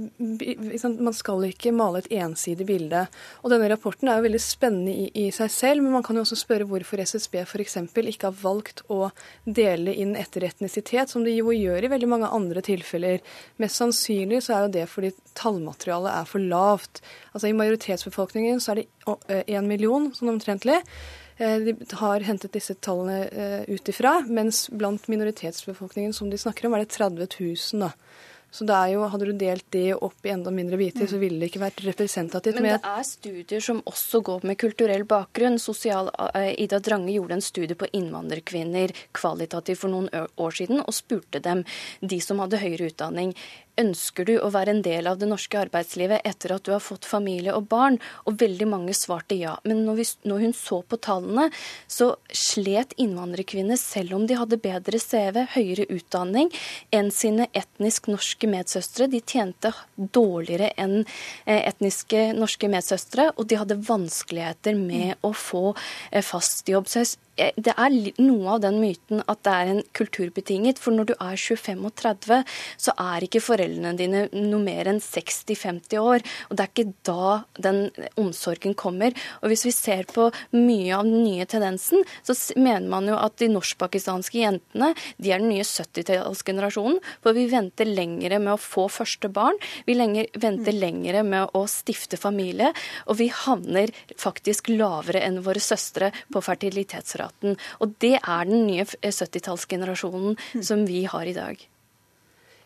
man 0.99 1.15
skal 1.15 1.45
ikke 1.47 1.73
male 1.75 2.01
et 2.03 2.11
ensidig 2.25 2.67
bilde. 2.67 3.05
Og 3.43 3.53
Denne 3.53 3.69
rapporten 3.71 4.11
er 4.11 4.19
jo 4.19 4.27
veldig 4.27 4.41
spennende 4.43 4.93
i, 4.93 5.07
i 5.27 5.31
seg 5.35 5.51
selv, 5.53 5.85
men 5.85 5.95
man 5.95 6.03
kan 6.07 6.19
jo 6.19 6.25
også 6.25 6.41
spørre 6.41 6.67
hvorfor 6.67 7.03
SSB 7.05 7.43
f.eks. 7.45 7.79
ikke 7.95 8.31
har 8.31 8.41
valgt 8.43 8.83
å 8.91 9.13
dele 9.47 9.95
inn 9.95 10.17
etter 10.19 10.49
etnisitet, 10.49 11.13
som 11.13 11.25
de 11.25 11.37
jo 11.37 11.55
gjør 11.55 11.87
i 11.87 11.93
veldig 11.93 12.11
mange 12.11 12.33
andre 12.35 12.65
tilfeller. 12.67 13.23
Mest 13.63 13.79
sannsynlig 13.79 14.43
så 14.43 14.57
er 14.57 14.67
jo 14.67 14.75
det 14.81 14.87
fordi 14.91 15.15
tallmaterialet 15.39 16.17
er 16.19 16.29
for 16.29 16.43
lavt. 16.43 17.03
Altså 17.33 17.49
I 17.49 17.57
majoritetsbefolkningen 17.57 18.61
så 18.61 18.75
er 18.75 18.83
det 18.83 19.45
én 19.47 19.69
million, 19.71 20.11
sånn 20.17 20.35
omtrentlig. 20.35 20.83
Eh, 21.37 21.57
de 21.59 21.77
har 22.01 22.27
hentet 22.27 22.53
disse 22.53 22.75
tallene 22.75 23.25
eh, 23.29 23.63
ut 23.69 23.89
ifra, 23.89 24.21
mens 24.29 24.67
blant 24.71 25.09
minoritetsbefolkningen 25.09 26.13
som 26.13 26.31
de 26.31 26.41
snakker 26.41 26.69
om, 26.69 26.77
er 26.77 26.85
det 26.85 26.93
30 26.97 27.27
000. 27.41 27.83
da. 27.87 27.93
Så 28.53 28.67
det 28.69 28.77
er 28.77 28.91
jo, 28.93 29.07
Hadde 29.09 29.31
du 29.31 29.33
delt 29.41 29.65
det 29.73 29.95
opp 29.97 30.27
i 30.29 30.33
enda 30.35 30.53
mindre 30.53 30.77
biter, 30.77 31.07
så 31.09 31.17
ville 31.17 31.41
det 31.41 31.49
ikke 31.49 31.63
vært 31.63 31.81
representativt. 31.87 32.59
Men 32.61 32.75
det 32.75 32.91
er 32.91 33.07
studier 33.09 33.65
som 33.65 33.81
også 33.89 34.21
går 34.29 34.45
med 34.45 34.59
kulturell 34.61 35.07
bakgrunn. 35.09 35.57
Sosial, 35.57 36.11
uh, 36.21 36.51
Ida 36.61 36.83
Drange 36.85 37.15
gjorde 37.15 37.39
en 37.39 37.45
studie 37.45 37.79
på 37.81 37.89
innvandrerkvinner 37.97 38.93
kvalitativt 39.17 39.81
for 39.81 39.95
noen 39.95 40.11
år 40.13 40.59
siden, 40.59 40.85
og 40.85 40.93
spurte 40.93 41.41
dem, 41.41 41.65
de 42.05 42.21
som 42.21 42.45
hadde 42.45 42.61
høyere 42.61 42.93
utdanning, 42.93 43.33
Ønsker 43.81 44.27
du 44.29 44.35
å 44.37 44.51
være 44.53 44.75
en 44.75 44.83
del 44.85 45.09
av 45.09 45.17
det 45.21 45.29
norske 45.31 45.57
arbeidslivet 45.57 46.27
etter 46.29 46.53
at 46.53 46.67
du 46.67 46.75
har 46.75 46.83
fått 46.85 47.07
familie 47.09 47.55
og 47.57 47.71
barn? 47.71 47.97
Og 48.29 48.37
veldig 48.43 48.69
mange 48.69 48.93
svarte 48.97 49.39
ja. 49.39 49.55
Men 49.65 49.81
når, 49.87 49.97
vi, 50.03 50.07
når 50.29 50.45
hun 50.45 50.53
så 50.57 50.83
på 50.85 50.99
tallene, 51.01 51.49
så 51.89 52.11
slet 52.29 52.93
innvandrerkvinner, 53.01 53.81
selv 53.81 54.19
om 54.19 54.27
de 54.29 54.37
hadde 54.37 54.61
bedre 54.61 55.01
CV, 55.01 55.41
høyere 55.55 55.89
utdanning 55.97 56.53
enn 56.93 57.09
sine 57.15 57.49
etnisk 57.57 58.11
norske 58.13 58.51
medsøstre. 58.53 59.09
De 59.09 59.23
tjente 59.25 59.73
dårligere 59.97 60.75
enn 60.77 61.01
eh, 61.03 61.63
etniske 61.63 62.29
norske 62.37 62.69
medsøstre, 62.73 63.31
og 63.37 63.49
de 63.49 63.61
hadde 63.63 63.81
vanskeligheter 63.89 64.77
med 64.77 65.17
å 65.25 65.33
få 65.33 65.71
eh, 65.73 66.21
fast 66.21 66.69
jobb. 66.69 66.93
Så 66.93 67.07
Eh, 67.41 67.53
det 67.57 67.73
er 67.81 67.95
noe 68.21 68.57
av 68.57 68.61
den 68.61 68.77
myten 68.83 69.23
at 69.25 69.41
det 69.47 69.53
er 69.53 69.71
en 69.73 69.83
kulturbetinget. 69.97 70.81
For 70.83 70.93
når 70.93 71.13
du 71.13 71.15
er 71.17 71.39
25 71.41 71.87
og 71.89 71.95
30, 71.97 72.43
så 72.77 72.93
er 73.01 73.25
ikke 73.25 73.41
foreldrene 73.41 73.62
dine 73.99 74.27
noe 74.33 74.61
mer 74.63 74.89
enn 74.91 75.01
60-50 75.03 75.99
år. 76.01 76.25
Og 76.49 76.57
det 76.57 76.65
er 76.65 76.73
ikke 76.73 76.95
da 77.07 77.33
den 77.63 77.81
omsorgen 78.21 78.75
kommer. 78.79 79.15
Og 79.43 79.53
hvis 79.53 79.65
vi 79.67 79.75
ser 79.75 80.09
på 80.11 80.29
mye 80.55 80.97
av 80.97 81.07
den 81.09 81.23
nye 81.25 81.47
tendensen, 81.49 82.05
så 82.27 82.37
mener 82.57 82.89
man 82.93 83.09
jo 83.11 83.19
at 83.19 83.39
de 83.41 83.51
norsk-pakistanske 83.53 84.41
jentene 84.43 84.93
de 85.23 85.33
er 85.33 85.43
den 85.43 85.53
nye 85.53 85.67
70-tallsgenerasjonen. 85.67 87.01
For 87.25 87.37
vi 87.37 87.49
venter 87.53 87.89
lengre 87.89 88.41
med 88.43 88.55
å 88.57 88.61
få 88.61 88.89
første 88.93 89.31
barn. 89.33 89.59
Vi 89.87 89.97
lenger, 89.97 90.31
venter 90.43 90.77
lengre 90.77 91.25
med 91.27 91.57
å 91.57 91.65
stifte 91.71 92.21
familie. 92.21 92.73
Og 93.07 93.19
vi 93.21 93.31
havner 93.33 93.93
faktisk 94.21 94.73
lavere 94.73 95.23
enn 95.27 95.43
våre 95.45 95.63
søstre 95.63 96.13
på 96.33 96.43
fertilitetsraten. 96.45 97.59
Og 97.81 97.97
det 98.03 98.17
er 98.19 98.49
den 98.49 98.67
nye 98.69 98.87
70-tallsgenerasjonen 98.87 100.63
som 100.63 100.87
vi 100.89 101.05
har 101.11 101.29
i 101.29 101.37
dag. 101.37 101.69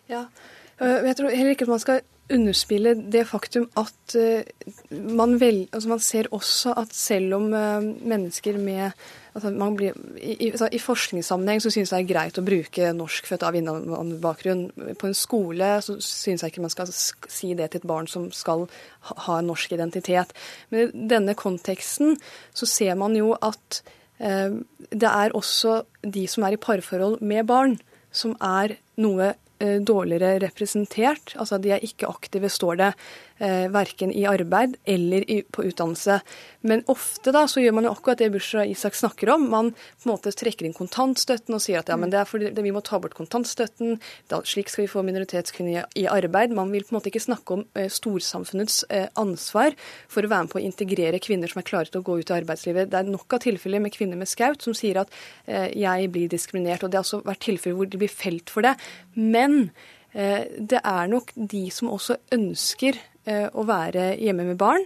Ja, 0.06 0.26
Eh, 0.26 0.55
jeg 0.80 1.16
tror 1.16 1.32
heller 1.32 1.54
ikke 1.54 1.64
at 1.64 1.72
man 1.72 1.82
skal 1.82 2.04
underspille 2.32 2.94
det 3.12 3.22
faktum 3.28 3.68
at 3.78 4.16
uh, 4.18 4.42
man, 4.90 5.36
vel, 5.40 5.68
altså 5.72 5.88
man, 5.88 6.00
ser 6.02 6.28
også 6.34 6.74
at 6.76 6.94
selv 6.94 7.36
om 7.38 7.52
uh, 7.54 7.82
mennesker 7.82 8.58
med 8.58 8.90
altså 9.36 9.52
blir, 9.76 9.92
i, 10.16 10.50
altså 10.50 10.68
I 10.72 10.78
forskningssammenheng 10.78 11.62
så 11.62 11.70
synes 11.70 11.92
det 11.92 11.98
er 12.00 12.08
greit 12.08 12.38
å 12.40 12.44
bruke 12.44 12.92
norskfødt 12.96 13.44
av 13.44 13.58
innvandrerbakgrunn. 13.58 14.64
På 14.98 15.10
en 15.10 15.16
skole 15.16 15.70
så 15.84 15.98
synes 16.00 16.42
jeg 16.42 16.54
ikke 16.54 16.64
man 16.64 16.72
skal 16.72 16.90
si 16.90 17.52
det 17.54 17.70
til 17.70 17.82
et 17.82 17.88
barn 17.88 18.08
som 18.08 18.30
skal 18.32 18.64
ha, 19.10 19.38
en 19.38 19.50
norsk 19.52 19.76
identitet. 19.76 20.32
Men 20.70 20.88
i 20.88 21.08
denne 21.12 21.36
konteksten 21.36 22.16
så 22.56 22.68
ser 22.70 22.96
man 22.96 23.16
jo 23.18 23.34
at 23.36 23.82
eh, 24.24 24.56
det 24.88 25.10
er 25.10 25.36
også 25.36 25.82
de 26.00 26.24
som 26.32 26.48
er 26.48 26.56
i 26.56 26.62
parforhold 26.62 27.20
med 27.20 27.44
barn, 27.46 27.76
som 28.16 28.38
er 28.40 28.78
noe 28.96 29.34
Eh, 29.34 29.45
dårligere 29.80 30.38
representert. 30.42 31.34
Altså 31.38 31.58
de 31.62 31.70
er 31.72 31.84
ikke 31.84 32.08
aktive, 32.08 32.48
står 32.52 32.76
det, 32.80 32.88
eh, 32.88 33.35
verken 33.38 34.12
i 34.12 34.22
arbeid 34.28 34.78
eller 34.88 35.24
i, 35.30 35.42
på 35.52 35.66
utdannelse. 35.68 36.20
Men 36.66 36.82
ofte 36.90 37.32
da 37.34 37.44
så 37.50 37.60
gjør 37.62 37.76
man 37.76 37.86
jo 37.86 37.92
akkurat 37.94 38.18
det 38.18 38.30
Bushra 38.34 38.64
Isak 38.66 38.96
snakker 38.98 39.30
om. 39.34 39.46
Man 39.52 39.70
på 39.76 40.06
en 40.06 40.12
måte 40.12 40.32
trekker 40.34 40.66
inn 40.66 40.74
kontantstøtten 40.76 41.54
og 41.54 41.62
sier 41.62 41.80
at 41.80 41.90
ja, 41.92 41.98
men 42.00 42.10
det 42.12 42.20
er 42.20 42.28
fordi 42.28 42.50
vi 42.64 42.72
må 42.74 42.82
ta 42.84 42.98
bort 43.02 43.16
kontantstøtten, 43.18 44.00
da, 44.32 44.40
slik 44.46 44.72
skal 44.72 44.86
vi 44.86 44.90
få 44.90 45.04
minoritetskvinner 45.06 45.86
i, 45.94 46.06
arbeid. 46.10 46.54
Man 46.56 46.72
vil 46.74 46.86
på 46.86 46.94
en 46.94 46.98
måte 46.98 47.10
ikke 47.12 47.24
snakke 47.26 47.58
om 47.58 47.64
eh, 47.78 47.90
storsamfunnets 47.92 48.82
eh, 48.90 49.08
ansvar 49.20 49.76
for 50.12 50.26
å 50.26 50.32
være 50.32 50.46
med 50.46 50.54
på 50.54 50.60
å 50.60 50.66
integrere 50.66 51.22
kvinner 51.22 51.50
som 51.50 51.62
er 51.62 51.68
klare 51.70 51.90
til 51.90 52.02
å 52.02 52.06
gå 52.06 52.20
ut 52.20 52.32
i 52.32 52.38
arbeidslivet. 52.38 52.90
Det 52.92 53.00
er 53.00 53.10
nok 53.10 53.38
av 53.38 53.44
tilfeller 53.46 53.82
med 53.84 53.94
kvinner 53.94 54.18
med 54.18 54.30
skaut 54.30 54.64
som 54.64 54.76
sier 54.76 55.02
at 55.02 55.12
eh, 55.46 55.68
jeg 55.76 56.12
blir 56.14 56.30
diskriminert. 56.32 56.86
og 56.86 56.92
Det 56.92 57.00
har 57.00 57.06
også 57.06 57.24
vært 57.26 57.44
tilfeller 57.46 57.78
hvor 57.80 57.90
de 57.90 58.00
blir 58.00 58.12
felt 58.12 58.50
for 58.52 58.66
det. 58.66 58.76
Men 59.14 59.68
eh, 60.14 60.48
det 60.58 60.82
er 60.82 61.12
nok 61.12 61.34
de 61.36 61.68
som 61.74 61.92
også 61.94 62.18
ønsker 62.34 62.98
Eh, 62.98 63.15
å 63.26 63.66
være 63.66 64.12
hjemme 64.22 64.46
med 64.46 64.58
barn. 64.60 64.84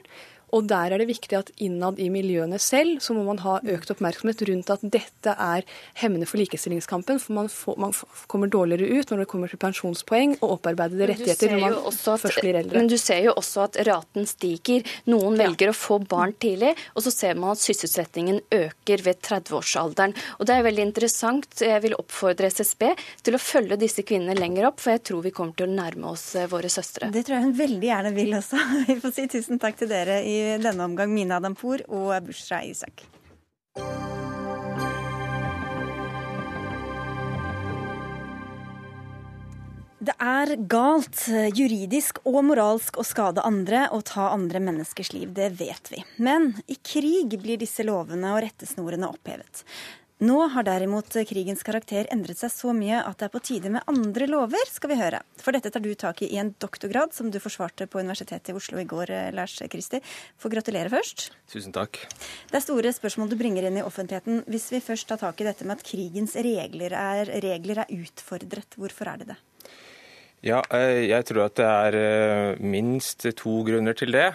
Og 0.56 0.66
der 0.70 0.94
er 0.94 1.02
det 1.02 1.08
viktig 1.10 1.36
at 1.38 1.52
innad 1.62 2.00
i 2.02 2.08
miljøene 2.12 2.58
selv 2.62 3.00
så 3.04 3.14
må 3.16 3.24
man 3.26 3.40
ha 3.44 3.58
økt 3.74 3.92
oppmerksomhet 3.94 4.42
rundt 4.48 4.72
at 4.74 4.82
dette 4.82 5.34
er 5.34 5.66
hemmende 6.00 6.28
for 6.28 6.40
likestillingskampen. 6.40 7.20
For 7.22 7.36
man, 7.36 7.50
får, 7.52 7.78
man 7.80 7.94
kommer 8.30 8.50
dårligere 8.50 9.00
ut 9.00 9.12
når 9.12 9.24
det 9.24 9.28
kommer 9.30 9.52
til 9.52 9.60
pensjonspoeng 9.62 10.36
og 10.40 10.56
opparbeidede 10.58 11.10
rettigheter 11.12 11.54
når 11.54 11.64
man 11.64 11.78
at, 11.90 12.00
først 12.24 12.42
blir 12.42 12.60
eldre. 12.62 12.78
Men 12.78 12.90
du 12.90 12.96
ser 13.00 13.22
jo 13.26 13.36
også 13.36 13.66
at 13.68 13.80
raten 13.88 14.28
stiger. 14.28 14.86
Noen 15.10 15.38
velger 15.40 15.70
ja. 15.70 15.74
å 15.74 15.78
få 15.78 16.00
barn 16.02 16.34
tidlig, 16.40 16.74
og 16.94 17.04
så 17.06 17.12
ser 17.14 17.38
man 17.38 17.54
at 17.54 17.62
sysselsettingen 17.62 18.40
øker 18.54 19.04
ved 19.06 19.22
30-årsalderen. 19.26 20.16
Og 20.38 20.48
det 20.48 20.56
er 20.56 20.66
veldig 20.66 20.86
interessant. 20.88 21.48
Jeg 21.60 21.84
vil 21.84 21.96
oppfordre 21.98 22.50
SSB 22.50 22.86
til 23.26 23.36
å 23.36 23.42
følge 23.42 23.78
disse 23.80 24.04
kvinnene 24.06 24.36
lenger 24.38 24.70
opp, 24.70 24.80
for 24.82 24.94
jeg 24.94 25.04
tror 25.10 25.24
vi 25.26 25.34
kommer 25.34 25.56
til 25.58 25.68
å 25.68 25.74
nærme 25.74 26.10
oss 26.12 26.26
eh, 26.38 26.48
våre 26.50 26.70
søstre. 26.72 27.10
Det 27.14 27.24
tror 27.26 27.38
jeg 27.38 27.48
hun 27.48 27.56
veldig 27.58 27.90
gjerne 27.90 28.14
vil 28.16 28.34
også. 28.38 28.60
Vi 28.90 28.96
får 29.02 29.12
si 29.14 29.26
tusen 29.30 29.60
takk 29.62 29.76
til 29.78 29.90
dere 29.90 30.20
denne 30.62 30.86
omgang 30.86 31.12
Mina 31.14 31.40
Dampour 31.42 31.84
og 31.88 32.14
Bushra 32.26 32.62
Isak. 32.66 33.04
Det 40.00 40.14
er 40.16 40.54
galt, 40.64 41.26
juridisk 41.52 42.22
og 42.24 42.38
moralsk, 42.48 42.96
å 42.96 43.04
skade 43.04 43.42
andre 43.44 43.82
og 43.92 44.06
ta 44.08 44.30
andre 44.32 44.62
menneskers 44.64 45.10
liv. 45.12 45.34
Det 45.36 45.50
vet 45.58 45.90
vi. 45.92 46.00
Men 46.16 46.54
i 46.72 46.78
krig 46.80 47.36
blir 47.42 47.60
disse 47.60 47.84
lovene 47.84 48.32
og 48.32 48.40
rettesnorene 48.46 49.10
opphevet. 49.12 49.60
Nå 50.20 50.34
har 50.52 50.66
derimot 50.68 51.14
krigens 51.24 51.62
karakter 51.64 52.04
endret 52.12 52.36
seg 52.36 52.50
så 52.52 52.74
mye 52.76 52.98
at 53.00 53.16
det 53.22 53.30
er 53.30 53.32
på 53.32 53.40
tide 53.40 53.70
med 53.72 53.86
andre 53.88 54.26
lover, 54.28 54.68
skal 54.68 54.90
vi 54.92 54.98
høre. 55.00 55.22
For 55.40 55.56
dette 55.56 55.70
tar 55.72 55.80
du 55.80 55.94
tak 55.96 56.20
i 56.20 56.28
i 56.28 56.36
en 56.42 56.50
doktorgrad 56.60 57.14
som 57.16 57.30
du 57.32 57.38
forsvarte 57.40 57.86
på 57.88 58.02
Universitetet 58.04 58.52
i 58.52 58.56
Oslo 58.58 58.76
i 58.82 58.84
går, 58.84 59.10
eh, 59.16 59.30
Lars 59.32 59.56
Kristi. 59.72 60.02
Få 60.36 60.50
gratulere 60.52 60.92
først. 60.92 61.30
Tusen 61.48 61.72
takk. 61.72 61.96
Det 62.50 62.58
er 62.58 62.66
store 62.66 62.92
spørsmål 62.92 63.30
du 63.30 63.36
bringer 63.40 63.64
inn 63.64 63.78
i 63.80 63.86
offentligheten. 63.86 64.44
Hvis 64.44 64.68
vi 64.74 64.82
først 64.84 65.08
tar 65.08 65.16
tak 65.24 65.40
i 65.40 65.48
dette 65.48 65.64
med 65.64 65.78
at 65.78 65.88
krigens 65.88 66.36
regler 66.36 66.92
er, 66.92 67.24
regler 67.40 67.80
er 67.86 67.96
utfordret, 67.96 68.76
hvorfor 68.76 69.08
er 69.14 69.24
det 69.24 69.32
det? 69.32 69.38
Ja, 70.44 70.60
eh, 70.68 71.08
jeg 71.08 71.24
tror 71.24 71.46
at 71.46 71.56
det 71.56 71.64
er 71.64 71.96
eh, 71.96 72.60
minst 72.60 73.24
to 73.40 73.62
grunner 73.64 73.96
til 73.96 74.12
det. 74.12 74.34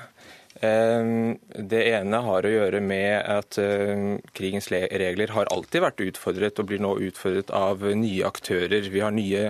Ehm, 0.63 1.35
det 1.51 1.81
ene 1.91 2.21
har 2.23 2.45
å 2.45 2.51
gjøre 2.53 2.79
med 2.83 3.17
at 3.27 3.57
ehm, 3.59 4.21
krigens 4.37 4.69
regler 4.71 5.33
har 5.35 5.51
alltid 5.51 5.83
vært 5.83 6.05
utfordret, 6.05 6.61
og 6.61 6.69
blir 6.69 6.83
nå 6.83 6.93
utfordret 7.09 7.51
av 7.51 7.83
nye 7.95 8.23
aktører. 8.27 8.87
Vi 8.91 9.03
har 9.03 9.15
nye 9.15 9.49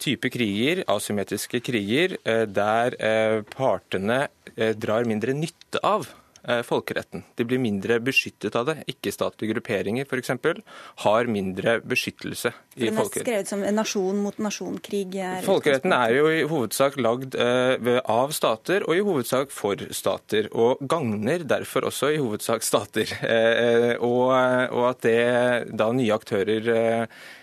typer 0.00 0.32
kriger, 0.32 0.84
asymmetriske 0.88 1.60
kriger, 1.64 2.16
eh, 2.24 2.46
der 2.48 2.96
eh, 2.96 3.42
partene 3.52 4.28
eh, 4.56 4.72
drar 4.72 5.08
mindre 5.08 5.36
nytte 5.36 5.82
av 5.84 6.08
folkeretten. 6.66 7.24
De 7.36 7.44
blir 7.44 7.60
mindre 7.62 7.98
beskyttet 8.02 8.56
av 8.56 8.68
det. 8.70 8.76
Ikke-statlige 8.90 9.54
grupperinger 9.54 10.08
f.eks. 10.08 10.32
har 11.04 11.30
mindre 11.30 11.78
beskyttelse 11.84 12.52
i 12.76 12.90
folkeretten. 12.94 12.96
Den 12.96 13.02
er 13.02 13.24
skrevet 13.24 13.50
som 13.50 13.64
nasjon 13.76 14.22
mot 14.24 14.38
nasjon-krig? 14.42 15.16
Folkeretten 15.46 15.94
er 15.94 16.14
jo 16.16 16.30
i 16.32 16.44
hovedsak 16.48 16.98
lagd 17.00 17.36
eh, 17.38 17.98
av 18.10 18.34
stater, 18.36 18.86
og 18.86 18.96
i 18.96 19.04
hovedsak 19.04 19.52
for 19.54 19.80
stater. 19.96 20.50
Og 20.52 20.80
gagner 20.90 21.44
derfor 21.48 21.88
også 21.90 22.12
i 22.14 22.20
hovedsak 22.22 22.66
stater. 22.66 23.16
Eh, 23.30 23.92
og, 24.02 24.32
at 24.88 25.02
det 25.04 25.74
da 25.76 25.86
nye 25.94 26.14
aktører 26.14 26.66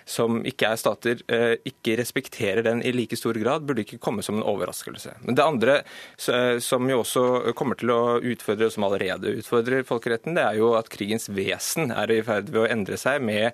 som 0.08 0.40
ikke 0.48 0.72
er 0.72 0.80
stater, 0.80 1.22
eh, 1.32 1.56
ikke 1.68 1.98
respekterer 2.00 2.64
den 2.66 2.82
i 2.86 2.92
like 2.96 3.18
stor 3.20 3.38
grad, 3.40 3.66
burde 3.68 3.84
ikke 3.84 4.00
komme 4.04 4.24
som 4.26 4.40
en 4.40 4.46
overraskelse. 4.48 5.18
Men 5.26 5.38
det 5.38 5.46
andre 5.46 5.78
som 6.18 6.90
jo 6.90 7.02
også 7.04 7.54
kommer 7.58 7.80
til 7.80 7.94
å 7.94 8.02
utfordre, 8.20 8.68
oss 8.68 8.80
allerede 8.88 9.36
utfordrer 9.40 9.86
folkeretten, 9.88 10.38
det 10.38 10.46
er 10.46 10.58
jo 10.60 10.74
at 10.80 10.90
krigens 10.94 11.30
vesen 11.30 11.92
er 11.92 12.12
i 12.16 12.22
ferd 12.26 12.50
med 12.54 12.64
å 12.64 12.70
endre 12.72 12.98
seg 13.00 13.22
med 13.24 13.52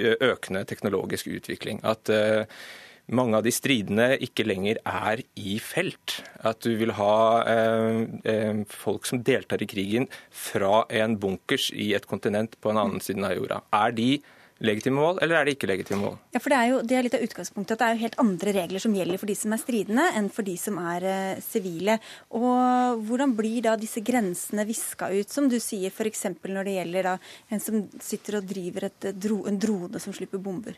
økende 0.00 0.64
teknologisk 0.64 1.28
utvikling. 1.28 1.82
At 1.84 2.08
mange 3.10 3.36
av 3.36 3.44
de 3.44 3.52
stridende 3.52 4.14
ikke 4.22 4.46
lenger 4.46 4.78
er 4.86 5.20
i 5.36 5.58
felt. 5.60 6.20
At 6.46 6.62
du 6.64 6.72
vil 6.80 6.94
ha 6.96 7.44
folk 8.70 9.08
som 9.10 9.20
deltar 9.26 9.60
i 9.60 9.68
krigen 9.68 10.06
fra 10.30 10.84
en 11.02 11.18
bunkers 11.20 11.68
i 11.74 11.90
et 11.98 12.06
kontinent 12.08 12.54
på 12.62 12.72
en 12.72 12.80
annen 12.80 13.02
side 13.04 13.26
av 13.26 13.34
jorda. 13.36 13.60
Er 13.76 13.96
de 13.98 14.10
legitime 14.60 15.00
mål, 15.00 15.18
eller 15.24 15.38
er 15.38 15.48
det 15.48 15.54
ikke 15.56 15.68
legitime 15.70 16.02
mål? 16.04 16.16
Ja, 16.34 16.40
for 16.42 16.52
Det 16.52 16.58
er 16.58 16.68
jo 16.68 16.80
det 16.84 16.96
er 16.96 17.06
litt 17.06 17.16
av 17.16 17.24
utgangspunktet 17.24 17.74
at 17.74 17.80
det 17.80 17.86
er 17.86 17.96
jo 17.96 18.02
helt 18.04 18.18
andre 18.20 18.54
regler 18.56 18.82
som 18.82 18.94
gjelder 18.96 19.20
for 19.20 19.30
de 19.30 19.36
som 19.38 19.54
er 19.54 19.62
stridende, 19.62 20.06
enn 20.18 20.30
for 20.32 20.46
de 20.46 20.56
som 20.60 20.80
er 20.92 21.06
eh, 21.08 21.42
sivile. 21.44 21.98
Og 22.36 23.04
Hvordan 23.08 23.34
blir 23.36 23.62
da 23.64 23.76
disse 23.80 24.02
grensene 24.04 24.66
viska 24.68 25.10
ut, 25.12 25.30
som 25.32 25.48
du 25.48 25.58
sier 25.62 25.90
f.eks. 25.90 26.26
når 26.44 26.68
det 26.68 26.76
gjelder 26.76 27.08
da 27.10 27.14
en 27.50 27.62
som 27.62 27.84
sitter 28.02 28.40
og 28.40 28.48
driver 28.50 28.90
et, 28.90 29.12
dro, 29.16 29.44
en 29.48 29.60
drone 29.60 30.02
som 30.02 30.14
slipper 30.16 30.42
bomber? 30.42 30.76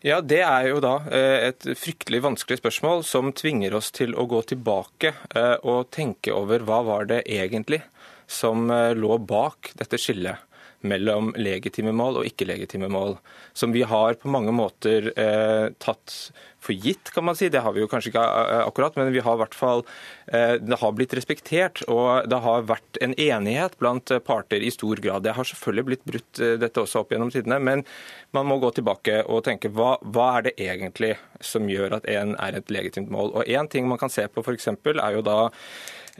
Ja, 0.00 0.20
Det 0.20 0.40
er 0.40 0.68
jo 0.70 0.78
da 0.80 0.94
eh, 1.10 1.50
et 1.50 1.66
fryktelig 1.76 2.22
vanskelig 2.24 2.60
spørsmål 2.62 3.02
som 3.04 3.34
tvinger 3.36 3.74
oss 3.76 3.90
til 3.90 4.14
å 4.14 4.28
gå 4.30 4.40
tilbake 4.54 5.12
eh, 5.34 5.56
og 5.60 5.90
tenke 5.90 6.32
over 6.32 6.62
hva 6.64 6.80
var 6.86 7.10
det 7.10 7.24
egentlig 7.26 7.82
som 8.30 8.70
lå 8.70 9.16
bak 9.26 9.72
dette 9.74 9.98
skillet 9.98 10.38
mellom 10.86 11.32
legitime 11.36 11.92
mål 11.96 12.20
og 12.20 12.28
ikke-legitime 12.28 12.88
mål, 12.92 13.18
som 13.52 13.74
vi 13.74 13.82
har 13.86 14.16
på 14.20 14.30
mange 14.32 14.54
måter 14.54 15.10
eh, 15.12 15.72
tatt 15.82 16.14
for 16.60 16.76
gitt, 16.76 17.10
kan 17.14 17.24
man 17.24 17.36
si. 17.36 17.48
Det 17.48 17.62
har 17.64 17.72
vi 17.72 17.82
jo 17.82 17.88
kanskje 17.90 18.12
ikke 18.12 18.22
eh, 18.22 18.62
akkurat, 18.66 18.96
men 18.98 19.12
vi 19.14 19.22
har 19.24 19.36
i 19.36 19.40
hvert 19.40 19.56
fall, 19.56 19.84
eh, 20.28 20.56
det 20.60 20.78
har 20.82 20.94
blitt 20.96 21.14
respektert. 21.16 21.82
Og 21.90 22.28
det 22.30 22.40
har 22.44 22.66
vært 22.68 23.00
en 23.04 23.16
enighet 23.16 23.78
blant 23.80 24.12
parter 24.26 24.62
i 24.62 24.72
stor 24.74 25.00
grad. 25.02 25.24
Det 25.24 25.34
har 25.36 25.48
selvfølgelig 25.48 25.86
blitt 25.88 26.08
brutt, 26.08 26.32
eh, 26.40 26.56
dette 26.60 26.84
også 26.84 27.04
opp 27.04 27.14
gjennom 27.14 27.32
tidene. 27.32 27.60
Men 27.64 27.84
man 28.36 28.48
må 28.50 28.60
gå 28.62 28.72
tilbake 28.76 29.22
og 29.26 29.44
tenke 29.48 29.72
hva, 29.72 29.94
hva 30.04 30.28
er 30.38 30.50
det 30.50 30.56
egentlig 30.60 31.14
som 31.44 31.70
gjør 31.70 31.98
at 32.00 32.10
en 32.12 32.36
er 32.40 32.60
et 32.60 32.72
legitimt 32.72 33.12
mål. 33.12 33.32
Og 33.34 33.48
Én 33.50 33.70
ting 33.70 33.88
man 33.88 33.98
kan 34.00 34.12
se 34.12 34.26
på 34.28 34.44
f.eks. 34.44 34.68
er 34.68 35.16
jo 35.16 35.24
da 35.24 35.40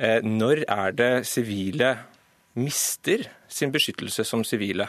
når 0.01 0.63
er 0.71 0.95
det 0.97 1.13
sivile 1.29 1.93
mister 2.61 3.25
sin 3.51 3.73
beskyttelse 3.75 4.25
som 4.27 4.45
sivile. 4.47 4.89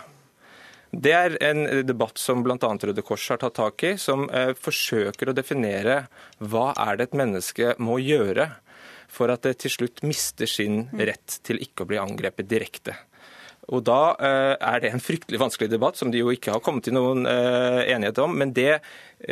Det 0.91 1.13
er 1.15 1.38
en 1.47 1.63
debatt 1.88 2.19
som 2.19 2.41
bl.a. 2.43 2.57
Røde 2.60 3.03
Kors 3.07 3.29
har 3.31 3.39
tatt 3.39 3.55
tak 3.55 3.84
i, 3.88 3.93
som 3.95 4.25
eh, 4.27 4.51
forsøker 4.60 5.31
å 5.31 5.36
definere 5.36 6.01
hva 6.43 6.73
er 6.75 6.99
det 6.99 7.10
et 7.10 7.21
menneske 7.21 7.75
må 7.79 7.95
gjøre 8.03 8.49
for 9.12 9.31
at 9.31 9.47
det 9.47 9.57
til 9.63 9.73
slutt 9.75 10.03
mister 10.07 10.49
sin 10.49 10.86
rett 10.95 11.39
til 11.47 11.62
ikke 11.63 11.86
å 11.86 11.89
bli 11.89 11.99
angrepet 12.01 12.49
direkte. 12.51 12.97
Og 13.71 13.84
Da 13.88 14.15
eh, 14.19 14.55
er 14.57 14.81
det 14.84 14.91
en 14.91 15.03
fryktelig 15.03 15.39
vanskelig 15.39 15.71
debatt, 15.71 15.99
som 15.99 16.12
de 16.12 16.19
jo 16.23 16.31
ikke 16.34 16.55
har 16.55 16.63
kommet 16.63 16.88
til 16.88 16.97
noen 16.97 17.27
eh, 17.29 17.88
enighet 17.93 18.19
om. 18.23 18.34
Men 18.36 18.51
det 18.57 18.81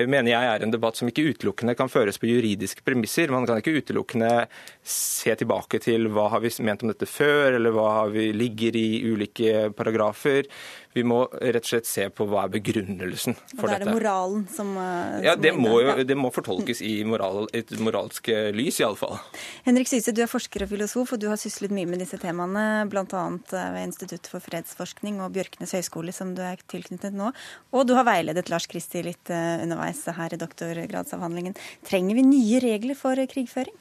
mener 0.10 0.34
jeg 0.34 0.50
er 0.50 0.66
en 0.66 0.74
debatt 0.74 1.00
som 1.00 1.10
ikke 1.10 1.26
utelukkende 1.34 1.76
kan 1.78 1.90
føres 1.92 2.20
på 2.22 2.30
juridiske 2.30 2.84
premisser. 2.86 3.32
Man 3.34 3.48
kan 3.50 3.62
ikke 3.62 3.78
utelukkende 3.80 4.48
se 4.84 5.34
tilbake 5.40 5.82
til 5.84 6.10
hva 6.14 6.28
har 6.34 6.44
vi 6.44 6.52
ment 6.66 6.84
om 6.86 6.92
dette 6.92 7.08
før, 7.10 7.56
eller 7.58 7.74
hva 7.76 7.88
har 8.02 8.14
vi 8.14 8.30
ligger 8.36 8.78
i 8.78 8.88
ulike 9.10 9.70
paragrafer. 9.78 10.50
Vi 10.98 11.04
må 11.06 11.20
rett 11.30 11.62
og 11.62 11.70
slett 11.70 11.86
se 11.86 12.08
på 12.10 12.26
hva 12.30 12.48
er 12.48 12.54
begrunnelsen 12.56 13.36
for 13.38 13.46
dette. 13.46 13.62
Og 13.62 13.70
da 13.70 13.76
er 13.76 13.84
det 13.84 13.94
moralen 13.94 14.46
som, 14.50 14.72
som 14.74 15.26
Ja, 15.26 15.36
det 15.38 15.54
må, 15.58 15.76
jo, 15.84 15.94
det 16.06 16.18
må 16.18 16.32
fortolkes 16.34 16.82
i 16.86 16.96
moral, 17.06 17.46
et 17.56 17.72
moralsk 17.78 18.32
eh, 18.34 18.50
lys, 18.56 18.80
iallfall. 18.82 19.20
Henrik 19.68 19.90
Syse, 19.92 20.14
du 20.16 20.24
er 20.26 20.32
forsker 20.32 20.66
og 20.66 20.72
filosof, 20.74 21.14
og 21.14 21.22
du 21.22 21.28
har 21.30 21.38
syslet 21.42 21.74
mye 21.76 21.90
med 21.90 22.02
disse 22.02 22.18
temaene, 22.22 22.88
bl.a. 22.90 23.06
Eh, 23.06 23.70
ved 23.76 23.86
Institutt 23.86 24.32
for 24.32 24.44
fredsforskning 24.44 25.22
og 25.22 25.36
Bjørknes 25.38 25.76
høgskole, 25.78 26.16
som 26.16 26.34
du 26.38 26.42
er 26.46 26.62
tilknyttet 26.74 27.14
nå. 27.14 27.30
Og 27.70 27.86
du 27.86 27.94
har 27.98 28.10
veiledet 28.10 28.50
Lars 28.50 28.66
Kristi 28.70 29.06
litt 29.06 29.30
underveis 29.30 29.79
her 29.80 30.34
i 30.36 30.42
doktorgradsavhandlingen. 30.42 31.58
Trenger 31.88 32.20
vi 32.20 32.26
nye 32.28 32.64
regler 32.64 32.98
for 33.00 33.20
krigføring? 33.30 33.78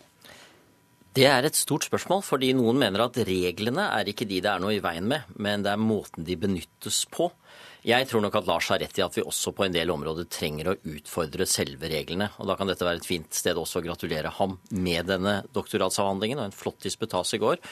Det 1.18 1.24
er 1.26 1.46
et 1.48 1.56
stort 1.56 1.86
spørsmål, 1.88 2.20
fordi 2.22 2.52
noen 2.54 2.78
mener 2.78 3.02
at 3.02 3.16
reglene 3.26 3.88
er 3.96 4.10
ikke 4.10 4.28
de 4.28 4.42
det 4.44 4.50
er 4.52 4.60
noe 4.62 4.76
i 4.76 4.82
veien 4.84 5.08
med, 5.08 5.26
men 5.40 5.64
det 5.64 5.72
er 5.72 5.80
måten 5.80 6.26
de 6.26 6.36
benyttes 6.38 7.00
på. 7.10 7.30
Jeg 7.88 8.08
tror 8.10 8.20
nok 8.24 8.34
at 8.40 8.48
Lars 8.48 8.68
har 8.72 8.80
rett 8.82 8.98
i 8.98 9.04
at 9.04 9.14
vi 9.16 9.22
også 9.22 9.52
på 9.56 9.64
en 9.64 9.74
del 9.74 9.90
områder 9.94 10.26
trenger 10.30 10.72
å 10.72 10.76
utfordre 10.92 11.46
selve 11.48 11.88
reglene. 11.88 12.26
Og 12.42 12.50
da 12.50 12.56
kan 12.58 12.68
dette 12.68 12.84
være 12.84 13.00
et 13.00 13.06
fint 13.06 13.34
sted 13.34 13.56
også 13.56 13.80
å 13.80 13.84
gratulere 13.86 14.32
ham 14.34 14.56
med 14.74 15.06
denne 15.08 15.38
doktorgradsavhandlingen 15.56 16.42
og 16.42 16.48
en 16.48 16.56
flott 16.58 16.82
disputas 16.84 17.32
i 17.38 17.40
går. 17.42 17.62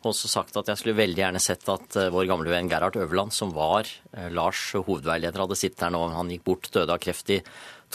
Og 0.00 0.12
også 0.12 0.30
sagt 0.30 0.56
at 0.56 0.70
jeg 0.70 0.80
skulle 0.80 0.98
veldig 1.00 1.22
gjerne 1.24 1.42
sett 1.42 1.66
at 1.72 1.98
eh, 1.98 2.12
vår 2.14 2.28
gamle 2.30 2.52
venn 2.52 2.70
Gerhard 2.70 2.96
Øverland, 2.96 3.34
som 3.34 3.50
var 3.56 3.90
eh, 4.14 4.30
Lars 4.32 4.68
hovedveileder, 4.76 5.42
hadde 5.44 5.58
sittet 5.58 5.82
her 5.88 5.94
nå. 5.94 6.04
Han 6.14 6.30
gikk 6.30 6.46
bort, 6.46 6.70
døde 6.70 6.94
av 6.94 7.02
kreft 7.02 7.34
i 7.34 7.40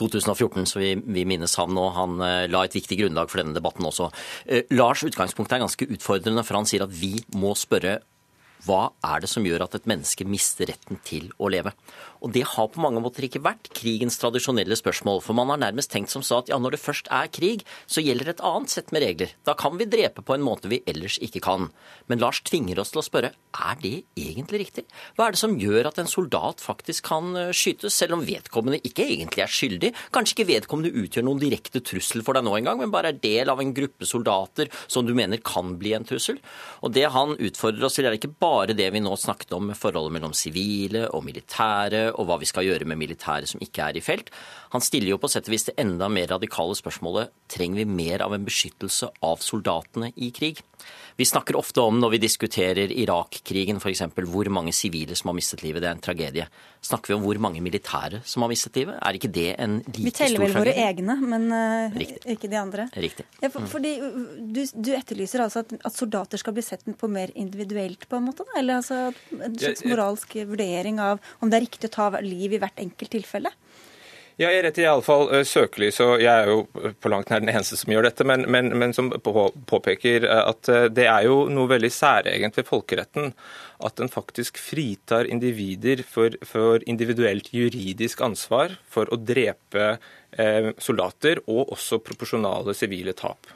2014, 0.01 0.67
så 0.69 0.81
vi, 0.81 0.93
vi, 0.99 1.25
minnes 1.29 1.55
ham 1.61 1.73
nå. 1.77 1.87
Han 1.97 2.17
uh, 2.21 2.45
la 2.51 2.65
et 2.65 2.77
viktig 2.77 2.99
grunnlag 3.03 3.31
for 3.31 3.41
denne 3.41 3.55
debatten 3.57 3.87
også. 3.87 4.09
Uh, 4.49 4.61
Lars' 4.75 5.05
utgangspunkt 5.07 5.53
er 5.53 5.63
ganske 5.63 5.87
utfordrende, 5.87 6.45
for 6.47 6.59
han 6.59 6.69
sier 6.69 6.85
at 6.87 6.95
vi 6.95 7.15
må 7.37 7.55
spørre 7.59 7.99
hva 8.65 8.91
er 9.07 9.23
det 9.23 9.29
som 9.31 9.45
gjør 9.45 9.65
at 9.65 9.75
et 9.77 9.87
menneske 9.89 10.25
mister 10.27 10.69
retten 10.69 10.99
til 11.07 11.31
å 11.41 11.49
leve? 11.49 11.73
Og 12.21 12.29
det 12.35 12.43
har 12.45 12.67
på 12.69 12.81
mange 12.83 13.01
måter 13.01 13.25
ikke 13.25 13.41
vært 13.41 13.71
krigens 13.73 14.19
tradisjonelle 14.21 14.75
spørsmål. 14.77 15.23
For 15.25 15.37
man 15.37 15.49
har 15.49 15.61
nærmest 15.63 15.89
tenkt 15.93 16.13
som 16.13 16.21
så 16.25 16.41
at 16.43 16.51
ja, 16.51 16.59
når 16.61 16.75
det 16.75 16.81
først 16.83 17.09
er 17.09 17.31
krig, 17.33 17.63
så 17.89 18.03
gjelder 18.03 18.29
et 18.35 18.43
annet 18.45 18.69
sett 18.69 18.93
med 18.93 19.01
regler. 19.01 19.33
Da 19.47 19.55
kan 19.57 19.79
vi 19.79 19.89
drepe 19.89 20.21
på 20.25 20.35
en 20.35 20.45
måte 20.45 20.69
vi 20.69 20.83
ellers 20.89 21.17
ikke 21.25 21.41
kan. 21.41 21.71
Men 22.11 22.21
Lars 22.21 22.43
tvinger 22.45 22.81
oss 22.83 22.93
til 22.93 23.01
å 23.01 23.05
spørre 23.07 23.31
er 23.51 23.79
det 23.81 23.93
egentlig 24.19 24.61
riktig? 24.61 24.85
Hva 25.17 25.27
er 25.27 25.35
det 25.35 25.41
som 25.41 25.57
gjør 25.59 25.89
at 25.89 25.97
en 26.01 26.09
soldat 26.09 26.61
faktisk 26.63 27.09
kan 27.09 27.33
eh, 27.35 27.49
skytes, 27.55 27.97
selv 27.97 28.19
om 28.19 28.25
vedkommende 28.27 28.79
ikke 28.85 29.07
egentlig 29.07 29.43
er 29.43 29.51
skyldig? 29.51 29.91
Kanskje 30.13 30.37
ikke 30.37 30.49
vedkommende 30.53 30.93
utgjør 31.01 31.25
noen 31.25 31.41
direkte 31.41 31.81
trussel 31.83 32.23
for 32.25 32.37
deg 32.37 32.45
nå 32.45 32.53
engang, 32.59 32.79
men 32.83 32.93
bare 32.93 33.11
er 33.11 33.19
del 33.23 33.51
av 33.51 33.59
en 33.63 33.73
gruppe 33.75 34.07
soldater 34.07 34.69
som 34.85 35.07
du 35.07 35.15
mener 35.17 35.41
kan 35.43 35.73
bli 35.81 35.95
en 35.97 36.05
trussel. 36.07 36.37
Og 36.85 36.93
det 36.93 37.09
han 37.11 37.33
utfordrer 37.33 37.89
oss 37.89 37.97
til, 37.97 38.07
er 38.07 38.19
ikke 38.19 38.31
bare 38.37 38.50
det 38.75 38.87
vi 38.93 39.01
nå 39.03 39.15
snakket 39.19 39.53
om, 39.57 39.71
forholdet 39.77 40.15
mellom 40.15 40.33
sivile 40.37 41.07
og 41.15 41.25
militære 41.27 42.03
og 42.11 42.27
hva 42.29 42.37
vi 42.41 42.49
skal 42.49 42.67
gjøre 42.67 42.87
med 42.89 42.99
militære 43.01 43.49
som 43.49 43.63
ikke 43.63 43.87
er 43.87 43.99
i 43.99 44.03
felt. 44.05 44.31
Han 44.75 44.83
stiller 44.83 45.13
jo 45.13 45.19
på 45.21 45.29
sett 45.31 45.49
og 45.49 45.55
vis 45.55 45.67
det 45.69 45.77
enda 45.81 46.09
mer 46.11 46.31
radikale 46.33 46.77
spørsmålet 46.77 47.33
trenger 47.51 47.81
vi 47.81 47.97
mer 48.01 48.23
av 48.25 48.35
en 48.35 48.47
beskyttelse 48.47 49.11
av 49.25 49.43
soldatene 49.43 50.11
i 50.15 50.31
krig. 50.35 50.61
Vi 51.21 51.25
snakker 51.25 51.53
ofte 51.55 51.83
om 51.85 51.99
når 52.01 52.15
vi 52.15 52.17
diskuterer 52.23 52.89
Irak-krigen 52.97 53.77
f.eks. 53.77 53.99
hvor 54.25 54.47
mange 54.49 54.71
sivile 54.73 55.13
som 55.13 55.29
har 55.29 55.35
mistet 55.37 55.61
livet. 55.61 55.83
Det 55.83 55.89
er 55.91 55.93
en 55.93 56.01
tragedie. 56.01 56.47
Snakker 56.81 57.11
vi 57.11 57.17
om 57.19 57.21
hvor 57.27 57.37
mange 57.45 57.61
militære 57.61 58.23
som 58.25 58.41
har 58.41 58.49
mistet 58.49 58.79
livet? 58.79 58.95
Er 58.97 59.19
ikke 59.19 59.29
det 59.29 59.51
en 59.53 59.75
like 59.83 59.85
stor 59.85 59.93
tragedie? 59.93 60.07
Vi 60.07 60.15
teller 60.17 60.41
vel 60.41 60.55
våre 60.55 60.73
egne, 60.87 61.17
men 61.21 61.45
uh, 61.53 61.99
ikke 62.33 62.49
de 62.49 62.57
andre. 62.57 62.87
Riktig. 63.05 63.27
Ja, 63.37 63.51
for, 63.53 63.69
fordi 63.69 63.91
du, 64.01 64.63
du, 64.73 64.89
etterlyser 64.97 65.45
altså 65.45 65.61
at, 65.61 65.77
at, 65.77 65.93
soldater 65.93 66.41
skal 66.41 66.57
bli 66.57 66.65
sett 66.65 66.89
på 66.89 67.11
mer 67.19 67.29
individuelt, 67.37 68.09
på 68.09 68.17
en 68.17 68.25
måte? 68.31 68.47
Da? 68.49 68.57
Eller 68.63 68.81
altså 68.81 69.03
en 69.37 69.61
slags 69.61 69.85
moralsk 69.85 70.39
vurdering 70.41 70.97
av 71.05 71.21
om 71.37 71.53
det 71.53 71.59
er 71.59 71.67
riktig 71.67 71.93
å 71.93 71.97
ta 71.99 72.09
liv 72.25 72.57
i 72.57 72.63
hvert 72.65 72.81
enkelt 72.81 73.13
tilfelle? 73.13 73.53
Ja, 74.41 74.49
jeg 74.49 74.63
retter 74.65 74.87
iallfall 74.87 75.27
uh, 75.29 75.43
søkelys, 75.45 75.99
og 76.01 76.15
jeg 76.23 76.31
er 76.31 76.49
jo 76.49 76.63
på 76.97 77.09
langt 77.13 77.29
nær 77.29 77.43
den 77.43 77.51
eneste 77.51 77.77
som 77.77 77.91
gjør 77.93 78.07
dette, 78.07 78.25
men, 78.25 78.47
men, 78.49 78.71
men 78.73 78.95
som 78.97 79.11
på, 79.13 79.33
påpeker 79.69 80.25
at 80.25 80.71
uh, 80.71 80.87
det 80.89 81.05
er 81.05 81.27
jo 81.27 81.43
noe 81.53 81.69
veldig 81.69 81.91
særegent 81.93 82.57
ved 82.57 82.65
folkeretten 82.65 83.35
at 83.85 83.97
den 84.01 84.09
faktisk 84.11 84.57
fritar 84.61 85.29
individer 85.29 86.01
for, 86.07 86.33
for 86.45 86.81
individuelt 86.89 87.51
juridisk 87.53 88.21
ansvar 88.25 88.77
for 88.89 89.09
å 89.11 89.17
drepe 89.17 89.95
eh, 90.37 90.69
soldater 90.81 91.41
og 91.47 91.73
også 91.73 92.01
proporsjonale 92.05 92.75
sivile 92.77 93.15
tap. 93.17 93.49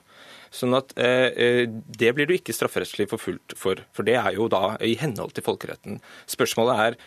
Sånn 0.55 0.75
at 0.77 0.93
eh, 1.01 1.65
Det 1.67 2.13
blir 2.15 2.29
du 2.29 2.35
ikke 2.37 2.55
strafferettslig 2.55 3.09
forfulgt 3.11 3.57
for, 3.59 3.81
for 3.93 4.07
det 4.07 4.17
er 4.21 4.37
jo 4.37 4.47
da 4.51 4.75
i 4.83 4.95
henhold 4.99 5.35
til 5.35 5.45
folkeretten. 5.45 5.99
Spørsmålet 6.31 6.81
er 6.85 6.99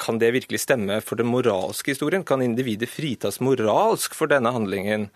kan 0.00 0.18
det 0.18 0.32
virkelig 0.34 0.62
stemme 0.64 0.98
for 1.04 1.18
den 1.20 1.30
moralske 1.30 1.94
historien? 1.94 2.24
Kan 2.26 2.42
individet 2.42 2.90
fritas 2.90 3.38
moralsk 3.44 4.16
for 4.18 4.30
denne 4.30 4.50
handlingen? 4.52 5.10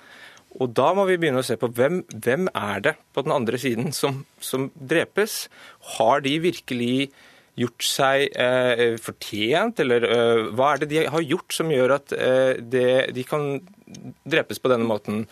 Og 0.58 0.72
da 0.74 0.90
må 0.94 1.04
vi 1.06 1.18
begynne 1.20 1.42
å 1.42 1.46
se 1.46 1.56
på 1.58 1.70
hvem, 1.74 2.02
hvem 2.10 2.48
er 2.58 2.86
det 2.86 2.94
på 3.14 3.22
den 3.26 3.34
andre 3.34 3.58
siden 3.60 3.92
som, 3.94 4.24
som 4.42 4.70
drepes? 4.74 5.44
Har 5.96 6.24
de 6.26 6.38
virkelig 6.42 7.10
gjort 7.60 7.84
seg 7.84 8.26
eh, 8.40 8.96
fortjent, 9.02 9.82
eller 9.82 10.06
eh, 10.06 10.42
hva 10.56 10.72
er 10.72 10.82
det 10.82 10.90
de 10.92 11.04
har 11.12 11.26
gjort 11.26 11.54
som 11.54 11.70
gjør 11.70 11.96
at 11.98 12.14
eh, 12.16 12.58
det, 12.62 13.12
de 13.14 13.24
kan 13.26 13.52
drepes 14.24 14.62
på 14.62 14.70
denne 14.72 14.88
måten? 14.88 15.24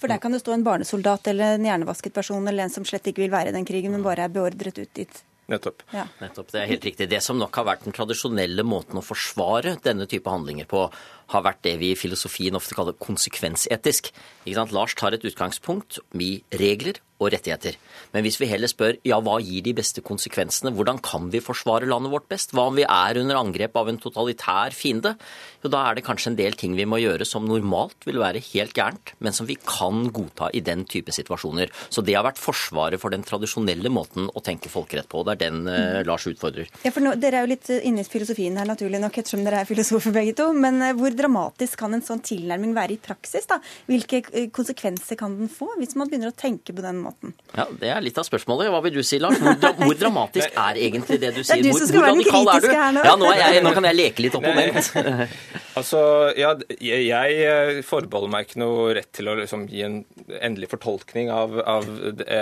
For 0.00 0.10
der 0.10 0.20
kan 0.20 0.32
det 0.32 0.42
stå 0.42 0.56
en 0.56 0.64
barnesoldat 0.66 1.28
eller 1.30 1.56
en 1.56 1.68
hjernevasket 1.68 2.16
person 2.16 2.48
eller 2.48 2.66
en 2.66 2.72
som 2.72 2.86
slett 2.88 3.06
ikke 3.10 3.26
vil 3.26 3.34
være 3.34 3.52
i 3.52 3.56
den 3.56 3.68
krigen, 3.68 3.92
men 3.94 4.04
bare 4.04 4.26
er 4.26 4.32
beordret 4.32 4.80
ut 4.80 4.92
dit. 4.96 5.24
Nettopp. 5.50 5.82
Ja. 5.94 6.04
Nettopp. 6.20 6.52
Det 6.52 6.60
er 6.62 6.68
helt 6.70 6.84
riktig. 6.86 7.08
Det 7.10 7.20
som 7.24 7.38
nok 7.40 7.56
har 7.58 7.66
vært 7.66 7.86
den 7.86 7.96
tradisjonelle 7.96 8.64
måten 8.66 9.00
å 9.00 9.04
forsvare 9.04 9.76
denne 9.82 10.06
type 10.10 10.30
handlinger 10.30 10.68
på, 10.70 10.84
har 11.32 11.44
vært 11.46 11.62
det 11.66 11.76
vi 11.80 11.92
i 11.92 11.98
filosofien 11.98 12.58
ofte 12.58 12.76
kaller 12.78 12.98
konsekvensetisk. 12.98 14.10
Lars 14.50 14.96
tar 14.98 15.14
et 15.14 15.24
utgangspunkt 15.26 16.00
i 16.18 16.42
regler 16.58 17.00
og 17.20 17.28
rettigheter. 17.34 17.76
Men 18.14 18.24
hvis 18.24 18.38
vi 18.40 18.48
heller 18.48 18.70
spør 18.70 18.96
ja, 19.06 19.18
hva 19.20 19.36
gir 19.44 19.62
de 19.64 19.74
beste 19.76 20.02
konsekvensene, 20.04 20.72
hvordan 20.76 21.00
kan 21.04 21.28
vi 21.32 21.42
forsvare 21.44 21.88
landet 21.88 22.12
vårt 22.14 22.28
best, 22.32 22.54
hva 22.56 22.66
om 22.70 22.78
vi 22.78 22.86
er 22.86 23.20
under 23.20 23.38
angrep 23.40 23.76
av 23.76 23.90
en 23.92 24.00
totalitær 24.00 24.74
fiende, 24.76 25.14
jo 25.60 25.70
da 25.72 25.82
er 25.86 25.98
det 25.98 26.06
kanskje 26.06 26.32
en 26.32 26.38
del 26.38 26.56
ting 26.56 26.76
vi 26.78 26.88
må 26.88 27.00
gjøre 27.02 27.26
som 27.28 27.44
normalt 27.44 28.08
vil 28.08 28.20
være 28.22 28.40
helt 28.50 28.72
gærent, 28.76 29.12
men 29.20 29.36
som 29.36 29.48
vi 29.48 29.58
kan 29.60 30.06
godta 30.16 30.48
i 30.56 30.62
den 30.64 30.86
type 30.88 31.12
situasjoner. 31.12 31.72
Så 31.92 32.04
det 32.06 32.16
har 32.16 32.24
vært 32.24 32.40
forsvaret 32.40 33.00
for 33.02 33.12
den 33.12 33.26
tradisjonelle 33.26 33.92
måten 33.92 34.30
å 34.32 34.44
tenke 34.44 34.72
folkerett 34.72 35.10
på. 35.12 35.20
Det 35.26 35.36
er 35.36 35.42
den 35.44 35.68
eh, 35.68 36.00
Lars 36.08 36.24
utfordrer. 36.30 36.72
Ja, 36.86 36.94
for 36.94 37.04
nå, 37.04 37.14
Dere 37.20 37.42
er 37.42 37.44
jo 37.44 37.52
litt 37.52 37.68
inne 37.76 38.00
i 38.00 38.08
filosofien 38.08 38.56
her, 38.56 38.68
naturlig 38.68 39.02
nok, 39.02 39.20
ettersom 39.20 39.44
dere 39.44 39.60
er 39.60 39.68
filosofer 39.68 40.14
begge 40.16 40.32
to. 40.40 40.48
Men 40.56 40.80
eh, 40.86 40.96
hvor 40.96 41.12
dramatisk 41.20 41.78
kan 41.80 41.94
en 41.96 42.04
sånn 42.04 42.22
tilnærming 42.24 42.74
være 42.76 42.96
i 42.96 43.00
praksis? 43.02 43.46
da? 43.50 43.60
Hvilke 43.88 44.22
eh, 44.32 44.48
konsekvenser 44.54 45.18
kan 45.20 45.36
den 45.38 45.50
få, 45.52 45.70
hvis 45.80 45.96
man 45.98 46.10
begynner 46.10 46.32
å 46.32 46.36
tenke 46.36 46.74
på 46.76 46.84
den 46.84 47.00
måten? 47.04 47.34
Ja, 47.54 47.66
Det 47.70 47.92
er 47.92 48.02
litt 48.04 48.18
av 48.20 48.26
spørsmålet. 48.28 48.70
Hva 48.72 48.82
vil 48.84 48.98
du 48.98 49.02
si, 49.06 49.20
Lars? 49.22 49.38
Hvor, 49.40 49.56
hvor 49.78 49.96
dramatisk 49.98 50.58
er 50.58 50.80
egentlig 50.80 51.20
det 51.22 51.32
du 51.36 51.42
sier? 51.42 51.60
Det 51.62 51.70
er 51.70 51.78
du 51.78 51.78
som 51.78 51.90
skal 51.90 52.06
være 52.06 52.18
den 52.18 52.28
kritiske 52.28 52.76
her 52.80 52.94
nå. 52.96 53.06
Ja, 53.06 53.16
nå, 53.20 53.30
jeg, 53.38 53.64
nå, 53.66 53.74
kan 53.76 53.88
jeg 53.90 53.98
leke 53.98 54.26
litt 54.26 54.38
opponent. 54.38 54.92
altså, 55.78 56.02
ja, 56.38 56.54
jeg, 56.76 57.06
jeg 57.08 57.40
eh, 57.46 57.80
forbeholder 57.86 58.34
meg 58.34 58.48
ikke 58.48 58.62
noe 58.64 58.90
rett 58.98 59.10
til 59.16 59.30
å 59.30 59.38
liksom, 59.40 59.66
gi 59.70 59.84
en 59.86 60.00
endelig 60.40 60.70
fortolkning 60.74 61.32
av, 61.34 61.56
av, 61.64 61.88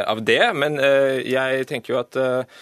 av 0.05 0.23
det, 0.27 0.43
men 0.59 0.79
uh, 0.81 1.17
jeg 1.23 1.67
tenker 1.71 1.95
jo 1.95 2.01
at 2.03 2.19
uh, 2.21 2.61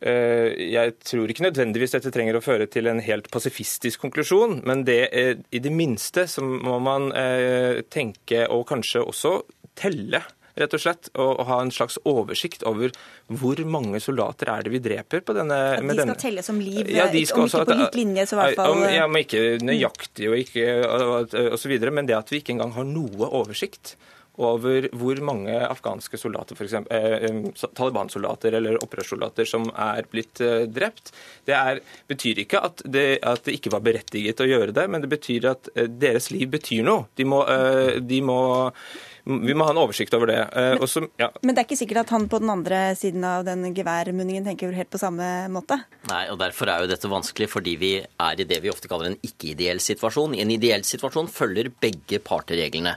jeg 0.00 0.92
tror 1.08 1.30
ikke 1.32 1.46
nødvendigvis 1.46 1.94
dette 1.96 2.10
trenger 2.12 2.36
å 2.36 2.44
føre 2.44 2.66
til 2.68 2.90
en 2.90 3.00
helt 3.00 3.30
pasifistisk 3.32 4.02
konklusjon, 4.04 4.58
men 4.68 4.84
det, 4.84 5.00
i 5.48 5.60
det 5.62 5.72
minste 5.72 6.26
så 6.28 6.44
må 6.44 6.76
man 6.84 7.08
tenke 7.88 8.42
og 8.52 8.66
kanskje 8.68 9.06
også 9.06 9.38
telle 9.76 10.20
rett 10.56 10.72
og 10.76 10.80
slett, 10.80 11.10
og 11.20 11.42
ha 11.48 11.58
en 11.60 11.72
slags 11.74 11.98
oversikt 12.08 12.64
over 12.68 12.94
hvor 13.28 13.60
mange 13.68 14.00
soldater 14.00 14.50
er 14.52 14.64
det 14.64 14.72
vi 14.72 14.80
dreper 14.84 15.24
på 15.26 15.36
denne 15.36 15.58
At 15.76 15.82
de 15.82 15.88
skal 15.90 16.00
denne. 16.00 16.18
telle 16.22 16.44
som 16.46 16.60
liv, 16.62 16.88
ja, 16.88 17.08
om 17.10 17.18
ikke 17.20 17.42
også, 17.44 17.64
på 17.68 17.78
lik 17.82 17.98
linje, 18.00 18.26
så 18.28 18.38
i 18.38 18.40
hvert 18.40 18.60
fall 18.62 18.84
Ja, 18.94 19.06
men 19.10 19.26
ikke 19.26 19.44
nøyaktig 19.60 20.30
og 20.30 20.40
ikke 20.40 20.68
osv., 21.52 21.76
men 21.90 22.08
det 22.08 22.16
at 22.16 22.32
vi 22.32 22.40
ikke 22.40 22.56
engang 22.56 22.72
har 22.76 22.88
noe 22.88 23.28
oversikt 23.28 23.96
over 24.42 24.88
hvor 24.96 25.20
mange 25.24 25.54
afghanske 25.66 26.18
soldater, 26.20 26.58
f.eks. 26.58 26.74
Eh, 26.90 27.26
Taliban-soldater 27.76 28.58
eller 28.58 28.78
opprørssoldater 28.84 29.48
som 29.48 29.68
er 29.72 30.08
blitt 30.12 30.42
eh, 30.44 30.66
drept. 30.68 31.12
Det 31.48 31.56
er, 31.56 31.82
betyr 32.10 32.42
ikke 32.44 32.62
at 32.68 32.84
det, 32.84 33.06
at 33.22 33.44
det, 33.46 33.56
ikke 33.58 33.72
var 33.74 33.84
berettiget 33.86 34.42
å 34.42 34.48
gjøre 34.48 34.76
det, 34.76 34.86
men 34.92 35.04
det 35.04 35.12
betyr 35.12 35.50
at 35.52 35.70
eh, 35.74 35.88
deres 35.88 36.30
liv 36.34 36.50
betyr 36.52 36.84
noe. 36.86 37.06
De 37.16 37.28
må, 37.28 37.42
eh, 37.50 37.98
de 38.04 38.22
må 38.24 38.40
Vi 39.26 39.54
må 39.58 39.66
ha 39.66 39.72
en 39.74 39.80
oversikt 39.82 40.14
over 40.14 40.30
det. 40.30 40.38
Men, 40.54 40.78
Også, 40.86 41.02
ja. 41.18 41.32
men 41.42 41.56
det 41.56 41.62
er 41.62 41.66
ikke 41.66 41.78
sikkert 41.80 42.04
at 42.04 42.12
han 42.14 42.28
på 42.30 42.38
den 42.42 42.52
andre 42.52 42.80
siden 42.98 43.24
av 43.26 43.42
den 43.48 43.64
geværmunningen 43.74 44.46
tenker 44.46 44.74
helt 44.76 44.92
på 44.92 45.00
samme 45.02 45.26
måte? 45.50 45.80
Nei, 46.12 46.24
og 46.30 46.38
derfor 46.38 46.70
er 46.70 46.84
jo 46.84 46.90
dette 46.92 47.10
vanskelig, 47.10 47.50
fordi 47.50 47.74
vi 47.80 47.92
er 47.98 48.42
i 48.42 48.46
det 48.46 48.60
vi 48.62 48.70
ofte 48.70 48.90
kaller 48.90 49.10
en 49.10 49.18
ikke-ideell 49.26 49.82
situasjon. 49.82 50.36
I 50.38 50.44
en 50.44 50.54
ideell 50.54 50.86
situasjon 50.86 51.30
følger 51.32 51.72
begge 51.82 52.22
parter 52.22 52.60
reglene. 52.62 52.94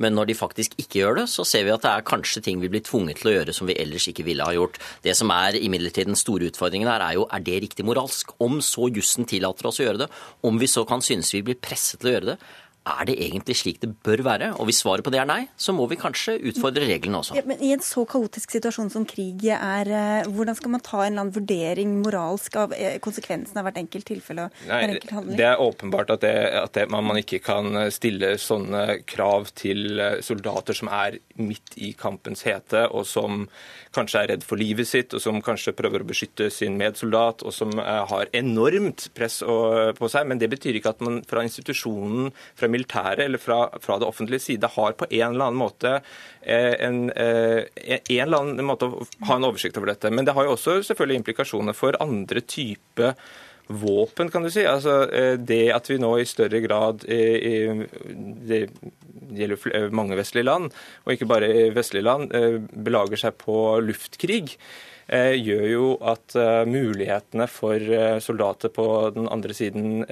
Men 0.00 0.14
når 0.16 0.30
de 0.30 0.36
faktisk 0.38 0.78
ikke 0.80 1.02
gjør 1.02 1.18
det, 1.20 1.26
så 1.28 1.44
ser 1.44 1.66
vi 1.66 1.74
at 1.74 1.82
det 1.84 1.90
er 1.90 2.06
kanskje 2.08 2.40
ting 2.46 2.62
vi 2.62 2.70
blir 2.72 2.84
tvunget 2.84 3.20
til 3.20 3.28
å 3.28 3.34
gjøre 3.34 3.54
som 3.56 3.68
vi 3.68 3.76
ellers 3.82 4.06
ikke 4.08 4.24
ville 4.24 4.46
ha 4.46 4.54
gjort. 4.56 4.78
Det 5.04 5.12
som 5.18 5.32
er 5.34 5.58
imidlertid 5.60 6.08
den 6.08 6.18
store 6.18 6.48
utfordringen 6.48 6.88
her, 6.88 7.04
er 7.04 7.18
jo 7.18 7.26
er 7.28 7.44
det 7.44 7.58
riktig 7.66 7.84
moralsk? 7.84 8.32
Om 8.42 8.62
så 8.64 8.88
jussen 8.94 9.28
tillater 9.28 9.68
oss 9.68 9.82
å 9.82 9.86
gjøre 9.88 10.04
det, 10.04 10.10
om 10.48 10.60
vi 10.62 10.70
så 10.70 10.86
kan 10.88 11.04
synes 11.04 11.34
vi 11.34 11.44
blir 11.44 11.60
presset 11.60 12.00
til 12.00 12.12
å 12.12 12.14
gjøre 12.16 12.30
det, 12.32 12.38
er 12.82 13.06
det 13.06 13.14
egentlig 13.22 13.54
slik 13.54 13.78
det 13.82 13.92
bør 14.02 14.24
være? 14.26 14.48
Og 14.58 14.66
hvis 14.66 14.80
svaret 14.82 15.04
på 15.06 15.12
det 15.14 15.20
er 15.22 15.28
nei, 15.28 15.44
så 15.54 15.74
må 15.74 15.84
vi 15.90 15.98
kanskje 16.00 16.34
utfordre 16.50 16.88
reglene 16.88 17.20
også. 17.20 17.36
Ja, 17.38 17.44
men 17.46 17.60
I 17.62 17.70
en 17.76 17.84
så 17.84 18.02
kaotisk 18.10 18.50
situasjon 18.56 18.90
som 18.90 19.04
krig 19.06 19.44
er, 19.54 19.86
eh, 19.86 20.26
hvordan 20.26 20.58
skal 20.58 20.72
man 20.74 20.82
ta 20.82 21.04
en 21.04 21.12
eller 21.12 21.22
annen 21.22 21.34
vurdering 21.36 21.92
moralsk 22.02 22.58
av 22.58 22.74
eh, 22.74 22.98
konsekvensen 23.02 23.60
av 23.60 23.68
hvert 23.68 23.78
enkelt 23.84 24.08
tilfelle? 24.10 24.48
og 24.48 24.66
Nei, 24.66 24.80
hver 24.80 24.94
enkelt 24.96 25.14
handling? 25.14 25.38
det 25.38 25.46
er 25.46 25.62
åpenbart 25.62 26.10
at, 26.16 26.26
det, 26.26 26.34
at 26.62 26.74
det, 26.74 26.88
man, 26.90 27.06
man 27.06 27.20
ikke 27.22 27.38
kan 27.44 27.78
stille 27.94 28.34
sånne 28.42 28.98
krav 29.06 29.52
til 29.54 30.02
eh, 30.02 30.18
soldater 30.26 30.74
som 30.74 30.90
er 30.90 31.20
midt 31.38 31.78
i 31.78 31.92
kampens 31.98 32.42
hete, 32.48 32.88
og 32.90 33.06
som 33.06 33.46
kanskje 33.94 34.24
er 34.24 34.30
redd 34.34 34.46
for 34.46 34.58
livet 34.58 34.90
sitt, 34.90 35.14
og 35.14 35.22
som 35.22 35.38
kanskje 35.44 35.76
prøver 35.78 36.02
å 36.02 36.08
beskytte 36.08 36.50
sin 36.50 36.74
medsoldat, 36.80 37.46
og 37.46 37.54
som 37.54 37.70
har 37.78 38.30
enormt 38.34 39.10
press 39.16 39.42
på 39.44 40.08
seg. 40.08 40.28
Men 40.28 40.40
det 40.40 40.48
betyr 40.52 40.78
ikke 40.78 40.94
at 40.94 41.02
man 41.04 41.18
fra 41.28 41.44
institusjonen, 41.44 42.30
fra 42.56 42.71
militæret 42.72 43.24
eller 43.26 43.40
fra, 43.42 43.66
fra 43.82 43.98
det 44.00 44.08
offentlige 44.08 44.46
side 44.46 44.70
har 44.74 44.96
på 44.98 45.08
en 45.10 45.28
eller 45.28 45.48
annen 45.48 45.60
måte 45.60 45.94
eh, 45.98 46.74
en, 46.86 47.04
eh, 47.10 47.62
en 47.76 48.26
eller 48.26 48.42
annen 48.42 48.66
måte 48.66 48.88
å 48.88 49.06
ha 49.28 49.38
en 49.38 49.48
oversikt 49.48 49.78
over 49.80 49.92
dette. 49.92 50.12
Men 50.12 50.28
det 50.28 50.34
har 50.36 50.48
jo 50.48 50.56
også 50.56 50.80
selvfølgelig 50.88 51.22
implikasjoner 51.22 51.76
for 51.76 51.98
andre 52.02 52.42
typer 52.42 53.16
våpen, 53.72 54.28
kan 54.32 54.44
du 54.44 54.50
si. 54.52 54.64
Altså, 54.68 55.02
eh, 55.14 55.34
det 55.40 55.64
at 55.74 55.90
vi 55.90 56.00
nå 56.02 56.14
i 56.18 56.28
større 56.28 56.60
grad 56.64 57.04
Det 57.06 58.62
gjelder 59.32 59.92
mange 59.94 60.18
vestlige 60.18 60.48
land, 60.48 60.72
og 61.04 61.12
ikke 61.14 61.30
bare 61.30 61.52
vestlige 61.72 62.04
land, 62.04 62.32
belager 62.84 63.20
seg 63.22 63.38
på 63.40 63.54
luftkrig. 63.84 64.56
Eh, 65.08 65.34
gjør 65.38 65.66
jo 65.70 65.86
at 66.12 66.36
eh, 66.38 66.62
mulighetene 66.68 67.46
for 67.50 67.76
eh, 67.76 68.18
soldater 68.22 68.72
på 68.74 68.86
den 69.16 69.28
andre 69.32 69.56
siden 69.56 70.04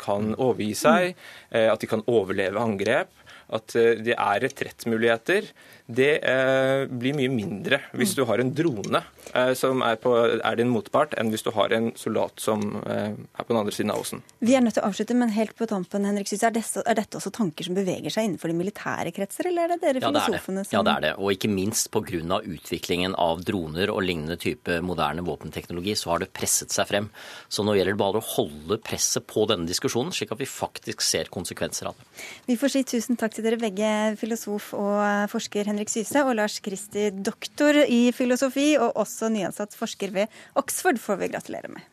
kan 0.00 0.34
overgi 0.36 0.72
seg, 0.76 1.16
at 1.50 1.80
de 1.80 1.88
kan 1.90 2.02
overleve 2.10 2.60
angrep, 2.60 3.10
at 3.54 3.72
det 3.74 4.14
er 4.14 4.42
retrettmuligheter. 4.44 5.48
Det 5.88 6.18
eh, 6.20 6.84
blir 6.84 7.14
mye 7.16 7.30
mindre 7.32 7.78
hvis 7.96 8.10
du 8.12 8.20
har 8.28 8.42
en 8.42 8.50
drone 8.52 9.00
eh, 9.32 9.54
som 9.56 9.80
er, 9.80 9.96
på, 9.96 10.10
er 10.36 10.58
din 10.60 10.68
motpart, 10.68 11.14
enn 11.16 11.30
hvis 11.32 11.46
du 11.46 11.48
har 11.56 11.72
en 11.72 11.86
soldat 11.96 12.42
som 12.44 12.60
eh, 12.82 13.14
er 13.16 13.46
på 13.46 13.54
den 13.54 13.60
andre 13.62 13.72
siden 13.72 13.92
av 13.94 14.02
åsen. 14.02 14.20
Vi 14.44 14.52
er 14.52 14.60
nødt 14.64 14.76
til 14.76 14.84
å 14.84 14.90
avslutte, 14.90 15.16
men 15.16 15.32
helt 15.32 15.54
på 15.56 15.68
tampen, 15.70 16.04
Henrik 16.04 16.28
Syse, 16.28 16.50
er, 16.50 16.58
er 16.60 16.98
dette 16.98 17.16
også 17.16 17.32
tanker 17.32 17.64
som 17.64 17.78
beveger 17.78 18.12
seg 18.12 18.28
innenfor 18.28 18.52
de 18.52 18.58
militære 18.58 19.14
kretser, 19.16 19.48
eller 19.48 19.64
er 19.64 19.72
det 19.72 19.78
dere 19.86 20.02
Ja, 20.04 20.10
det 20.12 20.18
det. 20.18 20.26
filosofene 20.26 20.66
som 20.66 20.76
Ja, 20.76 20.82
det 20.84 20.94
er 20.94 21.06
det. 21.06 21.14
Og 21.22 21.32
ikke 21.32 21.50
minst 21.52 21.88
pga. 21.94 22.42
utviklingen 22.44 23.16
av 23.16 23.40
droner 23.48 23.88
og 23.94 24.02
lignende 24.04 24.36
type 24.36 24.82
moderne 24.84 25.24
våpenteknologi, 25.24 25.96
så 25.96 26.12
har 26.12 26.20
det 26.26 26.30
presset 26.36 26.74
seg 26.74 26.88
frem. 26.90 27.08
Så 27.48 27.64
nå 27.64 27.78
gjelder 27.78 27.96
det 27.96 28.02
bare 28.04 28.20
å 28.20 28.28
holde 28.34 28.76
presset 28.84 29.24
på 29.24 29.46
denne 29.48 29.64
diskusjonen, 29.64 30.12
slik 30.12 30.36
at 30.36 30.44
vi 30.44 30.50
faktisk 30.52 31.00
ser 31.00 31.32
konsekvenser 31.32 31.88
av 31.88 31.96
det. 31.96 32.06
Vi 32.44 32.60
får 32.60 32.76
si 32.76 32.84
tusen 32.92 33.16
takk 33.16 33.32
til 33.32 33.48
dere 33.48 33.56
begge, 33.56 33.88
filosof 34.20 34.74
og 34.76 35.32
forsker 35.32 35.64
Henrik 35.64 35.77
Syse, 35.86 36.24
og 36.26 36.34
Lars 36.34 36.58
Kristi, 36.58 37.12
doktor 37.14 37.78
i 37.86 38.10
filosofi, 38.10 38.72
og 38.82 38.98
også 38.98 39.30
nyansatt 39.30 39.78
forsker 39.78 40.10
ved 40.10 40.26
Oxford, 40.58 40.98
får 40.98 41.22
vi 41.22 41.30
gratulere 41.30 41.70
med. 41.70 41.86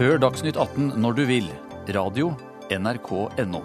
Hør 0.00 0.18
Dagsnytt 0.24 0.56
18 0.56 0.96
når 0.96 1.20
du 1.20 1.22
vil. 1.28 1.52
Radio 1.92 2.32
NRK.no. 2.72 3.62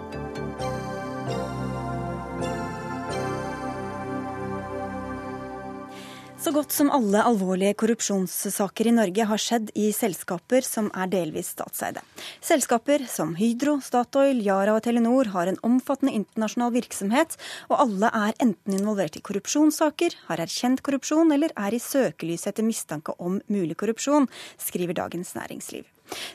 Så 6.42 6.50
godt 6.50 6.72
som 6.74 6.88
alle 6.90 7.20
alvorlige 7.22 7.76
korrupsjonssaker 7.78 8.88
i 8.90 8.94
Norge 8.96 9.26
har 9.30 9.38
skjedd 9.38 9.68
i 9.78 9.92
selskaper 9.94 10.66
som 10.66 10.88
er 10.90 11.12
delvis 11.12 11.52
statseide. 11.54 12.02
Selskaper 12.42 13.04
som 13.06 13.36
Hydro, 13.38 13.76
Statoil, 13.78 14.40
Yara 14.42 14.74
og 14.74 14.82
Telenor 14.82 15.30
har 15.36 15.46
en 15.46 15.60
omfattende 15.62 16.16
internasjonal 16.18 16.74
virksomhet, 16.74 17.38
og 17.70 17.84
alle 17.86 18.10
er 18.24 18.34
enten 18.42 18.74
involvert 18.74 19.20
i 19.20 19.22
korrupsjonssaker, 19.22 20.18
har 20.26 20.42
erkjent 20.42 20.82
korrupsjon 20.82 21.30
eller 21.30 21.54
er 21.54 21.78
i 21.78 21.82
søkelyset 21.82 22.50
etter 22.50 22.66
mistanke 22.66 23.14
om 23.22 23.38
mulig 23.46 23.78
korrupsjon, 23.78 24.26
skriver 24.58 24.98
Dagens 24.98 25.36
Næringsliv. 25.38 25.86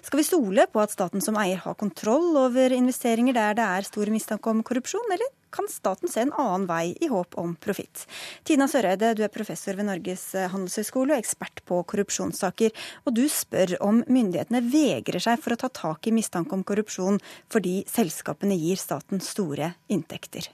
Skal 0.02 0.22
vi 0.22 0.28
stole 0.28 0.68
på 0.72 0.82
at 0.82 0.94
staten 0.94 1.24
som 1.24 1.38
eier 1.40 1.60
har 1.64 1.78
kontroll 1.80 2.36
over 2.40 2.74
investeringer 2.74 3.36
der 3.38 3.58
det 3.58 3.66
er 3.66 3.88
stor 3.88 4.10
mistanke 4.14 4.50
om 4.52 4.64
korrupsjon, 4.66 5.12
eller 5.14 5.34
kan 5.54 5.68
staten 5.72 6.12
se 6.12 6.22
en 6.26 6.34
annen 6.36 6.68
vei 6.70 6.92
i 7.02 7.10
håp 7.12 7.38
om 7.40 7.56
profitt? 7.62 8.06
Tina 8.48 8.68
Søreide, 8.70 9.14
du 9.16 9.24
er 9.26 9.34
professor 9.34 9.78
ved 9.80 9.88
Norges 9.90 10.26
handelshøyskole 10.54 11.16
og 11.16 11.24
ekspert 11.24 11.64
på 11.68 11.80
korrupsjonssaker. 11.88 12.76
Og 13.06 13.16
du 13.18 13.26
spør 13.32 13.78
om 13.86 14.04
myndighetene 14.08 14.64
vegrer 14.68 15.24
seg 15.24 15.42
for 15.44 15.56
å 15.56 15.62
ta 15.64 15.72
tak 15.72 16.08
i 16.08 16.16
mistanke 16.16 16.56
om 16.58 16.66
korrupsjon 16.68 17.22
fordi 17.54 17.80
selskapene 17.90 18.60
gir 18.60 18.80
staten 18.82 19.24
store 19.24 19.74
inntekter. 19.94 20.52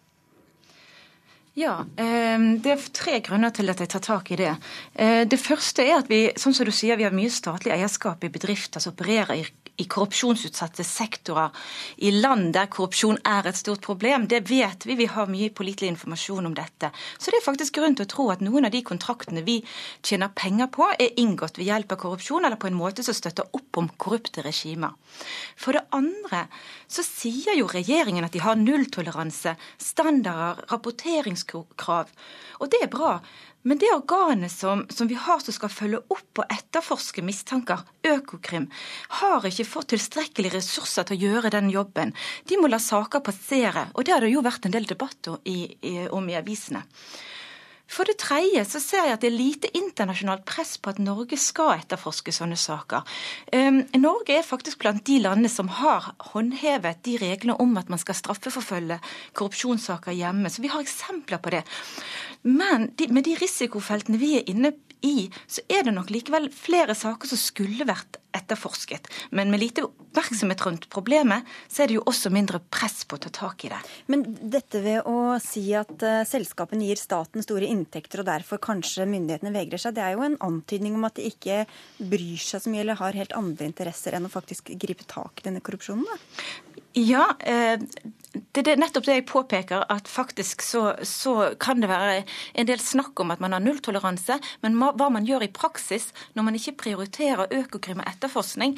Ja, 1.55 1.85
eh, 1.97 2.39
Det 2.61 2.71
er 2.71 2.85
tre 2.93 3.19
grunner 3.21 3.51
til 3.53 3.69
at 3.69 3.77
jeg 3.77 3.89
tar 3.89 4.01
tak 4.01 4.31
i 4.31 4.35
det. 4.35 4.57
Eh, 4.95 5.23
Det 5.25 5.39
første 5.39 5.83
er 5.83 5.99
at 5.99 6.09
vi 6.09 6.31
som 6.35 6.51
du 6.51 6.71
sier, 6.71 6.97
vi 6.97 7.03
har 7.03 7.11
mye 7.11 7.29
statlig 7.29 7.71
eierskap 7.71 8.23
i 8.23 8.29
bedrifter 8.29 8.79
som 8.79 8.93
opererer 8.93 9.45
i, 9.77 9.85
korrupsjonsutsatte 9.85 10.83
sektorer 10.83 11.49
i 11.97 12.11
land 12.11 12.53
der 12.53 12.67
korrupsjon 12.67 13.17
er 13.25 13.47
et 13.47 13.55
stort 13.55 13.81
problem. 13.81 14.27
Det 14.27 14.49
vet 14.49 14.85
vi. 14.85 14.95
Vi 14.95 15.05
har 15.05 15.25
mye 15.27 15.49
pålitelig 15.49 15.89
informasjon 15.89 16.45
om 16.45 16.53
dette. 16.53 16.91
Så 17.17 17.31
det 17.31 17.41
er 17.41 17.51
faktisk 17.51 17.73
grunn 17.73 17.95
til 17.95 18.05
å 18.05 18.09
tro 18.09 18.29
at 18.31 18.39
noen 18.41 18.65
av 18.65 18.71
de 18.71 18.81
kontraktene 18.81 19.43
vi 19.43 19.63
tjener 20.01 20.29
penger 20.29 20.67
på, 20.67 20.87
er 20.99 21.17
inngått 21.17 21.57
ved 21.57 21.65
hjelp 21.65 21.91
av 21.91 21.97
korrupsjon 21.97 22.45
eller 22.45 22.55
på 22.55 22.67
en 22.67 22.77
måte 22.77 23.03
som 23.03 23.13
støtter 23.13 23.49
opp 23.51 23.77
om 23.77 23.89
korrupte 23.97 24.41
regimer. 24.41 24.93
For 25.57 25.73
det 25.73 25.85
andre 25.91 26.47
så 26.87 27.03
sier 27.03 27.57
jo 27.57 27.67
regjeringen 27.67 28.23
at 28.23 28.31
de 28.31 28.39
har 28.39 28.55
nulltoleranse, 28.55 29.55
standarder, 29.77 30.63
rapporteringskrav. 31.51 32.09
Og 32.59 32.69
det 32.69 32.83
er 32.83 32.91
bra. 32.91 33.19
Men 33.63 33.77
det 33.79 33.93
organet 33.93 34.51
som, 34.51 34.85
som, 34.89 35.07
vi 35.07 35.15
har 35.15 35.39
som 35.39 35.53
skal 35.53 35.69
følge 35.69 36.01
opp 36.11 36.39
og 36.39 36.51
etterforske 36.51 37.23
mistanker, 37.23 37.79
Økokrim, 38.03 38.69
har 39.21 39.45
ikke 39.45 39.65
fått 39.65 39.93
tilstrekkelige 39.93 40.57
ressurser 40.57 41.03
til 41.07 41.15
å 41.15 41.21
gjøre 41.29 41.49
den 41.49 41.69
jobben. 41.71 42.13
De 42.49 42.57
må 42.59 42.67
la 42.67 42.79
saker 42.79 43.23
passere, 43.23 43.87
og 43.93 44.03
det 44.03 44.13
har 44.13 44.21
det 44.21 44.33
jo 44.33 44.43
vært 44.43 44.65
en 44.65 44.75
del 44.75 44.85
debatter 44.85 45.39
i, 45.45 45.77
i, 45.81 46.07
om 46.11 46.27
i 46.27 46.35
avisene. 46.35 46.83
For 47.89 48.07
det 48.07 48.15
tredje 48.21 48.63
så 48.65 48.79
ser 48.81 49.07
jeg 49.07 49.17
at 49.17 49.23
det 49.23 49.29
er 49.29 49.35
lite 49.35 49.69
internasjonalt 49.77 50.45
press 50.49 50.77
på 50.81 50.93
at 50.93 51.01
Norge 51.03 51.37
skal 51.39 51.75
etterforske 51.81 52.33
sånne 52.33 52.57
saker. 52.57 53.03
Um, 53.53 53.83
Norge 53.99 54.37
er 54.39 54.47
faktisk 54.47 54.81
blant 54.81 55.03
de 55.07 55.19
landene 55.21 55.51
som 55.51 55.69
har 55.81 56.13
håndhevet 56.31 57.03
de 57.05 57.17
reglene 57.21 57.57
om 57.61 57.75
at 57.77 57.91
man 57.93 58.01
skal 58.01 58.17
straffeforfølge 58.17 59.01
korrupsjonssaker 59.37 60.15
hjemme. 60.15 60.49
Så 60.49 60.63
vi 60.63 60.71
har 60.73 60.81
eksempler 60.81 61.43
på 61.43 61.53
det. 61.53 61.63
Men 62.47 62.89
de, 62.97 63.11
med 63.13 63.27
de 63.27 63.37
risikofeltene 63.39 64.19
vi 64.21 64.37
er 64.39 64.49
inne 64.51 64.73
i, 65.03 65.29
så 65.47 65.63
er 65.67 65.85
det 65.85 65.93
nok 65.95 66.11
likevel 66.13 66.49
flere 66.53 66.95
saker 66.95 67.29
som 67.29 67.39
skulle 67.39 67.87
vært 67.87 68.19
etterforsket. 68.33 69.09
Men 69.35 69.51
med 69.53 69.61
lite 69.61 69.83
oppmerksomhet 69.85 70.63
rundt 70.65 70.87
problemet, 70.93 71.45
så 71.69 71.83
er 71.83 71.91
det 71.91 71.97
jo 71.99 72.05
også 72.09 72.31
mindre 72.33 72.61
press 72.73 73.03
på 73.05 73.19
å 73.19 73.23
ta 73.25 73.31
tak 73.35 73.65
i 73.67 73.71
det. 73.73 73.81
Men 74.09 74.25
dette 74.25 74.81
ved 74.83 75.09
å 75.09 75.35
si 75.43 75.67
at 75.77 75.93
uh, 76.01 76.23
selskapene 76.27 76.87
gir 76.87 76.99
staten 76.99 77.45
store 77.45 77.69
inntekter, 77.69 78.23
og 78.23 78.29
derfor 78.31 78.61
kanskje 78.63 79.07
myndighetene 79.09 79.53
vegrer 79.53 79.81
seg, 79.81 79.97
det 79.97 80.05
er 80.05 80.15
jo 80.15 80.25
en 80.25 80.39
antydning 80.45 80.97
om 80.97 81.05
at 81.09 81.19
de 81.19 81.29
ikke 81.29 81.63
bryr 81.99 82.41
seg 82.41 82.63
så 82.63 82.73
mye 82.73 82.83
eller 82.85 83.01
har 83.03 83.19
helt 83.19 83.37
andre 83.37 83.69
interesser 83.69 84.17
enn 84.17 84.29
å 84.29 84.33
faktisk 84.33 84.73
gripe 84.81 85.05
tak 85.09 85.43
i 85.43 85.47
denne 85.49 85.63
korrupsjonen? 85.63 86.07
Da? 86.09 86.51
Ja, 86.97 87.25
eh, 87.39 87.81
det 88.53 88.69
er 88.69 88.77
nettopp 88.77 89.07
det 89.07 89.15
jeg 89.15 89.25
påpeker, 89.25 89.85
at 89.89 90.09
faktisk 90.09 90.61
så, 90.61 90.83
så, 91.01 91.55
kan 91.57 91.81
det 91.81 91.89
være 91.89 92.19
en 92.53 92.67
del 92.69 92.81
snakk 92.81 93.17
om 93.23 93.33
at 93.33 93.41
man 93.41 93.55
har 93.55 93.63
nulltoleranse, 93.63 94.37
men 94.61 94.77
hva 94.77 95.07
man 95.09 95.25
gjør 95.25 95.47
i 95.47 95.49
praksis 95.53 96.11
når 96.37 96.45
man 96.45 96.59
ikke 96.59 96.75
prioriterer 96.83 97.49
Økokrim 97.49 98.03
og 98.03 98.11
etterforskning, 98.11 98.75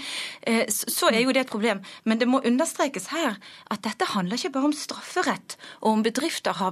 eh, 0.48 0.64
så 0.72 1.12
er 1.12 1.20
jo 1.26 1.36
det 1.36 1.44
et 1.44 1.52
problem. 1.52 1.84
Men 2.08 2.22
det 2.22 2.30
må 2.32 2.40
understrekes 2.48 3.10
her 3.12 3.36
at 3.72 3.84
dette 3.84 4.08
handler 4.14 4.40
ikke 4.40 4.54
bare 4.56 4.72
om 4.72 4.78
strafferett 4.78 5.58
og 5.82 5.92
om 5.92 6.08
bedrifter 6.08 6.56
har 6.56 6.72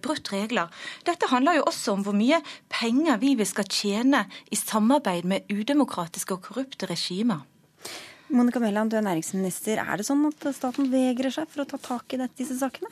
brutt 0.00 0.32
regler. 0.32 0.72
Dette 1.04 1.28
handler 1.28 1.60
jo 1.60 1.68
også 1.68 1.92
om 1.92 2.06
hvor 2.06 2.16
mye 2.16 2.40
penger 2.72 3.20
vi 3.20 3.36
skal 3.44 3.68
tjene 3.68 4.24
i 4.48 4.56
samarbeid 4.56 5.28
med 5.28 5.52
udemokratiske 5.52 6.38
og 6.38 6.44
korrupte 6.48 6.88
regimer. 6.88 7.49
Monica 8.30 8.60
Mæland, 8.62 8.92
du 8.92 8.96
er 8.96 9.02
næringsminister. 9.02 9.80
Er 9.82 9.98
det 9.98 10.04
sånn 10.06 10.22
at 10.28 10.44
staten 10.54 10.86
vegrer 10.92 11.32
seg 11.34 11.48
for 11.50 11.64
å 11.64 11.66
ta 11.66 11.78
tak 11.82 12.14
i 12.14 12.18
disse 12.38 12.54
sakene? 12.60 12.86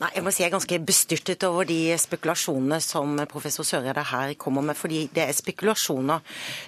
Nei, 0.00 0.08
jeg 0.16 0.24
må 0.26 0.32
si 0.34 0.42
jeg 0.42 0.48
er 0.48 0.54
ganske 0.56 0.78
bestyrtet 0.82 1.44
over 1.46 1.68
de 1.68 1.94
spekulasjonene 2.02 2.80
som 2.82 3.14
professor 3.30 3.66
Søreide 3.66 4.02
her 4.10 4.32
kommer 4.34 4.64
med. 4.66 4.74
Fordi 4.78 5.04
det 5.14 5.22
er 5.28 5.36
spekulasjoner 5.38 6.24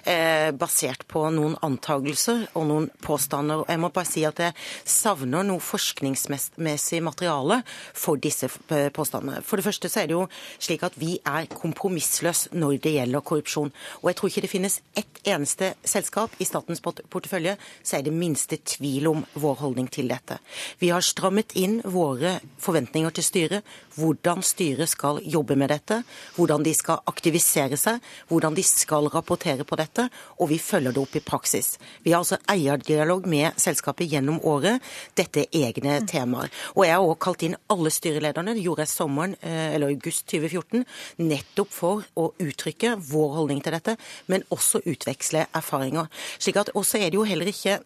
eh, 0.07 0.51
basert 0.55 1.03
på 1.11 1.25
noen 1.35 1.57
antagelser 1.65 2.45
og 2.53 2.69
noen 2.69 2.87
påstander. 3.03 3.65
Jeg 3.67 3.81
må 3.83 3.91
bare 3.91 4.07
si 4.07 4.23
at 4.27 4.39
jeg 4.39 4.55
savner 4.87 5.43
noe 5.43 5.59
forskningsmessig 5.59 7.03
materiale 7.03 7.59
for 7.67 8.21
disse 8.21 8.47
eh, 8.69 8.87
påstandene. 8.95 9.43
For 9.43 9.59
det 9.59 9.67
første 9.67 9.91
så 9.91 10.05
er 10.05 10.11
det 10.11 10.15
jo 10.15 10.23
slik 10.55 10.87
at 10.87 10.95
vi 11.01 11.17
er 11.19 11.51
kompromissløse 11.51 12.55
når 12.55 12.79
det 12.87 12.95
gjelder 12.95 13.27
korrupsjon. 13.27 13.75
Og 14.05 14.09
jeg 14.13 14.21
tror 14.21 14.31
ikke 14.31 14.47
det 14.47 14.53
finnes 14.55 14.79
ett 14.95 15.21
eneste 15.27 15.73
selskap 15.83 16.31
i 16.39 16.47
statens 16.47 16.79
portefølje 16.79 17.59
så 17.83 17.97
er 17.97 18.04
det 18.05 18.13
minste 18.13 18.57
tvil 18.57 19.09
om 19.09 19.23
vår 19.33 19.59
holdning 19.63 19.87
til 19.91 20.09
dette. 20.11 20.37
Vi 20.79 20.91
har 20.93 21.03
strammet 21.05 21.55
inn 21.59 21.79
våre 21.83 22.37
forventninger 22.61 23.15
til 23.15 23.25
styret, 23.25 23.73
hvordan 23.95 24.43
styret 24.45 24.91
skal 24.91 25.21
jobbe 25.23 25.57
med 25.59 25.71
dette, 25.73 26.01
hvordan 26.35 26.63
de 26.65 26.73
skal 26.75 27.03
aktivisere 27.09 27.77
seg, 27.79 28.01
hvordan 28.29 28.55
de 28.57 28.63
skal 28.65 29.09
rapportere 29.13 29.65
på 29.67 29.77
dette, 29.79 30.07
og 30.39 30.49
vi 30.51 30.59
følger 30.61 30.95
det 30.95 31.01
opp 31.01 31.15
i 31.17 31.23
praksis. 31.25 31.75
Vi 32.03 32.13
har 32.13 32.23
altså 32.23 32.39
eierdialog 32.51 33.27
med 33.29 33.59
selskapet 33.61 34.09
gjennom 34.11 34.41
året. 34.45 34.83
Dette 35.17 35.45
er 35.45 35.69
egne 35.69 36.01
temaer. 36.09 36.51
Og 36.75 36.85
jeg 36.85 36.95
har 36.95 37.03
også 37.03 37.21
kalt 37.27 37.45
inn 37.47 37.57
alle 37.71 37.91
styrelederne, 37.93 38.55
det 38.55 38.65
gjorde 38.65 38.85
jeg 38.85 38.93
sommeren, 38.93 39.35
eh, 39.41 39.75
eller 39.75 39.93
august 39.93 40.27
2014, 40.31 40.85
nettopp 41.17 41.71
for 41.71 42.05
å 42.15 42.29
uttrykke 42.41 42.95
vår 42.99 43.35
holdning 43.39 43.63
til 43.63 43.75
dette, 43.75 43.97
men 44.27 44.43
også 44.53 44.83
utveksle 44.85 45.47
erfaringer. 45.55 46.09
Slik 46.39 46.59
at 46.61 46.73
også 46.75 46.99
er 46.99 47.11
det 47.11 47.19
jo 47.19 47.27
heller 47.27 47.49
ikke 47.49 47.79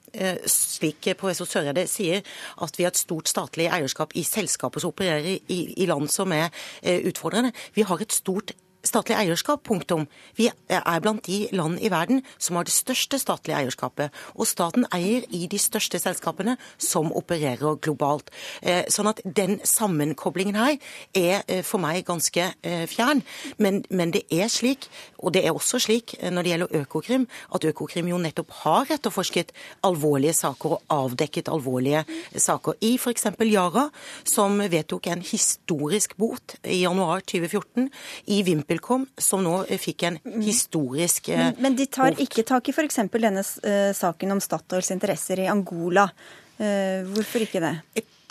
slik 0.50 1.10
professor 1.18 1.48
Søreide 1.50 1.86
sier, 1.90 2.24
at 2.62 2.78
vi 2.78 2.86
har 2.86 2.94
et 2.94 3.00
stort 3.02 3.30
statlig 3.30 3.70
eierskap 3.70 4.16
i 4.18 4.24
selskaper 4.28 4.84
som 4.84 4.94
opererer 4.94 5.38
i, 5.38 5.60
i 5.78 5.88
land 5.90 6.10
som 6.12 6.32
er 6.36 6.50
eh, 6.82 7.02
utfordrende. 7.10 7.54
Vi 7.76 7.86
har 7.88 8.02
et 8.02 8.16
stort 8.16 8.56
statlig 8.86 9.18
eierskap, 9.18 9.64
punktum. 9.68 10.08
Vi 10.38 10.50
er 10.70 11.02
blant 11.04 11.26
de 11.28 11.48
land 11.56 11.80
i 11.84 11.92
verden 11.92 12.22
som 12.38 12.56
har 12.56 12.68
det 12.68 12.74
største 12.74 13.20
statlige 13.20 13.58
eierskapet. 13.60 14.14
Og 14.36 14.48
staten 14.48 14.88
eier 14.96 15.26
i 15.36 15.46
de 15.52 15.60
største 15.60 16.00
selskapene 16.00 16.56
som 16.78 17.12
opererer 17.16 17.80
globalt. 17.84 18.32
Eh, 18.62 18.86
sånn 18.92 19.12
at 19.12 19.22
den 19.24 19.60
sammenkoblingen 19.68 20.58
her 20.60 20.78
er 21.14 21.44
eh, 21.48 21.64
for 21.66 21.82
meg 21.84 22.06
ganske 22.08 22.52
eh, 22.64 22.86
fjern. 22.90 23.24
Men, 23.58 23.84
men 23.90 24.14
det 24.16 24.26
er 24.32 24.50
slik, 24.52 24.90
og 25.20 25.36
det 25.36 25.46
er 25.46 25.56
også 25.56 25.82
slik 25.84 26.16
når 26.24 26.46
det 26.46 26.54
gjelder 26.54 26.80
Økokrim, 26.82 27.28
at 27.56 27.68
Økokrim 27.70 28.10
jo 28.12 28.22
nettopp 28.22 28.56
har 28.64 28.94
etterforsket 28.96 29.54
alvorlige 29.86 30.36
saker 30.38 30.78
og 30.78 30.94
avdekket 30.94 31.52
alvorlige 31.52 32.06
saker. 32.36 32.80
I 32.82 32.96
f.eks. 32.98 33.28
Yara, 33.50 33.90
som 34.28 34.60
vedtok 34.72 35.10
en 35.12 35.24
historisk 35.26 36.16
bot 36.20 36.58
i 36.64 36.82
januar 36.84 37.24
2014. 37.28 37.90
I 38.30 38.42
Wimper 38.48 38.79
VimpelCom, 38.80 39.06
som 39.18 39.44
nå 39.44 39.66
fikk 39.78 40.04
en 40.04 40.20
mm. 40.24 40.42
historisk 40.42 41.30
men, 41.30 41.56
men 41.60 41.76
de 41.76 41.86
tar 41.86 42.16
ikke 42.20 42.44
tak 42.44 42.70
i 42.70 42.72
f.eks. 42.72 43.00
denne 43.12 43.44
uh, 43.44 43.94
saken 43.94 44.32
om 44.32 44.40
Statoils 44.40 44.92
interesser 44.92 45.40
i 45.40 45.48
Angola. 45.48 46.10
Uh, 46.60 47.06
hvorfor 47.14 47.44
ikke 47.46 47.60
det? 47.60 47.76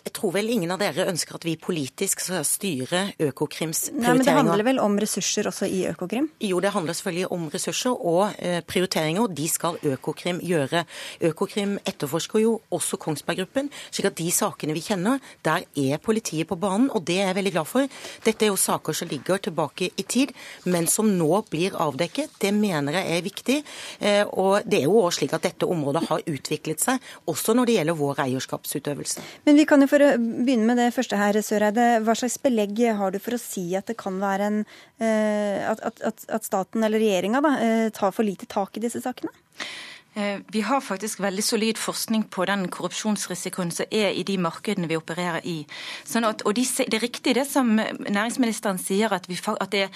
Jeg 0.05 0.15
tror 0.17 0.33
vel 0.35 0.49
ingen 0.51 0.71
av 0.73 0.81
dere 0.81 1.09
ønsker 1.11 1.37
at 1.37 1.45
vi 1.45 1.57
politisk 1.61 2.23
skal 2.23 2.45
styre 2.47 3.01
Økokrims 3.19 3.89
prioriteringer. 3.89 4.07
Nei, 4.07 4.15
men 4.17 4.27
Det 4.27 4.37
handler 4.37 4.65
vel 4.65 4.81
om 4.83 4.99
ressurser 4.99 5.49
også 5.51 5.69
i 5.69 5.83
Økokrim? 5.91 6.31
Jo, 6.41 6.61
det 6.61 6.73
handler 6.73 6.97
selvfølgelig 6.97 7.31
om 7.35 7.49
ressurser 7.53 8.07
og 8.13 8.39
prioriteringer, 8.67 9.23
og 9.23 9.35
De 9.35 9.49
skal 9.49 9.77
Økokrim 9.83 10.41
gjøre. 10.45 10.85
Økokrim 11.29 11.77
etterforsker 11.85 12.43
jo 12.43 12.55
også 12.75 12.99
Kongsberg 12.99 13.43
Gruppen, 13.43 13.71
slik 13.91 14.09
at 14.11 14.17
de 14.19 14.31
sakene 14.35 14.75
vi 14.77 14.83
kjenner, 14.83 15.21
der 15.45 15.67
er 15.77 16.01
politiet 16.03 16.49
på 16.49 16.59
banen, 16.59 16.89
og 16.91 17.05
det 17.07 17.19
er 17.21 17.31
jeg 17.31 17.39
veldig 17.39 17.55
glad 17.55 17.69
for. 17.71 17.99
Dette 18.25 18.47
er 18.47 18.53
jo 18.53 18.59
saker 18.61 18.97
som 18.97 19.11
ligger 19.11 19.43
tilbake 19.49 19.91
i 19.97 20.07
tid, 20.09 20.33
men 20.65 20.89
som 20.91 21.11
nå 21.19 21.43
blir 21.51 21.77
avdekket. 21.79 22.39
Det 22.41 22.53
mener 22.55 23.01
jeg 23.01 23.19
er 23.19 23.27
viktig. 23.27 23.59
Eh, 24.01 24.25
og 24.29 24.67
det 24.69 24.83
er 24.83 24.89
jo 24.89 24.99
også 25.03 25.23
slik 25.23 25.35
at 25.37 25.47
dette 25.47 25.69
området 25.69 26.05
har 26.09 26.25
utviklet 26.27 26.83
seg, 26.83 27.03
også 27.29 27.55
når 27.57 27.69
det 27.69 27.79
gjelder 27.79 27.99
vår 27.99 28.25
eierskapsutøvelse. 28.27 29.25
Men 29.47 29.59
vi 29.59 29.67
kan 29.69 29.83
jo 29.83 29.88
for 29.91 30.05
å 30.05 30.13
begynne 30.19 30.69
med 30.69 30.81
det 30.81 30.93
første 30.97 31.19
her, 31.19 31.39
Søreide. 31.45 31.89
Hva 32.07 32.17
slags 32.19 32.39
belegg 32.43 32.81
har 32.99 33.13
du 33.15 33.21
for 33.23 33.37
å 33.37 33.43
si 33.43 33.67
at 33.79 33.91
det 33.91 33.99
kan 34.01 34.21
være 34.23 34.49
en 34.53 34.63
eh, 34.65 35.65
At, 35.69 35.83
at, 35.85 36.25
at 36.33 36.47
staten 36.47 36.85
eller 36.85 37.03
regjeringa 37.03 37.43
eh, 37.59 37.89
tar 37.95 38.15
for 38.15 38.27
lite 38.27 38.49
tak 38.51 38.77
i 38.79 38.85
disse 38.85 39.03
sakene? 39.05 39.33
Eh, 40.19 40.39
vi 40.49 40.61
har 40.61 40.81
faktisk 40.81 41.21
veldig 41.21 41.45
solid 41.45 41.79
forskning 41.79 42.25
på 42.33 42.45
den 42.49 42.67
korrupsjonsrisikoen 42.75 43.71
som 43.71 43.87
er 43.91 44.17
i 44.17 44.25
de 44.27 44.39
markedene 44.41 44.89
vi 44.91 44.97
opererer 44.99 45.45
i. 45.47 45.59
Sånn 46.09 46.27
at, 46.27 46.43
og 46.43 46.57
de, 46.59 46.65
Det 46.65 46.95
er 46.97 47.05
riktig 47.05 47.35
det 47.37 47.47
som 47.47 47.77
næringsministeren 47.77 48.81
sier, 48.83 49.13
at, 49.13 49.29
vi, 49.29 49.39
at, 49.61 49.71
det, 49.71 49.89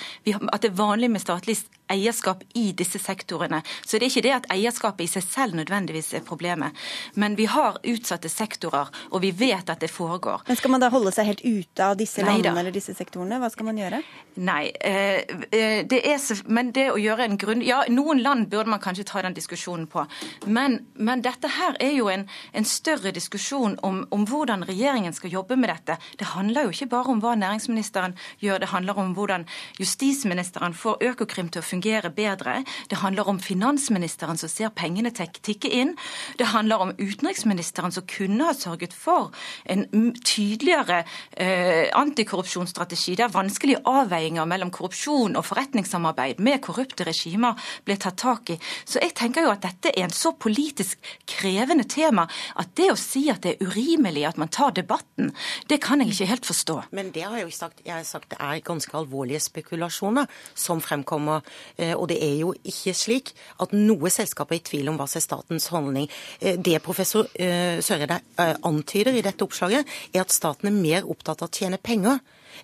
at 0.53 0.63
det 0.63 0.71
er 0.71 0.79
vanlig 0.79 1.11
med 1.11 1.25
statlig 1.25 1.57
eierskap 1.91 2.43
i 2.55 2.73
disse 2.77 2.99
sektorene. 2.99 3.63
Så 3.85 3.99
det 3.99 4.07
er 4.07 4.11
ikke 4.11 4.25
det 4.27 4.35
at 4.37 4.49
eierskapet 4.55 5.07
i 5.07 5.11
seg 5.11 5.25
selv 5.27 5.59
nødvendigvis 5.59 6.13
er 6.19 6.25
problemet. 6.27 6.77
Men 7.15 7.37
vi 7.37 7.47
har 7.51 7.79
utsatte 7.83 8.31
sektorer, 8.33 8.91
og 9.11 9.23
vi 9.25 9.33
vet 9.37 9.71
at 9.71 9.83
det 9.83 9.91
foregår. 9.91 10.45
Men 10.49 10.57
Skal 10.57 10.71
man 10.75 10.83
da 10.83 10.91
holde 10.93 11.13
seg 11.15 11.29
helt 11.29 11.45
ute 11.45 11.85
av 11.85 11.97
disse 12.01 12.25
landene 12.25 12.61
eller 12.61 12.75
disse 12.75 12.95
sektorene? 12.97 13.41
Hva 13.43 13.51
skal 13.53 13.69
man 13.69 13.81
gjøre? 13.81 14.03
Nei, 14.43 14.73
eh, 14.81 15.23
eh, 15.53 15.83
det 15.89 16.01
er, 16.09 16.23
men 16.49 16.73
det 16.73 16.89
å 16.93 17.01
gjøre 17.01 17.27
en 17.27 17.39
grunn... 17.41 17.65
Ja, 17.67 17.83
noen 17.93 18.23
land 18.23 18.49
burde 18.53 18.73
man 18.73 18.81
kanskje 18.83 19.05
ta 19.09 19.23
den 19.23 19.37
diskusjonen 19.37 19.87
på. 19.91 20.07
Men, 20.47 20.81
men 20.95 21.23
dette 21.25 21.51
her 21.59 21.77
er 21.83 21.93
jo 21.97 22.09
en, 22.13 22.27
en 22.53 22.69
større 22.69 23.13
diskusjon 23.13 23.77
om, 23.83 24.03
om, 24.11 24.25
hvordan 24.29 24.65
regjeringen 24.69 25.13
skal 25.17 25.35
jobbe 25.35 25.59
med 25.61 25.73
dette. 25.73 25.99
Det 26.19 26.31
handler 26.33 26.67
jo 26.67 26.75
ikke 26.77 26.91
bare 26.95 27.13
om 27.13 27.21
hva 27.23 27.35
næringsministeren 27.39 28.17
gjør, 28.41 28.63
det 28.63 28.73
handler 28.73 28.99
om 29.03 29.13
hvordan 29.17 29.47
justisministeren 29.81 30.75
får 30.77 31.03
Økokrim 31.13 31.51
til 31.53 31.61
å 31.61 31.67
fungere 31.73 32.13
bedre. 32.15 32.61
Det 32.91 33.01
handler 33.03 33.29
om 33.29 33.41
finansministeren 33.43 34.41
som 34.41 34.51
ser 34.53 34.73
pengene 34.77 35.13
tikke 35.13 35.71
inn. 35.73 35.95
Det 36.39 36.51
handler 36.53 36.85
om 36.85 36.95
utenriksministeren 36.99 37.93
som 37.95 38.07
kunne 38.09 38.49
ha 38.49 38.55
sørget 38.57 38.95
for 38.97 39.33
en 39.65 39.87
tydeligere 40.25 41.03
eh, 41.37 41.89
antikorrupsjonsstrategi, 41.97 43.17
der 43.19 43.33
vanskelige 43.33 43.83
avveininger 43.89 44.49
mellom 44.49 44.73
korrupsjon 44.75 45.37
og 45.39 45.47
forretningssamarbeid 45.49 46.41
med 46.43 46.63
korrupte 46.65 47.07
regimer 47.09 47.59
ble 47.87 47.97
tatt 48.01 48.21
tak 48.23 48.55
i. 48.55 48.59
Så 48.85 49.01
jeg 49.03 49.15
tenker 49.19 49.47
jo 49.47 49.53
at 49.55 49.65
dette 49.65 49.93
er 49.93 50.07
en 50.07 50.15
så 50.15 50.35
politisk 50.39 51.01
krevende 51.29 51.87
tema 51.89 52.27
at 52.61 52.75
det 52.79 52.91
å 52.93 52.99
si 52.99 53.27
at 53.33 53.43
det 53.45 53.57
er 53.57 53.69
urimelig 53.69 54.27
at 54.29 54.41
man 54.41 54.51
tar 54.53 54.75
debatten, 54.77 55.33
det 55.69 55.81
kan 55.83 56.03
jeg 56.03 56.13
ikke 56.13 56.31
helt 56.33 56.49
forstå. 56.49 56.79
Men 56.97 57.13
det 57.15 57.25
har 57.27 57.39
jeg 57.39 57.49
jo 57.49 57.57
sagt. 57.57 57.83
Jeg 57.87 57.95
har 57.95 58.07
sagt 58.07 58.31
det 58.33 58.41
er 58.41 58.63
ganske 58.65 58.97
alvorlige 58.97 59.43
spekulasjoner 59.43 60.29
som 60.55 60.83
fremkommer. 60.85 61.43
Eh, 61.79 61.95
og 61.95 62.09
det 62.13 62.19
er 62.25 62.37
jo 62.43 62.53
ikke 62.65 62.95
slik 62.97 63.33
at 63.63 63.75
noe 63.77 64.13
selskap 64.13 64.53
er 64.53 64.61
i 64.61 64.67
tvil 64.67 64.93
om 64.93 65.01
hva 65.01 65.09
som 65.11 65.21
er 65.21 65.27
statens 65.27 65.69
holdning. 65.73 66.09
Eh, 66.41 66.59
det 66.59 66.83
professor 66.85 67.29
eh, 67.35 67.81
Søreide 67.83 68.21
antyder 68.63 69.17
i 69.17 69.25
dette 69.25 69.45
oppslaget, 69.45 69.89
er 70.13 70.25
at 70.25 70.35
staten 70.35 70.71
er 70.71 70.79
mer 70.79 71.11
opptatt 71.11 71.43
av 71.43 71.51
å 71.51 71.57
tjene 71.57 71.81
penger 71.83 72.21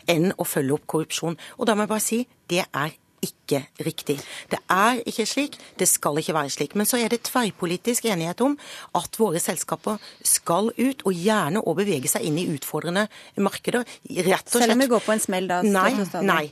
enn 0.09 0.33
å 0.37 0.47
følge 0.47 0.77
opp 0.77 0.89
korrupsjon. 0.91 1.39
Og 1.59 1.69
da 1.69 1.75
må 1.75 1.87
jeg 1.87 1.95
bare 1.95 2.05
si 2.05 2.25
det 2.49 2.65
er 2.67 2.97
ikke 3.25 3.63
riktig. 3.83 4.19
Det 4.51 4.59
er 4.71 5.01
ikke 5.09 5.27
slik, 5.27 5.59
det 5.79 5.89
skal 5.91 6.19
ikke 6.21 6.35
være 6.37 6.53
slik. 6.55 6.75
Men 6.79 6.87
så 6.87 7.01
er 7.01 7.11
det 7.13 7.25
tverrpolitisk 7.29 8.07
enighet 8.07 8.41
om 8.45 8.57
at 8.99 9.19
våre 9.19 9.41
selskaper 9.43 9.99
skal 10.23 10.71
ut, 10.77 11.05
og 11.05 11.15
gjerne 11.15 11.63
å 11.63 11.75
bevege 11.79 12.11
seg 12.11 12.29
inn 12.29 12.39
i 12.41 12.49
utfordrende 12.53 13.09
markeder. 13.43 13.87
Rett 14.09 14.47
og 14.47 14.53
slett. 14.53 14.53
Selv 14.55 14.77
om 14.77 14.85
vi 14.85 14.91
går 14.95 15.07
på 15.07 15.15
en 15.17 15.25
smell 15.25 15.49
da? 15.51 15.63
Nei, 15.67 15.91
nei, 16.23 16.45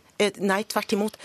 nei 0.43 0.63
tvert 0.67 0.97
imot. 0.97 1.21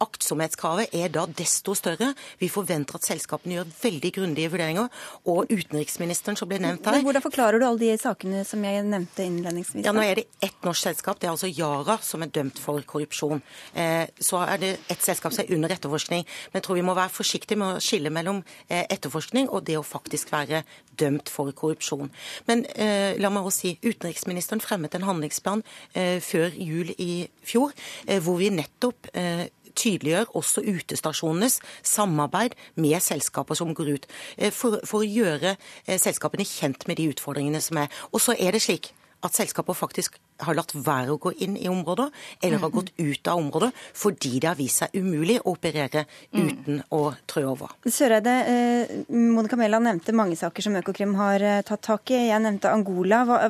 Aktsomhetskravet 0.00 0.94
er 0.96 1.10
da 1.12 1.26
desto 1.26 1.74
større. 1.76 2.12
Vi 2.40 2.48
forventer 2.48 2.96
at 2.96 3.04
selskapene 3.04 3.58
gjør 3.58 3.72
veldig 3.82 4.12
grundige 4.16 4.52
vurderinger. 4.52 4.88
Og 5.28 5.50
utenriksministeren 5.50 6.38
som 6.40 6.48
ble 6.48 6.60
nevnt 6.62 6.86
her 6.88 6.96
Men 6.96 7.04
Hvordan 7.04 7.24
forklarer 7.24 7.60
du 7.60 7.66
alle 7.66 7.82
de 7.82 7.98
sakene 8.00 8.44
som 8.48 8.64
jeg 8.64 8.84
nevnte 8.86 9.26
innledningsvis? 9.26 9.84
Ja, 9.84 9.92
Nå 9.96 10.04
er 10.04 10.22
det 10.22 10.26
ett 10.40 10.56
norsk 10.64 10.88
selskap, 10.88 11.20
det 11.20 11.28
er 11.28 11.34
altså 11.34 11.50
Yara, 11.50 11.98
som 12.02 12.24
er 12.24 12.32
dømt 12.32 12.58
for 12.62 12.80
korrupsjon. 12.88 13.42
Eh, 13.74 14.06
så 14.20 14.40
er 14.46 14.62
det 14.62 14.72
ett 14.88 15.04
selskap 15.04 15.36
som 15.36 15.44
er 15.44 15.54
under 15.56 15.76
etterforskning. 15.76 16.24
Men 16.50 16.60
jeg 16.60 16.66
tror 16.66 16.80
vi 16.80 16.86
må 16.86 16.96
være 16.96 17.12
forsiktige 17.12 17.60
med 17.60 17.76
å 17.76 17.84
skille 17.84 18.12
mellom 18.14 18.42
eh, 18.68 18.86
etterforskning 18.88 19.50
og 19.50 19.66
det 19.68 19.76
å 19.78 19.84
faktisk 19.86 20.32
være 20.32 20.64
dømt 21.00 21.28
for 21.32 21.52
korrupsjon. 21.56 22.10
Men 22.48 22.64
eh, 22.74 23.20
la 23.20 23.30
meg 23.32 23.46
også 23.46 23.66
si, 23.66 23.76
utenriksministeren 23.84 24.64
fremmet 24.64 24.96
en 24.96 25.08
handlingsplan 25.08 25.64
eh, 25.92 26.18
før 26.24 26.52
jul 26.56 26.92
i 26.96 27.26
fjor, 27.44 27.74
eh, 28.06 28.20
hvor 28.24 28.40
vi 28.40 28.52
nettopp 28.54 29.10
eh, 29.12 29.48
tydeliggjør 29.90 30.32
også 30.38 30.64
utestasjonenes 30.66 31.60
samarbeid 31.82 32.56
med 32.80 33.00
selskaper 33.02 33.58
som 33.58 33.74
går 33.74 33.94
ut, 33.96 34.08
eh, 34.38 34.52
for, 34.54 34.80
for 34.86 35.02
å 35.02 35.08
gjøre 35.08 35.56
eh, 35.86 35.98
selskapene 35.98 36.46
kjent 36.46 36.86
med 36.88 37.00
de 37.00 37.10
utfordringene 37.10 37.60
som 37.64 37.82
er. 37.82 37.92
Og 38.12 38.22
så 38.22 38.36
er 38.38 38.56
det 38.56 38.64
slik 38.64 38.92
at 39.24 39.36
selskaper 39.36 39.76
faktisk 39.76 40.16
har 40.44 40.56
latt 40.56 40.74
være 40.74 41.14
å 41.14 41.20
gå 41.20 41.32
inn 41.44 41.56
i 41.60 41.68
områder, 41.70 42.10
eller 42.42 42.62
har 42.62 42.72
gått 42.74 42.92
ut 42.96 43.30
av 43.30 43.40
områder 43.40 43.72
fordi 43.96 44.38
det 44.40 44.48
har 44.50 44.58
vist 44.58 44.82
seg 44.82 44.94
umulig 44.96 45.38
å 45.40 45.54
operere 45.54 46.06
uten 46.32 46.82
å 46.94 47.02
trø 47.30 47.44
over. 47.52 47.74
Søreide, 47.86 48.34
eh, 48.48 48.94
Monica 49.08 49.58
Mæland 49.58 49.88
nevnte 49.88 50.14
mange 50.16 50.38
saker 50.38 50.64
som 50.64 50.76
Økokrim 50.80 51.14
har 51.18 51.42
eh, 51.42 51.62
tatt 51.66 51.82
tak 51.86 52.12
i. 52.14 52.20
Jeg 52.30 52.42
nevnte 52.44 52.72
Angola. 52.72 53.22
Hva, 53.28 53.40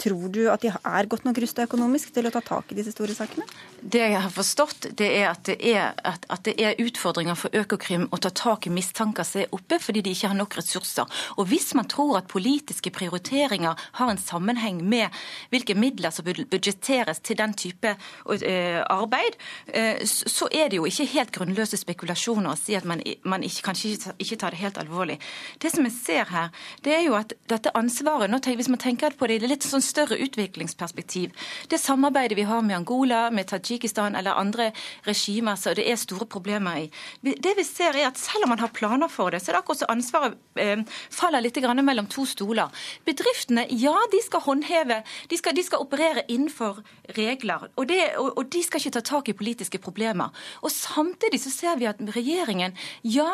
tror 0.00 0.28
du 0.32 0.44
at 0.52 0.64
de 0.64 0.72
er 0.72 1.10
godt 1.10 1.26
nok 1.26 1.40
rusta 1.42 1.66
økonomisk 1.66 2.12
til 2.14 2.28
å 2.28 2.34
ta 2.34 2.42
tak 2.44 2.72
i 2.72 2.78
disse 2.78 2.94
store 2.94 3.16
sakene? 3.16 3.46
Det 3.80 4.02
jeg 4.02 4.20
har 4.20 4.32
forstått, 4.34 4.90
det 4.98 5.10
er 5.20 5.28
at 5.30 5.44
det 5.48 5.58
er, 5.72 5.92
at, 6.06 6.26
at 6.28 6.44
det 6.46 6.56
er 6.60 6.78
utfordringer 6.82 7.38
for 7.38 7.54
Økokrim 7.56 8.08
å 8.12 8.20
ta 8.22 8.30
tak 8.34 8.66
i 8.68 8.74
mistanker 8.74 9.26
som 9.26 9.42
er 9.42 9.54
oppe, 9.54 9.78
fordi 9.82 10.02
de 10.04 10.14
ikke 10.14 10.32
har 10.32 10.38
nok 10.38 10.58
ressurser. 10.58 11.08
Og 11.38 11.48
hvis 11.50 11.70
man 11.78 11.88
tror 11.90 12.18
at 12.20 12.30
politiske 12.30 12.92
prioriteringer 12.94 13.78
har 14.00 14.12
en 14.12 14.20
sammenheng 14.20 14.82
med 14.82 15.14
hvilke 15.52 15.76
midler 15.78 16.14
som 16.14 16.26
budsjetteres 16.50 17.22
til 17.24 17.38
den 17.38 17.54
type 17.58 17.94
uh, 17.94 18.80
arbeid, 18.90 19.38
uh, 19.74 20.04
så 20.04 20.48
er 20.52 20.70
det 20.70 20.80
jo 20.80 20.86
ikke 20.88 21.08
helt 21.14 21.34
grunnløse 21.34 21.80
spekulasjoner 21.80 22.52
å 22.52 22.58
si 22.58 22.76
at 22.78 22.86
man, 22.88 23.02
man 23.24 23.44
ikke, 23.46 23.64
kanskje 23.70 24.14
ikke, 24.18 24.38
tar 24.38 24.54
det 24.54 24.62
helt 24.62 24.78
alvorlig. 24.80 25.18
Det 25.62 25.72
som 25.74 25.86
jeg 25.86 25.96
ser 25.96 26.32
her, 26.32 26.52
det 26.84 26.94
er 26.94 27.04
jo 27.06 27.16
at 27.18 27.34
dette 27.50 27.72
ansvaret, 27.78 28.30
tenker, 28.30 28.58
hvis 28.60 28.70
man 28.72 28.82
tenker 28.82 29.16
på 29.18 29.28
det 29.28 29.40
i 29.40 29.50
litt 29.50 29.66
sånn 29.66 29.84
større 29.84 30.18
utviklingsperspektiv, 30.22 31.34
det 31.70 31.80
samarbeidet 31.80 32.38
vi 32.38 32.46
har 32.48 32.62
med 32.64 32.76
Angola, 32.78 33.28
med 33.34 33.48
Tadsjikistan 33.50 34.16
eller 34.18 34.38
andre 34.38 34.70
regimer 35.06 35.58
som 35.58 35.76
det 35.78 35.86
er 35.90 35.98
store 36.00 36.26
problemer 36.30 36.84
i. 36.84 36.86
Det 37.22 37.54
vi 37.56 37.64
ser 37.66 37.96
er 37.96 38.08
at 38.08 38.18
Selv 38.18 38.44
om 38.44 38.50
man 38.52 38.60
har 38.60 38.72
planer 38.74 39.08
for 39.08 39.30
det, 39.30 39.40
så 39.40 39.50
er 39.50 39.56
det 39.56 39.60
akkurat 39.62 39.80
så 39.80 39.86
ansvaret 39.88 40.34
eh, 40.60 40.80
faller 41.10 41.40
litt 41.40 41.56
mellom 41.56 42.06
to 42.10 42.26
stoler. 42.26 42.68
Bedriftene, 43.06 43.66
ja, 43.70 43.94
de 44.12 44.20
skal 44.24 44.42
håndheve, 44.44 45.02
de 45.30 45.38
skal, 45.38 45.54
de 45.56 45.62
skal 45.64 45.82
operere 45.84 46.17
innenfor 46.28 46.82
regler. 47.16 47.68
Og, 47.76 47.88
det, 47.88 48.00
og, 48.18 48.30
og, 48.36 48.44
de 48.52 48.62
skal 48.64 48.82
ikke 48.82 48.94
ta 48.98 49.04
tak 49.04 49.28
i 49.28 49.36
politiske 49.36 49.78
problemer. 49.82 50.34
Og 50.62 50.72
Samtidig 50.78 51.40
så 51.42 51.50
ser 51.50 51.78
vi 51.80 51.88
at 51.90 51.98
regjeringen, 52.14 52.76
ja, 53.04 53.28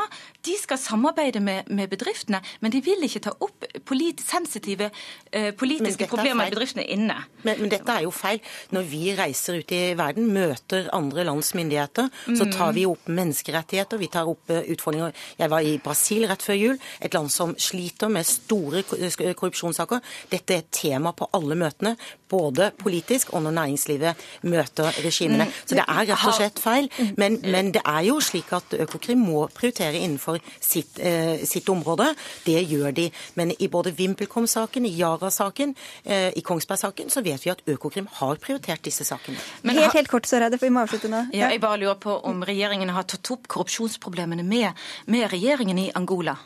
de 0.44 0.56
skal 0.60 0.78
samarbeide 0.80 1.40
med, 1.44 1.68
med 1.70 1.90
bedriftene, 1.92 2.40
men 2.60 2.72
de 2.72 2.80
vil 2.84 3.04
ikke 3.04 3.22
ta 3.28 3.34
opp 3.44 3.66
polit, 3.86 4.20
sensitive 4.24 4.90
eh, 5.32 5.52
politiske 5.54 6.08
problemer 6.10 6.48
i 6.48 6.54
bedriftene 6.54 6.86
inne. 6.88 7.18
Men, 7.44 7.60
men 7.60 7.72
dette 7.72 7.92
er 7.92 8.06
jo 8.06 8.12
feil. 8.14 8.40
Når 8.74 8.88
vi 8.88 9.04
reiser 9.18 9.60
ut 9.60 9.74
i 9.74 9.82
verden, 9.96 10.14
verden 10.14 10.32
møter 10.34 10.88
andre 10.94 11.24
lands 11.24 11.54
myndigheter, 11.54 12.08
så 12.36 12.46
tar 12.52 12.74
vi 12.76 12.86
opp 12.86 13.08
menneskerettigheter, 13.08 13.98
vi 13.98 14.08
tar 14.12 14.28
opp 14.28 14.50
eh, 14.50 14.64
utfordringer. 14.74 15.14
Jeg 15.38 15.50
var 15.50 15.64
i 15.64 15.78
Brasil 15.82 16.26
rett 16.28 16.42
før 16.42 16.58
jul, 16.58 16.78
et 17.00 17.14
land 17.14 17.30
som 17.32 17.54
sliter 17.58 18.08
med 18.12 18.26
store 18.26 18.84
korrupsjonssaker. 18.84 20.02
Dette 20.30 20.54
er 20.54 20.64
et 20.64 20.72
tema 20.74 21.14
på 21.16 21.28
alle 21.34 21.56
møtene, 21.58 21.96
både 22.30 22.72
politisk 22.78 23.32
og 23.34 23.44
når 23.44 23.56
næringslivet 23.58 24.24
møter 24.42 24.90
regimene. 25.04 25.48
Mm. 25.48 25.54
Så 25.64 25.78
det 25.78 25.84
er 25.84 26.08
rett 26.10 26.26
og 26.28 26.36
slett 26.38 26.60
feil. 26.62 26.88
Men, 27.20 27.38
men 27.42 27.72
det 27.74 27.82
er 27.84 28.04
jo 28.08 28.18
slik 28.24 28.52
at 28.56 28.76
Økokrim 28.84 29.22
må 29.24 29.46
prioritere 29.54 30.00
innenfor 30.00 30.40
sitt, 30.60 30.98
eh, 30.98 31.44
sitt 31.48 31.68
område. 31.72 32.10
Det 32.46 32.58
gjør 32.62 32.94
de. 32.96 33.08
Men 33.38 33.52
i 33.58 33.68
både 33.68 33.94
VimpelCom-saken, 33.96 34.86
i 34.86 34.94
Yara-saken, 34.98 35.74
eh, 36.04 36.30
i 36.36 36.44
Kongsberg-saken, 36.44 37.10
så 37.10 37.24
vet 37.24 37.44
vi 37.44 37.52
at 37.54 37.62
Økokrim 37.70 38.08
har 38.20 38.40
prioritert 38.42 38.84
disse 38.84 39.06
sakene. 39.06 39.38
Men 39.62 39.78
helt, 39.78 39.94
helt 39.96 40.10
kort, 40.12 40.28
Søreide, 40.28 40.58
for 40.58 40.68
vi 40.68 40.74
må 40.74 40.84
avslutte 40.84 41.10
nå. 41.10 41.26
Ja, 41.34 41.50
jeg 41.52 41.62
bare 41.64 41.80
lurer 41.82 41.98
på 42.00 42.16
om 42.24 42.42
regjeringen 42.46 42.92
har 42.94 43.06
tatt 43.08 43.30
opp 43.34 43.48
korrupsjonsproblemene 43.48 44.44
med, 44.46 44.72
med 45.06 45.30
regjeringen 45.32 45.78
i 45.78 45.90
Angola? 45.94 46.36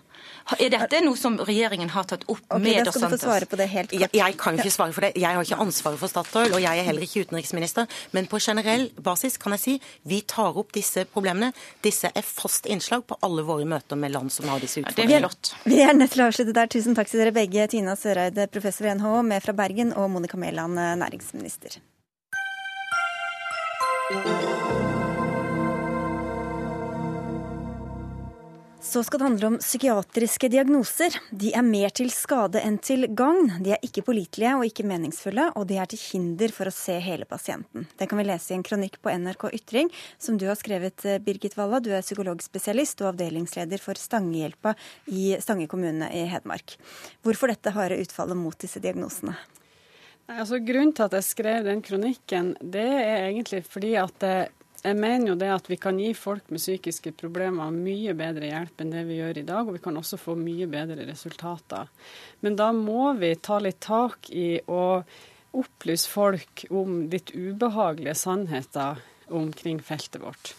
Er 0.56 0.70
dette 0.72 1.00
noe 1.04 1.18
som 1.20 1.36
regjeringen 1.44 1.90
har 1.92 2.06
tatt 2.08 2.24
opp 2.24 2.40
okay, 2.40 2.62
med 2.62 2.88
oss? 2.88 2.96
Santos? 2.96 3.20
Svare 3.20 3.48
på 3.50 3.58
det 3.60 3.66
helt 3.68 3.90
kort. 3.92 4.00
Jeg, 4.00 4.10
jeg, 4.16 4.36
kan 4.40 4.56
ikke 4.56 4.72
svare 4.72 4.94
for 4.96 5.04
det. 5.04 5.12
Jeg 5.20 5.36
har 5.36 5.44
ikke 5.44 5.58
ansvaret 5.60 6.00
for 6.00 6.08
Statoil, 6.08 6.54
og 6.56 6.62
jeg 6.64 6.80
er 6.80 6.88
heller 6.88 7.04
ikke 7.04 7.26
utenriksminister. 7.28 7.88
Men 8.16 8.30
på 8.30 8.40
generell 8.40 8.88
basis 9.04 9.36
kan 9.40 9.52
jeg 9.58 9.64
si 9.64 9.74
vi 10.08 10.22
tar 10.28 10.56
opp 10.56 10.72
disse 10.76 11.04
problemene. 11.12 11.52
Disse 11.84 12.08
er 12.08 12.24
fast 12.24 12.68
innslag 12.70 13.04
på 13.08 13.18
alle 13.26 13.44
våre 13.44 13.68
møter 13.68 14.00
med 14.00 14.14
land 14.16 14.32
som 14.32 14.48
har 14.48 14.64
disse 14.64 14.80
utfordringene. 14.80 15.28
Ja, 15.28 15.62
vi 15.68 15.82
er 15.84 15.94
nødt 15.96 16.16
til 16.16 16.24
å 16.24 16.30
avslutte 16.30 16.56
der. 16.56 16.72
Tusen 16.72 16.96
takk 16.96 17.12
til 17.12 17.20
dere 17.22 17.36
begge. 17.36 17.68
Tina 17.68 17.98
Søreide, 17.98 18.48
professor 18.52 18.88
i 18.88 18.96
NHO, 18.96 19.20
med 19.28 19.44
fra 19.44 19.56
Bergen, 19.56 19.92
og 19.92 20.08
Monica 20.16 20.40
Mæland, 20.40 20.80
næringsminister. 21.04 21.80
Så 28.88 29.02
skal 29.04 29.18
det 29.18 29.24
handle 29.24 29.46
om 29.46 29.56
psykiatriske 29.58 30.48
diagnoser. 30.48 31.12
De 31.30 31.50
er 31.52 31.64
mer 31.66 31.92
til 31.92 32.08
skade 32.08 32.62
enn 32.64 32.78
til 32.80 33.04
gagn. 33.12 33.50
De 33.60 33.74
er 33.74 33.82
ikke 33.84 34.00
pålitelige 34.06 34.54
og 34.56 34.64
ikke 34.64 34.86
meningsfulle, 34.88 35.50
og 35.60 35.66
de 35.68 35.76
er 35.76 35.90
til 35.92 36.00
hinder 36.00 36.54
for 36.56 36.70
å 36.70 36.72
se 36.72 36.96
hele 37.04 37.28
pasienten. 37.28 37.84
Det 38.00 38.08
kan 38.08 38.16
vi 38.16 38.24
lese 38.24 38.54
i 38.54 38.56
en 38.56 38.64
kronikk 38.64 38.96
på 39.04 39.12
NRK 39.12 39.44
Ytring, 39.58 39.92
som 40.16 40.40
du 40.40 40.46
har 40.48 40.56
skrevet, 40.56 41.04
eh, 41.04 41.20
Birgit 41.20 41.58
Walla. 41.58 41.82
Du 41.84 41.90
er 41.92 42.00
psykologspesialist 42.00 43.04
og 43.04 43.10
avdelingsleder 43.12 43.76
for 43.76 43.92
Stangehjelpa 43.92 44.72
i 45.12 45.36
Stange 45.36 45.68
kommune 45.68 46.08
i 46.08 46.24
Hedmark. 46.24 46.78
Hvorfor 47.20 47.52
dette 47.52 47.76
harde 47.76 48.00
utfallet 48.00 48.40
mot 48.40 48.56
disse 48.56 48.80
diagnosene? 48.80 49.36
Altså, 50.32 50.64
grunnen 50.64 50.94
til 50.96 51.10
at 51.10 51.12
jeg 51.12 51.28
skrev 51.28 51.68
den 51.68 51.84
kronikken, 51.84 52.54
det 52.64 52.88
er 52.88 53.28
egentlig 53.28 53.66
fordi 53.68 53.98
at 54.00 54.24
jeg 54.84 54.94
mener 54.98 55.32
jo 55.32 55.38
det 55.38 55.48
at 55.50 55.66
vi 55.70 55.78
kan 55.80 55.98
gi 55.98 56.12
folk 56.14 56.52
med 56.52 56.62
psykiske 56.62 57.12
problemer 57.18 57.72
mye 57.74 58.14
bedre 58.18 58.50
hjelp 58.50 58.82
enn 58.82 58.92
det 58.94 59.02
vi 59.08 59.18
gjør 59.18 59.40
i 59.40 59.46
dag, 59.48 59.66
og 59.66 59.74
vi 59.74 59.82
kan 59.82 59.98
også 59.98 60.20
få 60.20 60.36
mye 60.38 60.68
bedre 60.70 61.06
resultater. 61.08 61.90
Men 62.44 62.58
da 62.58 62.70
må 62.76 63.12
vi 63.18 63.32
ta 63.42 63.58
litt 63.62 63.80
tak 63.84 64.30
i 64.30 64.60
å 64.70 65.02
opplyse 65.58 66.10
folk 66.10 66.66
om 66.70 67.04
litt 67.10 67.32
ubehagelige 67.34 68.14
sannheter 68.20 69.02
omkring 69.34 69.80
feltet 69.82 70.22
vårt. 70.22 70.54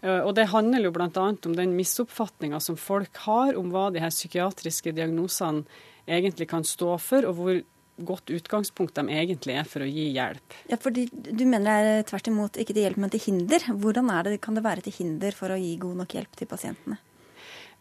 Eh, 0.00 0.20
og 0.20 0.34
Det 0.34 0.48
handler 0.52 0.86
jo 0.86 0.94
bl.a. 0.94 1.08
om 1.18 1.56
den 1.56 1.74
misoppfatninga 1.76 2.60
som 2.60 2.78
folk 2.78 3.16
har 3.26 3.58
om 3.58 3.72
hva 3.74 3.88
de 3.92 4.02
her 4.02 4.14
psykiatriske 4.14 4.94
diagnosene 4.96 5.66
egentlig 6.08 6.48
kan 6.48 6.64
stå 6.64 6.94
for, 7.02 7.26
og 7.28 7.36
hvor 7.36 7.60
godt 8.06 8.30
utgangspunkt 8.34 8.96
de 8.98 9.04
egentlig 9.14 9.56
er 9.58 9.68
for 9.68 9.84
å 9.84 9.88
gi 9.88 10.08
hjelp. 10.14 10.56
Ja, 10.70 10.78
fordi 10.80 11.08
Du 11.12 11.44
mener 11.46 11.66
det 11.66 11.92
er 11.98 12.08
tvert 12.10 12.30
imot 12.30 12.58
ikke 12.60 12.74
til 12.74 12.84
hjelp, 12.86 13.02
men 13.02 13.12
til 13.12 13.24
hinder. 13.26 13.68
Hvordan 13.68 14.12
det, 14.24 14.40
kan 14.44 14.54
det 14.58 14.64
være 14.64 14.84
til 14.86 14.96
hinder 15.00 15.36
for 15.36 15.54
å 15.54 15.60
gi 15.60 15.76
god 15.80 16.02
nok 16.02 16.18
hjelp 16.18 16.36
til 16.38 16.50
pasientene? 16.50 16.98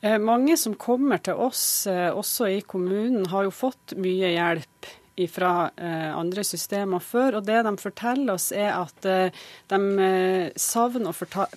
Eh, 0.01 0.17
mange 0.21 0.57
som 0.57 0.75
kommer 0.77 1.21
til 1.23 1.39
oss, 1.41 1.87
eh, 1.87 2.11
også 2.13 2.51
i 2.57 2.61
kommunen, 2.61 3.25
har 3.31 3.47
jo 3.47 3.51
fått 3.51 3.95
mye 3.97 4.29
hjelp 4.35 4.91
fra 5.25 5.71
eh, 5.75 6.17
andre 6.17 6.43
systemer 6.45 7.01
før. 7.01 7.39
Og 7.39 7.45
det 7.47 7.63
de 7.65 7.73
forteller 7.81 8.35
oss, 8.35 8.51
er 8.53 8.69
at 8.75 9.07
eh, 9.09 9.33
de 9.71 9.79
eh, 10.05 10.51
savner 10.53 11.09
å 11.09 11.17
forta 11.17 11.47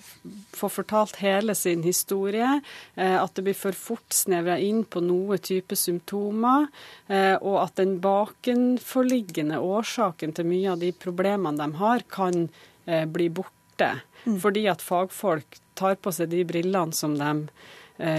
få 0.57 0.69
fortalt 0.69 1.19
hele 1.21 1.53
sin 1.57 1.83
historie. 1.85 2.59
Eh, 2.95 3.17
at 3.17 3.35
det 3.37 3.45
blir 3.45 3.57
for 3.57 3.77
fort 3.77 4.17
snevra 4.17 4.57
inn 4.61 4.83
på 4.83 5.03
noe 5.05 5.37
type 5.37 5.77
symptomer. 5.77 6.67
Og 7.11 7.55
at 7.59 7.75
den 7.75 7.97
bakenforliggende 8.01 9.57
årsaken 9.59 10.33
til 10.37 10.47
mye 10.47 10.69
av 10.73 10.81
de 10.81 10.91
problemene 10.95 11.59
de 11.59 11.79
har, 11.81 12.05
kan 12.09 12.45
bli 12.85 13.27
borte. 13.29 13.89
Mm. 14.23 14.37
Fordi 14.39 14.63
at 14.71 14.85
fagfolk 14.85 15.59
tar 15.77 15.97
på 15.99 16.13
seg 16.15 16.31
de 16.31 16.45
brillene 16.47 16.95
som 16.95 17.17
de 17.19 17.33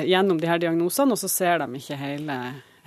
gjennom 0.07 0.38
de 0.43 0.51
her 0.51 0.61
diagnosene, 0.62 1.16
og 1.16 1.22
så 1.22 1.30
ser 1.32 1.62
de 1.62 1.80
ikke 1.80 1.99
hele 1.99 2.36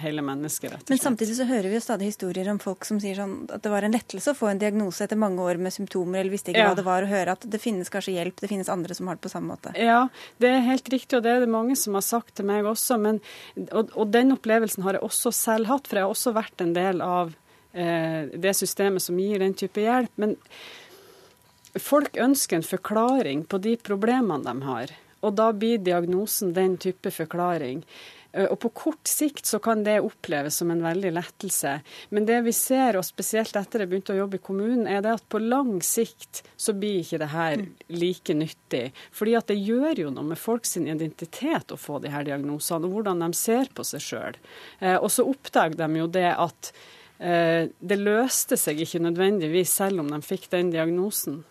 hele 0.01 0.23
mennesket, 0.25 0.71
rett 0.71 0.81
og 0.81 0.83
slett. 0.83 0.89
Men 0.91 0.99
samtidig 0.99 1.35
så 1.37 1.45
hører 1.47 1.69
vi 1.71 1.77
jo 1.77 1.83
stadig 1.83 2.09
historier 2.09 2.49
om 2.51 2.59
folk 2.59 2.85
som 2.87 2.99
sier 2.99 3.15
sånn 3.19 3.35
at 3.47 3.63
det 3.63 3.71
var 3.71 3.85
en 3.87 3.95
lettelse 3.95 4.33
å 4.33 4.37
få 4.37 4.49
en 4.51 4.59
diagnose 4.59 5.05
etter 5.05 5.19
mange 5.19 5.43
år 5.43 5.59
med 5.61 5.73
symptomer, 5.73 6.19
eller 6.19 6.33
visste 6.33 6.51
ikke 6.51 6.65
ja. 6.65 6.71
hva 6.73 6.79
det 6.79 6.85
var, 6.87 7.05
å 7.05 7.11
høre 7.11 7.35
at 7.37 7.47
det 7.51 7.61
finnes 7.63 7.91
kanskje 7.93 8.17
hjelp, 8.17 8.41
det 8.43 8.51
finnes 8.51 8.71
andre 8.71 8.97
som 8.97 9.07
har 9.07 9.19
det 9.19 9.23
på 9.23 9.31
samme 9.31 9.55
måte. 9.55 9.71
Ja, 9.79 10.01
det 10.43 10.51
er 10.51 10.65
helt 10.67 10.91
riktig, 10.91 11.17
og 11.17 11.23
det 11.25 11.31
er 11.31 11.45
det 11.45 11.51
mange 11.51 11.77
som 11.79 11.95
har 11.95 12.03
sagt 12.05 12.35
til 12.39 12.49
meg 12.49 12.67
også. 12.67 12.99
Men, 13.01 13.21
og, 13.69 13.93
og 13.95 14.11
den 14.11 14.35
opplevelsen 14.35 14.83
har 14.87 14.99
jeg 14.99 15.07
også 15.07 15.31
selv 15.35 15.71
hatt, 15.71 15.87
for 15.87 16.01
jeg 16.01 16.07
har 16.07 16.17
også 16.17 16.35
vært 16.35 16.65
en 16.65 16.75
del 16.75 17.05
av 17.05 17.31
eh, 17.71 18.33
det 18.35 18.55
systemet 18.59 19.05
som 19.05 19.19
gir 19.21 19.39
den 19.43 19.55
type 19.55 19.79
hjelp. 19.79 20.11
Men 20.19 20.35
folk 21.79 22.19
ønsker 22.19 22.59
en 22.59 22.67
forklaring 22.67 23.47
på 23.47 23.63
de 23.63 23.77
problemene 23.79 24.43
de 24.43 24.67
har. 24.67 24.95
Og 25.25 25.39
da 25.39 25.49
blir 25.55 25.79
diagnosen 25.81 26.51
den 26.53 26.75
type 26.81 27.11
forklaring. 27.15 27.83
Eh, 28.36 28.49
og 28.51 28.59
på 28.59 28.71
kort 28.75 29.07
sikt 29.07 29.47
så 29.47 29.59
kan 29.63 29.83
det 29.86 30.01
oppleves 30.03 30.59
som 30.59 30.71
en 30.71 30.83
veldig 30.83 31.13
lettelse. 31.15 31.77
Men 32.09 32.27
det 32.27 32.41
vi 32.47 32.53
ser, 32.55 32.99
og 32.99 33.07
spesielt 33.07 33.55
etter 33.55 33.83
jeg 33.83 33.91
begynte 33.91 34.15
å 34.15 34.19
jobbe 34.19 34.39
i 34.39 34.43
kommunen, 34.43 34.86
er 34.88 35.03
det 35.05 35.15
at 35.15 35.27
på 35.31 35.41
lang 35.41 35.77
sikt 35.86 36.43
så 36.59 36.75
blir 36.75 37.01
ikke 37.03 37.21
det 37.23 37.31
her 37.31 37.65
like 37.93 38.36
nyttig. 38.36 38.83
Fordi 39.15 39.38
at 39.39 39.49
det 39.51 39.59
gjør 39.61 40.05
jo 40.05 40.11
noe 40.13 40.33
med 40.33 40.41
folks 40.41 40.75
identitet 40.81 41.71
å 41.71 41.79
få 41.79 42.01
de 42.03 42.11
her 42.13 42.27
diagnosene, 42.27 42.88
og 42.88 42.99
hvordan 42.99 43.23
de 43.23 43.31
ser 43.38 43.71
på 43.75 43.88
seg 43.88 44.03
sjøl. 44.03 44.39
Eh, 44.79 44.97
og 44.97 45.09
så 45.13 45.27
oppdager 45.27 45.79
de 45.79 46.03
jo 46.03 46.11
det 46.11 46.29
at 46.33 46.71
eh, 47.19 47.71
det 47.79 48.01
løste 48.01 48.59
seg 48.59 48.83
ikke 48.83 49.03
nødvendigvis 49.05 49.77
selv 49.79 50.03
om 50.03 50.11
de 50.11 50.21
fikk 50.25 50.49
den 50.53 50.73
diagnosen. 50.75 51.43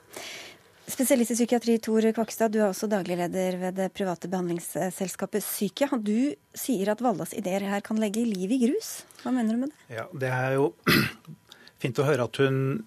Spesialist 0.85 1.33
i 1.33 1.35
psykiatri 1.39 1.79
Tor 1.81 2.05
Kvakstad, 2.13 2.53
du 2.53 2.59
er 2.61 2.67
også 2.69 2.85
daglig 2.93 3.17
leder 3.17 3.57
ved 3.57 3.79
det 3.79 3.87
private 3.97 4.29
behandlingsselskapet 4.29 5.41
Psyke. 5.41 5.89
Du 5.97 6.35
sier 6.53 6.91
at 6.93 7.01
Valdas 7.01 7.33
ideer 7.33 7.65
her 7.71 7.81
kan 7.85 7.97
legge 8.01 8.27
liv 8.29 8.53
i 8.53 8.59
grus. 8.67 8.99
Hva 9.23 9.33
mener 9.33 9.57
du 9.57 9.63
med 9.63 9.73
det? 9.73 9.97
Ja, 9.97 10.05
Det 10.13 10.29
er 10.29 10.59
jo 10.59 10.75
fint 11.83 12.03
å 12.03 12.05
høre 12.05 12.29
at 12.29 12.43
hun 12.43 12.85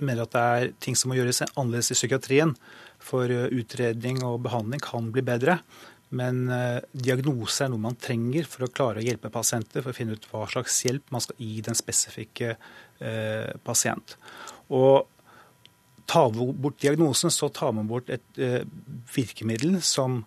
mener 0.00 0.24
at 0.24 0.32
det 0.32 0.46
er 0.56 0.72
ting 0.80 0.96
som 0.96 1.12
må 1.12 1.20
gjøres 1.20 1.44
annerledes 1.44 1.92
i 1.92 1.98
psykiatrien. 2.00 2.56
For 3.04 3.28
utredning 3.28 4.24
og 4.24 4.40
behandling 4.48 4.80
kan 4.80 5.12
bli 5.12 5.20
bedre. 5.20 5.60
Men 6.16 6.46
diagnose 6.96 7.66
er 7.66 7.72
noe 7.74 7.82
man 7.82 8.00
trenger 8.00 8.48
for 8.48 8.64
å 8.64 8.72
klare 8.72 9.02
å 9.02 9.04
hjelpe 9.04 9.28
pasienter, 9.34 9.84
for 9.84 9.92
å 9.92 9.96
finne 9.96 10.16
ut 10.16 10.28
hva 10.30 10.46
slags 10.48 10.80
hjelp 10.86 11.12
man 11.12 11.20
skal 11.20 11.36
gi 11.42 11.58
den 11.66 11.76
spesifikke 11.76 12.54
pasient. 13.66 14.16
Og 14.72 15.10
tar 16.10 16.30
vi 16.34 16.46
bort 16.52 16.80
diagnosen, 16.82 17.32
så 17.32 17.48
tar 17.52 17.74
man 17.76 17.88
bort 17.90 18.10
et 18.12 18.40
virkemiddel 19.14 19.78
som 19.84 20.22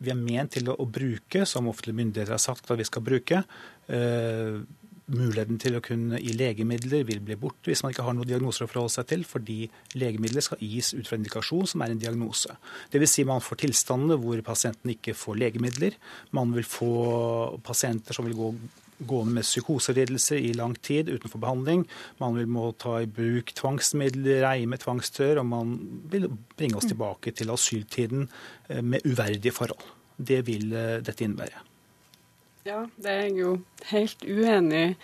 vi 0.00 0.12
er 0.12 0.18
ment 0.18 0.54
til 0.56 0.70
å, 0.72 0.76
å 0.80 0.88
bruke, 0.88 1.44
som 1.48 1.68
offentlige 1.70 1.98
myndigheter 1.98 2.36
har 2.36 2.42
sagt 2.42 2.70
at 2.72 2.80
vi 2.80 2.88
skal 2.88 3.04
bruke. 3.04 3.42
Uh, 3.90 4.62
muligheten 5.10 5.58
til 5.58 5.74
å 5.74 5.82
kunne 5.82 6.20
gi 6.22 6.34
legemidler 6.38 7.02
vil 7.08 7.22
bli 7.24 7.36
borte 7.40 7.70
hvis 7.70 7.82
man 7.82 7.90
ikke 7.90 8.04
har 8.06 8.14
noen 8.14 8.28
diagnoser 8.28 8.66
å 8.66 8.70
forholde 8.70 8.94
seg 8.94 9.08
til, 9.10 9.24
fordi 9.26 9.58
legemidler 9.98 10.44
skal 10.46 10.60
gis 10.62 10.92
ut 10.94 11.08
fra 11.08 11.18
indikasjon 11.18 11.66
som 11.72 11.82
er 11.82 11.94
en 11.94 12.02
diagnose. 12.02 12.54
Dvs. 12.92 13.16
Si 13.16 13.24
man 13.26 13.42
får 13.44 13.64
tilstander 13.64 14.20
hvor 14.22 14.40
pasienten 14.46 14.94
ikke 14.94 15.16
får 15.18 15.40
legemidler. 15.42 15.98
Man 16.36 16.54
vil 16.54 16.68
få 16.68 16.92
pasienter 17.66 18.16
som 18.16 18.28
vil 18.28 18.38
gå 18.38 18.52
gående 19.06 19.34
med 19.38 19.46
psykoselidelser 19.46 20.36
i 20.36 20.52
lang 20.54 20.74
tid 20.76 21.08
utenfor 21.08 21.40
behandling. 21.42 21.84
Man 22.20 22.36
vil 22.36 22.50
må 22.50 22.70
ta 22.72 22.98
i 23.02 23.08
bruk 23.08 23.54
tvangsmidler, 23.56 24.42
reime 24.44 24.78
tvangstør, 24.80 25.40
og 25.42 25.48
man 25.50 25.74
vil 26.12 26.28
bringe 26.56 26.78
oss 26.80 26.90
tilbake 26.90 27.34
til 27.36 27.52
asyltiden 27.54 28.28
eh, 28.68 28.82
med 28.82 29.06
uverdige 29.08 29.54
forhold. 29.56 29.82
Det 30.16 30.42
vil 30.48 30.72
eh, 30.76 30.98
dette 31.04 31.26
innebære. 31.26 31.64
Ja, 32.68 32.84
det 33.00 33.10
er 33.10 33.22
jeg 33.24 33.38
jo 33.40 33.54
helt 33.88 34.24
uenig 34.28 34.84
i. 34.84 34.94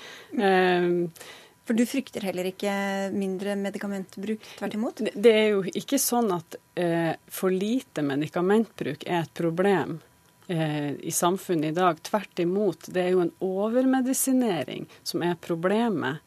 Eh, 0.45 1.37
for 1.67 1.75
du 1.75 1.83
frykter 1.89 2.23
heller 2.23 2.47
ikke 2.47 2.73
mindre 3.11 3.57
medikamentbruk, 3.59 4.45
tvert 4.61 4.77
imot? 4.77 5.01
Det 5.17 5.33
er 5.35 5.49
jo 5.57 5.65
ikke 5.67 5.99
sånn 5.99 6.29
at 6.31 6.55
for 7.27 7.51
lite 7.51 8.05
medikamentbruk 8.07 9.03
er 9.03 9.25
et 9.25 9.33
problem 9.35 9.97
i 10.47 11.11
samfunnet 11.11 11.73
i 11.73 11.75
dag. 11.75 11.99
Tvert 12.07 12.39
imot. 12.39 12.87
Det 12.95 13.03
er 13.03 13.15
jo 13.17 13.23
en 13.25 13.33
overmedisinering 13.43 14.85
som 15.03 15.25
er 15.27 15.35
problemet. 15.43 16.23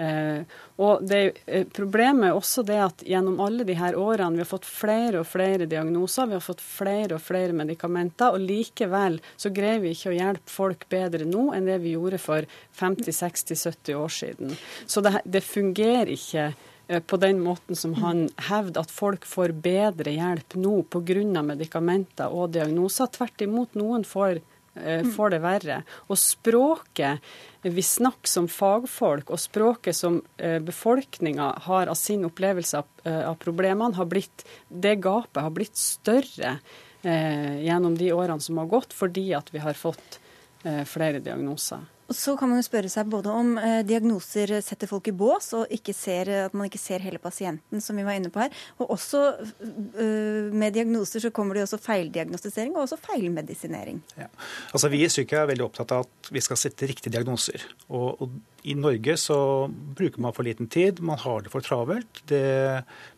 Eh, 0.00 0.42
og 0.76 1.02
det, 1.04 1.32
eh, 1.46 1.64
Problemet 1.64 2.30
er 2.30 2.36
også 2.36 2.62
det 2.64 2.78
at 2.80 3.02
gjennom 3.04 3.40
alle 3.44 3.66
de 3.68 3.74
her 3.76 3.96
årene 3.98 4.38
vi 4.38 4.44
har 4.44 4.48
fått 4.48 4.64
flere 4.64 5.20
og 5.20 5.28
flere 5.28 5.66
diagnoser, 5.68 6.26
vi 6.30 6.38
har 6.38 6.44
fått 6.44 6.62
flere 6.64 7.18
og 7.18 7.20
flere 7.20 7.52
medikamenter, 7.52 8.32
og 8.32 8.40
likevel 8.40 9.20
så 9.36 9.52
greier 9.52 9.82
vi 9.82 9.92
ikke 9.92 10.14
å 10.14 10.16
hjelpe 10.16 10.54
folk 10.54 10.88
bedre 10.88 11.28
nå 11.28 11.50
enn 11.52 11.68
det 11.68 11.80
vi 11.84 11.96
gjorde 11.98 12.22
for 12.22 12.48
50-60-70 12.80 13.94
år 14.00 14.16
siden. 14.16 14.56
Så 14.86 15.04
det, 15.04 15.18
det 15.28 15.44
fungerer 15.44 16.14
ikke 16.16 16.52
Eh, 16.52 16.69
på 17.06 17.16
den 17.22 17.38
måten 17.42 17.78
som 17.78 17.94
han 18.02 18.24
hevder 18.48 18.82
at 18.82 18.90
folk 18.90 19.26
får 19.28 19.54
bedre 19.62 20.10
hjelp 20.10 20.56
nå 20.58 20.80
pga. 20.90 21.42
medikamenter 21.42 22.32
og 22.34 22.50
diagnoser. 22.56 23.06
Tvert 23.14 23.44
imot, 23.46 23.74
noen 23.78 24.04
får, 24.04 24.40
eh, 24.74 25.04
får, 25.04 25.30
det 25.30 25.40
verre. 25.44 25.82
Og 26.08 26.18
språket 26.18 27.20
vi 27.62 27.82
snakker 27.82 28.28
som 28.28 28.48
fagfolk, 28.48 29.30
og 29.30 29.38
språket 29.38 29.96
som 29.96 30.22
eh, 30.36 30.58
befolkninga 30.58 31.52
har 31.68 31.86
av 31.86 31.94
sin 31.94 32.24
opplevelse 32.24 32.78
av, 32.78 32.86
av 33.04 33.34
problemene, 33.38 33.94
har 33.94 34.06
blitt, 34.06 34.46
det 34.68 34.96
gapet 34.96 35.42
har 35.42 35.50
blitt 35.50 35.76
større 35.76 36.58
eh, 37.02 37.62
gjennom 37.64 37.96
de 37.98 38.12
årene 38.12 38.40
som 38.40 38.58
har 38.58 38.66
gått, 38.66 38.92
fordi 38.92 39.30
at 39.36 39.52
vi 39.54 39.62
har 39.62 39.78
fått 39.78 40.20
eh, 40.64 40.84
flere 40.88 41.20
diagnoser. 41.20 41.84
Og 42.10 42.16
Så 42.16 42.34
kan 42.36 42.50
man 42.50 42.58
jo 42.58 42.66
spørre 42.66 42.90
seg 42.90 43.06
både 43.10 43.30
om 43.30 43.52
eh, 43.60 43.80
diagnoser 43.86 44.56
setter 44.66 44.90
folk 44.90 45.06
i 45.06 45.14
bås, 45.14 45.52
og 45.54 45.70
ser, 45.94 46.30
at 46.48 46.54
man 46.56 46.66
ikke 46.66 46.80
ser 46.82 47.04
hele 47.04 47.20
pasienten, 47.22 47.80
som 47.80 47.96
vi 47.96 48.04
var 48.06 48.18
inne 48.18 48.32
på 48.34 48.42
her. 48.42 48.54
Og 48.82 48.90
også 48.96 49.20
eh, 49.38 50.50
med 50.50 50.74
diagnoser 50.74 51.22
så 51.22 51.30
kommer 51.30 51.54
det 51.54 51.68
også 51.68 51.78
feildiagnostisering 51.78 52.74
og 52.74 52.84
også 52.88 52.98
feilmedisinering. 53.04 54.02
Ja. 54.18 54.26
Altså 54.74 54.90
Vi 54.90 55.04
i 55.04 55.10
Psykia 55.10 55.44
er 55.44 55.52
veldig 55.52 55.68
opptatt 55.68 55.94
av 55.94 56.08
at 56.08 56.32
vi 56.34 56.42
skal 56.42 56.58
sette 56.58 56.90
riktige 56.90 57.14
diagnoser. 57.14 57.62
Og, 57.88 58.24
og 58.26 58.66
i 58.66 58.74
Norge 58.76 59.16
så 59.16 59.38
bruker 59.70 60.20
man 60.20 60.34
for 60.36 60.44
liten 60.44 60.68
tid, 60.68 61.00
man 61.00 61.20
har 61.22 61.46
det 61.46 61.54
for 61.54 61.64
travelt. 61.64 62.24
Det 62.28 62.42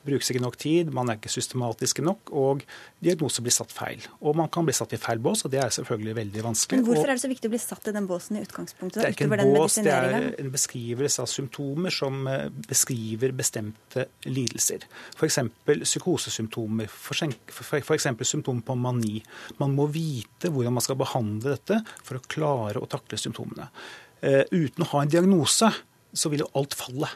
brukes 0.06 0.30
ikke 0.32 0.42
nok 0.42 0.56
tid, 0.60 0.90
man 0.94 1.10
er 1.10 1.18
ikke 1.18 1.30
systematiske 1.32 2.04
nok, 2.04 2.32
og 2.34 2.64
diagnoser 3.02 3.44
blir 3.44 3.54
satt 3.54 3.72
feil. 3.74 4.02
Og 4.20 4.36
man 4.38 4.50
kan 4.52 4.66
bli 4.66 4.74
satt 4.76 4.94
i 4.96 5.00
feil 5.00 5.22
bås, 5.22 5.44
og 5.46 5.52
det 5.54 5.60
er 5.62 5.72
selvfølgelig 5.74 6.16
veldig 6.18 6.44
vanskelig. 6.46 6.80
Men 6.80 6.88
Hvorfor 6.88 7.12
er 7.12 7.18
det 7.18 7.24
så 7.24 7.30
viktig 7.30 7.50
å 7.50 7.54
bli 7.54 7.62
satt 7.62 7.88
i 7.90 7.94
den 7.96 8.08
båsen 8.10 8.38
i 8.38 8.44
utgangspunktet? 8.44 9.00
Det 9.00 9.08
er 9.08 9.16
ikke 9.16 9.28
en 9.28 9.54
bås, 9.56 9.78
det 9.82 9.94
er 9.94 10.28
en 10.42 10.52
beskrivelse 10.54 11.24
av 11.24 11.30
symptomer 11.30 11.94
som 11.94 12.22
eh, 12.30 12.46
beskriver 12.68 13.34
bestemte 13.38 14.06
lidelser. 14.28 14.86
F.eks. 15.16 15.40
psykosesymptomer, 15.84 16.90
f.eks. 16.90 18.08
symptomer 18.28 18.66
på 18.66 18.78
mani. 18.78 19.18
Man 19.62 19.76
må 19.78 19.88
vite 19.92 20.52
hvordan 20.52 20.78
man 20.78 20.84
skal 20.84 21.00
behandle 21.00 21.56
dette 21.56 21.82
for 22.02 22.18
å 22.18 22.24
klare 22.26 22.82
å 22.82 22.90
takle 22.90 23.20
symptomene. 23.20 23.70
Eh, 24.22 24.44
uten 24.50 24.84
å 24.84 24.90
ha 24.94 25.02
en 25.02 25.10
diagnose, 25.10 25.70
så 26.12 26.30
vil 26.30 26.44
jo 26.44 26.50
alt 26.58 26.76
falle. 26.78 27.08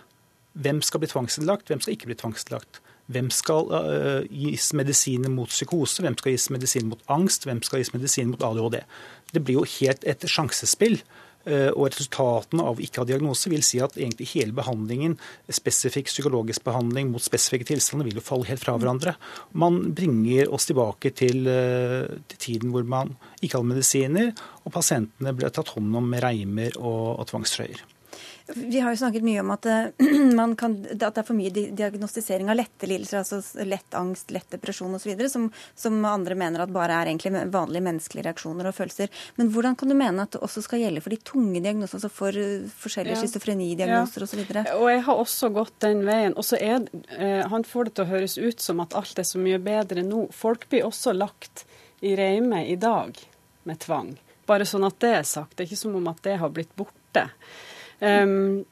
Hvem 0.57 0.81
skal 0.85 1.03
bli 1.03 1.11
tvangsinnlagt, 1.11 1.69
hvem 1.69 1.83
skal 1.85 1.97
ikke 1.97 2.09
bli 2.11 2.19
tvangsinnlagt? 2.19 2.81
Hvem 3.13 3.29
skal 3.31 3.69
uh, 3.71 4.25
gis 4.33 4.73
medisiner 4.75 5.31
mot 5.31 5.51
psykose, 5.51 6.03
hvem 6.03 6.17
skal 6.19 6.35
gis 6.35 6.49
medisiner 6.51 6.91
mot 6.91 7.05
angst, 7.13 7.47
hvem 7.47 7.61
skal 7.63 7.83
gis 7.83 7.93
medisiner 7.95 8.33
mot 8.33 8.43
ADHD? 8.43 8.81
Det 9.35 9.45
blir 9.45 9.61
jo 9.61 9.71
helt 9.79 10.07
et 10.09 10.27
sjansespill. 10.31 10.99
Uh, 11.47 11.71
og 11.79 11.93
resultatene 11.93 12.65
av 12.67 12.81
ikke 12.83 13.05
ha 13.05 13.07
diagnose 13.07 13.47
vil 13.53 13.63
si 13.63 13.79
at 13.79 13.95
egentlig 13.95 14.33
hele 14.33 14.57
behandlingen, 14.57 15.15
spesifikk 15.55 16.11
psykologisk 16.11 16.65
behandling 16.67 17.13
mot 17.13 17.23
spesifikke 17.23 17.69
tilstander, 17.69 18.09
vil 18.09 18.19
jo 18.19 18.25
falle 18.27 18.49
helt 18.49 18.65
fra 18.65 18.75
hverandre. 18.75 19.15
Man 19.55 19.93
bringer 19.95 20.51
oss 20.51 20.67
tilbake 20.67 21.15
til, 21.15 21.47
uh, 21.47 22.17
til 22.33 22.43
tiden 22.49 22.75
hvor 22.75 22.89
man 22.91 23.15
ikke 23.39 23.61
hadde 23.61 23.71
medisiner, 23.77 24.33
og 24.65 24.75
pasientene 24.75 25.37
ble 25.39 25.53
tatt 25.55 25.77
hånd 25.77 25.95
om 26.01 26.11
med 26.17 26.27
reimer 26.27 26.75
og, 26.81 27.21
og 27.21 27.31
tvangstrøyer. 27.31 27.85
Vi 28.55 28.81
har 28.81 28.91
jo 28.91 28.97
snakket 28.97 29.25
mye 29.27 29.41
om 29.41 29.51
at, 29.51 29.67
eh, 29.67 29.87
kan, 30.61 30.75
at, 30.91 31.01
det 31.01 31.19
er 31.19 31.27
for 31.27 31.35
mye 31.35 31.51
diagnostisering 31.51 32.51
av 32.51 32.59
lette 32.61 32.87
lidelser, 32.87 33.25
altså 33.25 33.65
lett 33.67 33.95
angst, 33.99 34.31
lett 34.31 34.51
depresjon 34.55 34.95
osv., 34.95 35.25
som, 35.33 35.49
som 35.75 35.99
andre 36.07 36.37
mener 36.39 36.63
at 36.63 36.75
bare 36.75 36.95
er 37.01 37.11
egentlig 37.11 37.33
vanlige 37.53 37.83
menneskelige 37.89 38.29
reaksjoner 38.29 38.71
og 38.71 38.77
følelser. 38.77 39.11
Men 39.41 39.51
hvordan 39.55 39.79
kan 39.79 39.91
du 39.91 39.97
mene 39.99 40.27
at 40.27 40.37
det 40.37 40.43
også 40.47 40.63
skal 40.63 40.85
gjelde 40.85 41.03
for 41.03 41.15
de 41.15 41.21
tunge 41.27 41.63
diagnosene, 41.65 41.99
altså 41.99 42.13
for 42.13 42.39
eh, 42.43 42.69
forskjellige 42.85 43.19
ja. 43.19 43.23
schizofrenidiagnoser 43.25 44.27
ja. 44.27 44.31
osv.? 44.31 44.45
Og 44.77 44.91
jeg 44.93 45.05
har 45.09 45.25
også 45.25 45.51
gått 45.57 45.79
den 45.83 46.05
veien. 46.07 46.37
Og 46.39 46.47
så 46.47 46.61
er 46.61 46.87
eh, 47.19 47.43
Han 47.51 47.67
får 47.67 47.89
det 47.89 47.97
til 47.97 48.07
å 48.07 48.13
høres 48.15 48.39
ut 48.39 48.63
som 48.63 48.83
at 48.85 48.95
alt 48.99 49.19
er 49.19 49.27
så 49.27 49.43
mye 49.43 49.59
bedre 49.63 50.07
nå. 50.07 50.29
Folk 50.35 50.69
blir 50.71 50.87
også 50.87 51.17
lagt 51.17 51.67
i 52.07 52.15
reime 52.19 52.63
i 52.71 52.79
dag 52.79 53.19
med 53.67 53.83
tvang. 53.83 54.15
Bare 54.47 54.67
sånn 54.69 54.87
at 54.87 55.01
det 55.03 55.17
er 55.19 55.27
sagt. 55.27 55.57
Det 55.57 55.65
er 55.65 55.73
ikke 55.73 55.83
som 55.83 55.97
om 55.99 56.13
at 56.13 56.23
det 56.23 56.39
har 56.39 56.53
blitt 56.55 56.75
borte. 56.79 57.27
Um, 58.01 58.65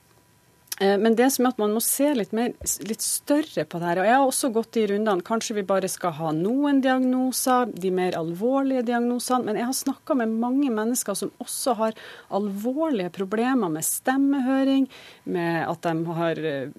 men 0.80 1.14
det 1.14 1.28
som 1.30 1.46
er 1.46 1.52
at 1.52 1.60
man 1.62 1.74
må 1.76 1.80
se 1.84 2.08
litt, 2.18 2.32
mer, 2.34 2.50
litt 2.82 3.02
større 3.04 3.62
på 3.62 3.78
det 3.78 3.86
her. 3.86 4.00
Og 4.02 4.08
jeg 4.08 4.16
har 4.16 4.24
også 4.26 4.48
gått 4.56 4.78
i 4.80 4.86
rundene. 4.90 5.22
Kanskje 5.22 5.54
vi 5.60 5.66
bare 5.66 5.90
skal 5.90 6.16
ha 6.16 6.32
noen 6.34 6.80
diagnoser, 6.82 7.70
de 7.70 7.92
mer 7.94 8.16
alvorlige 8.18 8.82
diagnosene. 8.88 9.46
Men 9.46 9.60
jeg 9.60 9.68
har 9.68 9.76
snakka 9.78 10.16
med 10.18 10.34
mange 10.42 10.72
mennesker 10.74 11.14
som 11.18 11.30
også 11.44 11.76
har 11.78 12.00
alvorlige 12.34 13.12
problemer 13.14 13.70
med 13.70 13.86
stemmehøring, 13.86 14.88
med 15.30 15.60
at 15.62 15.86
de 15.86 16.18
har 16.18 16.42
eh, 16.42 16.74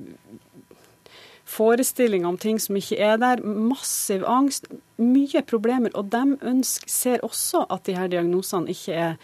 forestillinger 1.56 2.28
om 2.28 2.42
ting 2.42 2.60
som 2.60 2.76
ikke 2.76 3.00
er 3.00 3.16
der. 3.22 3.48
Massiv 3.48 4.28
angst, 4.28 4.68
mye 5.00 5.40
problemer. 5.48 5.96
Og 5.96 6.12
de 6.12 6.36
ønsker, 6.44 6.92
ser 6.92 7.24
også 7.24 7.64
at 7.72 7.88
de 7.88 7.96
her 7.96 8.12
diagnosene 8.12 8.76
ikke 8.76 9.00
er 9.08 9.18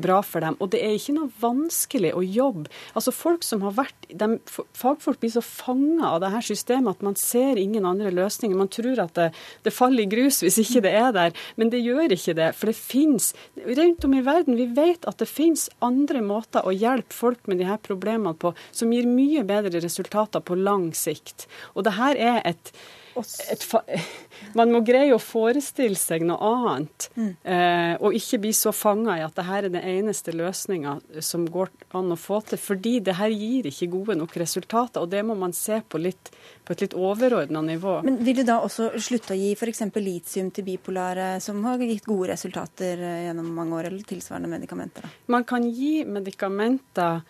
bra 0.00 0.20
for 0.24 0.44
dem. 0.44 0.56
Og 0.60 0.70
det 0.72 0.80
er 0.84 0.96
ikke 0.96 1.14
noe 1.16 1.30
vanskelig 1.42 2.12
å 2.16 2.22
jobbe. 2.24 2.70
Altså 2.96 3.14
Folk 3.16 3.44
som 3.44 3.64
har 3.66 3.74
vært 3.76 4.06
de, 4.08 4.38
Fagfolk 4.76 5.20
blir 5.22 5.32
så 5.34 5.42
fanga 5.44 6.12
av 6.14 6.20
det 6.22 6.30
her 6.32 6.44
systemet 6.44 6.96
at 6.96 7.04
man 7.04 7.16
ser 7.18 7.60
ingen 7.60 7.86
andre 7.88 8.12
løsninger. 8.14 8.56
Man 8.58 8.72
tror 8.72 9.00
at 9.02 9.14
det, 9.18 9.30
det, 9.66 9.74
faller 9.74 10.04
i 10.04 10.10
grus 10.10 10.42
hvis 10.44 10.58
ikke 10.62 10.84
det 10.86 10.94
er 10.98 11.12
der, 11.16 11.46
men 11.60 11.72
det 11.72 11.82
gjør 11.84 12.14
ikke 12.16 12.36
det. 12.38 12.50
For 12.58 12.70
det 12.70 12.78
fins 12.78 13.32
rundt 13.66 14.06
om 14.06 14.16
i 14.16 14.24
verden, 14.26 14.58
vi 14.58 14.68
vet 14.76 15.06
at 15.08 15.20
det 15.22 15.30
fins 15.30 15.68
andre 15.84 16.22
måter 16.24 16.66
å 16.66 16.74
hjelpe 16.74 17.16
folk 17.16 17.50
med 17.50 17.60
de 17.60 17.68
her 17.68 17.80
problemene 17.82 18.36
på 18.36 18.54
som 18.70 18.92
gir 18.94 19.08
mye 19.08 19.44
bedre 19.46 19.82
resultater 19.82 20.44
på 20.44 20.58
lang 20.58 20.92
sikt. 20.96 21.48
Og 21.74 21.86
det 21.86 21.96
her 21.98 22.20
er 22.20 22.40
et, 22.48 22.72
man 24.58 24.72
må 24.72 24.82
greie 24.86 25.14
å 25.14 25.20
forestille 25.22 25.98
seg 25.98 26.24
noe 26.26 26.38
annet, 26.50 27.08
mm. 27.16 27.30
eh, 27.42 27.94
og 28.00 28.16
ikke 28.16 28.40
bli 28.44 28.52
så 28.56 28.72
fanga 28.76 29.16
i 29.18 29.24
at 29.24 29.36
dette 29.36 29.56
er 29.56 29.68
den 29.68 29.78
eneste 29.80 30.34
løsninga 30.36 30.96
som 31.24 31.46
går 31.50 31.72
an 31.96 32.12
å 32.12 32.18
få 32.20 32.40
til. 32.48 32.60
Fordi 32.60 32.98
det 33.06 33.16
her 33.20 33.32
gir 33.32 33.68
ikke 33.70 33.90
gode 33.92 34.18
nok 34.20 34.36
resultater, 34.40 35.02
og 35.02 35.12
det 35.12 35.22
må 35.26 35.36
man 35.38 35.54
se 35.56 35.80
på, 35.80 36.00
litt, 36.02 36.32
på 36.66 36.76
et 36.76 36.86
litt 36.86 36.96
overordna 36.98 37.62
nivå. 37.64 37.98
Men 38.06 38.20
Vil 38.26 38.42
du 38.42 38.44
da 38.48 38.60
også 38.64 38.92
slutte 39.02 39.34
å 39.36 39.40
gi 39.40 39.54
f.eks. 39.56 39.86
litium 39.96 40.52
til 40.54 40.68
bipolare, 40.68 41.36
som 41.44 41.62
har 41.66 41.82
gitt 41.82 42.06
gode 42.06 42.32
resultater 42.34 43.00
eh, 43.00 43.24
gjennom 43.28 43.50
mange 43.56 43.80
år, 43.80 43.90
eller 43.90 44.06
tilsvarende 44.06 44.52
medikamenter? 44.52 45.06
Da? 45.06 45.14
Man 45.32 45.48
kan 45.48 45.66
gi 45.70 46.04
medikamenter 46.04 47.20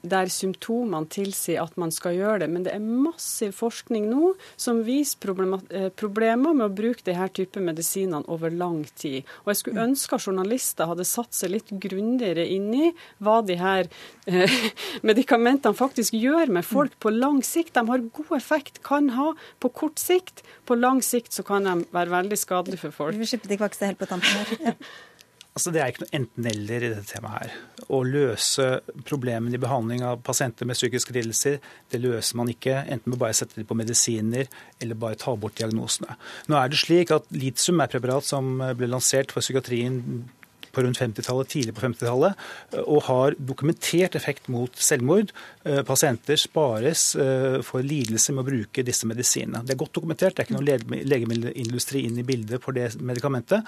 der 0.00 0.30
symptomene 0.32 1.08
tilsier 1.12 1.60
at 1.62 1.76
man 1.80 1.92
skal 1.92 2.16
gjøre 2.16 2.42
det. 2.42 2.48
Men 2.52 2.64
det 2.64 2.72
er 2.74 2.84
massiv 2.84 3.52
forskning 3.58 4.08
nå 4.10 4.32
som 4.60 4.82
viser 4.86 5.32
eh, 5.68 5.88
problemer 5.92 6.56
med 6.56 6.66
å 6.66 6.72
bruke 6.72 7.04
denne 7.04 7.28
type 7.36 7.60
medisinene 7.60 8.24
over 8.32 8.52
lang 8.52 8.82
tid. 8.96 9.28
Og 9.44 9.52
Jeg 9.52 9.60
skulle 9.60 9.84
ønske 9.84 10.16
at 10.16 10.26
journalister 10.26 10.88
hadde 10.90 11.08
satt 11.08 11.36
seg 11.36 11.54
litt 11.54 11.72
grundigere 11.82 12.46
inn 12.46 12.70
i 12.74 12.92
hva 13.20 13.40
de 13.44 13.58
her 13.60 13.90
eh, 14.26 14.56
medikamentene 15.10 15.76
faktisk 15.76 16.16
gjør 16.16 16.52
med 16.56 16.66
folk 16.66 16.96
på 17.00 17.12
lang 17.12 17.42
sikt. 17.46 17.74
De 17.76 17.84
har 17.90 18.08
god 18.20 18.34
effekt, 18.38 18.82
kan 18.86 19.12
ha 19.16 19.32
på 19.60 19.72
kort 19.82 20.00
sikt. 20.00 20.44
På 20.68 20.78
lang 20.78 21.04
sikt 21.04 21.36
så 21.36 21.44
kan 21.46 21.68
de 21.68 21.84
være 21.92 22.16
veldig 22.16 22.40
skadelige 22.40 22.86
for 22.86 23.02
folk. 23.02 23.16
Vi 23.16 23.24
vil 23.24 23.32
slippe 23.34 23.52
de 23.52 23.60
kvakste 23.60 23.90
helt 23.90 24.00
på 24.00 24.08
tampen 24.08 24.40
her. 24.40 24.72
Ja. 24.72 24.76
Altså, 25.50 25.72
det 25.74 25.80
er 25.82 25.90
ikke 25.90 26.04
noe 26.04 26.14
enten-eller 26.14 26.84
i 26.86 26.90
dette 26.92 27.08
temaet 27.10 27.40
her. 27.42 27.54
Å 27.90 28.00
løse 28.06 28.66
problemene 29.08 29.58
i 29.58 29.62
behandling 29.62 30.04
av 30.06 30.20
pasienter 30.26 30.68
med 30.68 30.78
psykiske 30.78 31.14
lidelser, 31.16 31.58
det 31.90 32.02
løser 32.02 32.38
man 32.38 32.52
ikke 32.52 32.76
enten 32.84 33.10
med 33.10 33.18
bare 33.18 33.34
å 33.34 33.40
sette 33.40 33.58
dem 33.58 33.66
på 33.66 33.78
medisiner 33.78 34.46
eller 34.78 35.00
bare 35.00 35.18
ta 35.18 35.34
bort 35.34 35.58
diagnosene. 35.58 36.14
Nå 36.46 36.58
er 36.58 36.70
det 36.70 36.78
slik 36.78 37.10
at 37.16 37.26
Litium 37.34 37.82
er 37.82 37.90
preparat 37.90 38.28
som 38.30 38.60
ble 38.78 38.92
lansert 38.92 39.34
for 39.34 39.42
psykiatrien 39.42 39.98
på 40.70 40.84
rundt 40.84 41.00
50-tallet, 41.00 41.50
tidlig 41.50 41.74
på 41.74 41.82
50-tallet, 41.82 42.42
og 42.84 43.00
har 43.08 43.36
dokumentert 43.38 44.16
effekt 44.18 44.46
mot 44.52 44.74
selvmord. 44.78 45.32
Eh, 45.64 45.80
pasienter 45.86 46.38
spares 46.40 47.08
eh, 47.18 47.58
for 47.66 47.82
lidelse 47.86 48.34
med 48.34 48.44
å 48.44 48.48
bruke 48.50 48.84
disse 48.86 49.08
medisinene. 49.10 49.64
Det 49.66 49.74
er 49.74 49.80
godt 49.82 49.96
dokumentert, 49.98 50.36
det 50.36 50.44
er 50.44 50.48
ikke 50.48 50.58
noe 50.58 51.02
legemiddelindustri 51.10 52.04
inn 52.06 52.20
i 52.22 52.26
bildet 52.26 52.62
for 52.62 52.76
det 52.76 52.92
medikamentet. 53.02 53.66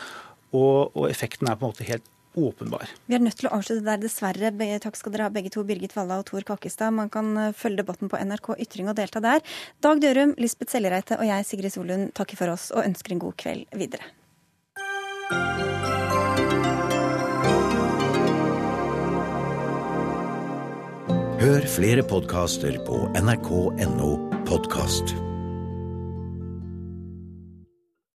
Og, 0.52 0.92
og, 0.92 1.06
effekten 1.10 1.48
er 1.48 1.56
på 1.56 1.66
en 1.66 1.72
måte 1.72 1.88
helt 1.88 2.08
åpenbar. 2.36 2.88
Vi 3.08 3.16
er 3.16 3.20
nødt 3.20 3.36
til 3.40 3.48
å 3.50 3.54
avslutte 3.58 3.84
der, 3.84 4.00
dessverre. 4.00 4.52
Takk 4.80 4.96
skal 4.96 5.12
dere 5.14 5.28
ha, 5.28 5.32
begge 5.32 5.52
to, 5.52 5.64
Birgit 5.68 5.96
Walla 5.98 6.20
og 6.22 6.28
Tor 6.30 6.46
Kakkestad. 6.48 6.94
Man 6.96 7.12
kan 7.12 7.34
eh, 7.36 7.52
følge 7.56 7.82
debatten 7.82 8.12
på 8.12 8.20
NRK 8.20 8.54
Ytring 8.64 8.88
og 8.92 8.96
delta 8.96 9.20
der. 9.24 9.44
Dag 9.84 10.00
Dørum, 10.04 10.34
Lisbeth 10.40 10.72
Sellereite 10.72 11.20
og 11.20 11.28
jeg, 11.28 11.48
Sigrid 11.48 11.76
Solund, 11.76 12.12
takker 12.16 12.40
for 12.40 12.54
oss 12.54 12.70
og 12.72 12.84
ønsker 12.86 13.16
en 13.16 13.24
god 13.26 13.36
kveld 13.40 13.68
videre. 13.76 14.12
Hør 21.42 21.64
flere 21.66 22.04
podkaster 22.06 22.76
på 22.86 23.02
nrk.no 23.18 24.12
podkast. 24.46 25.31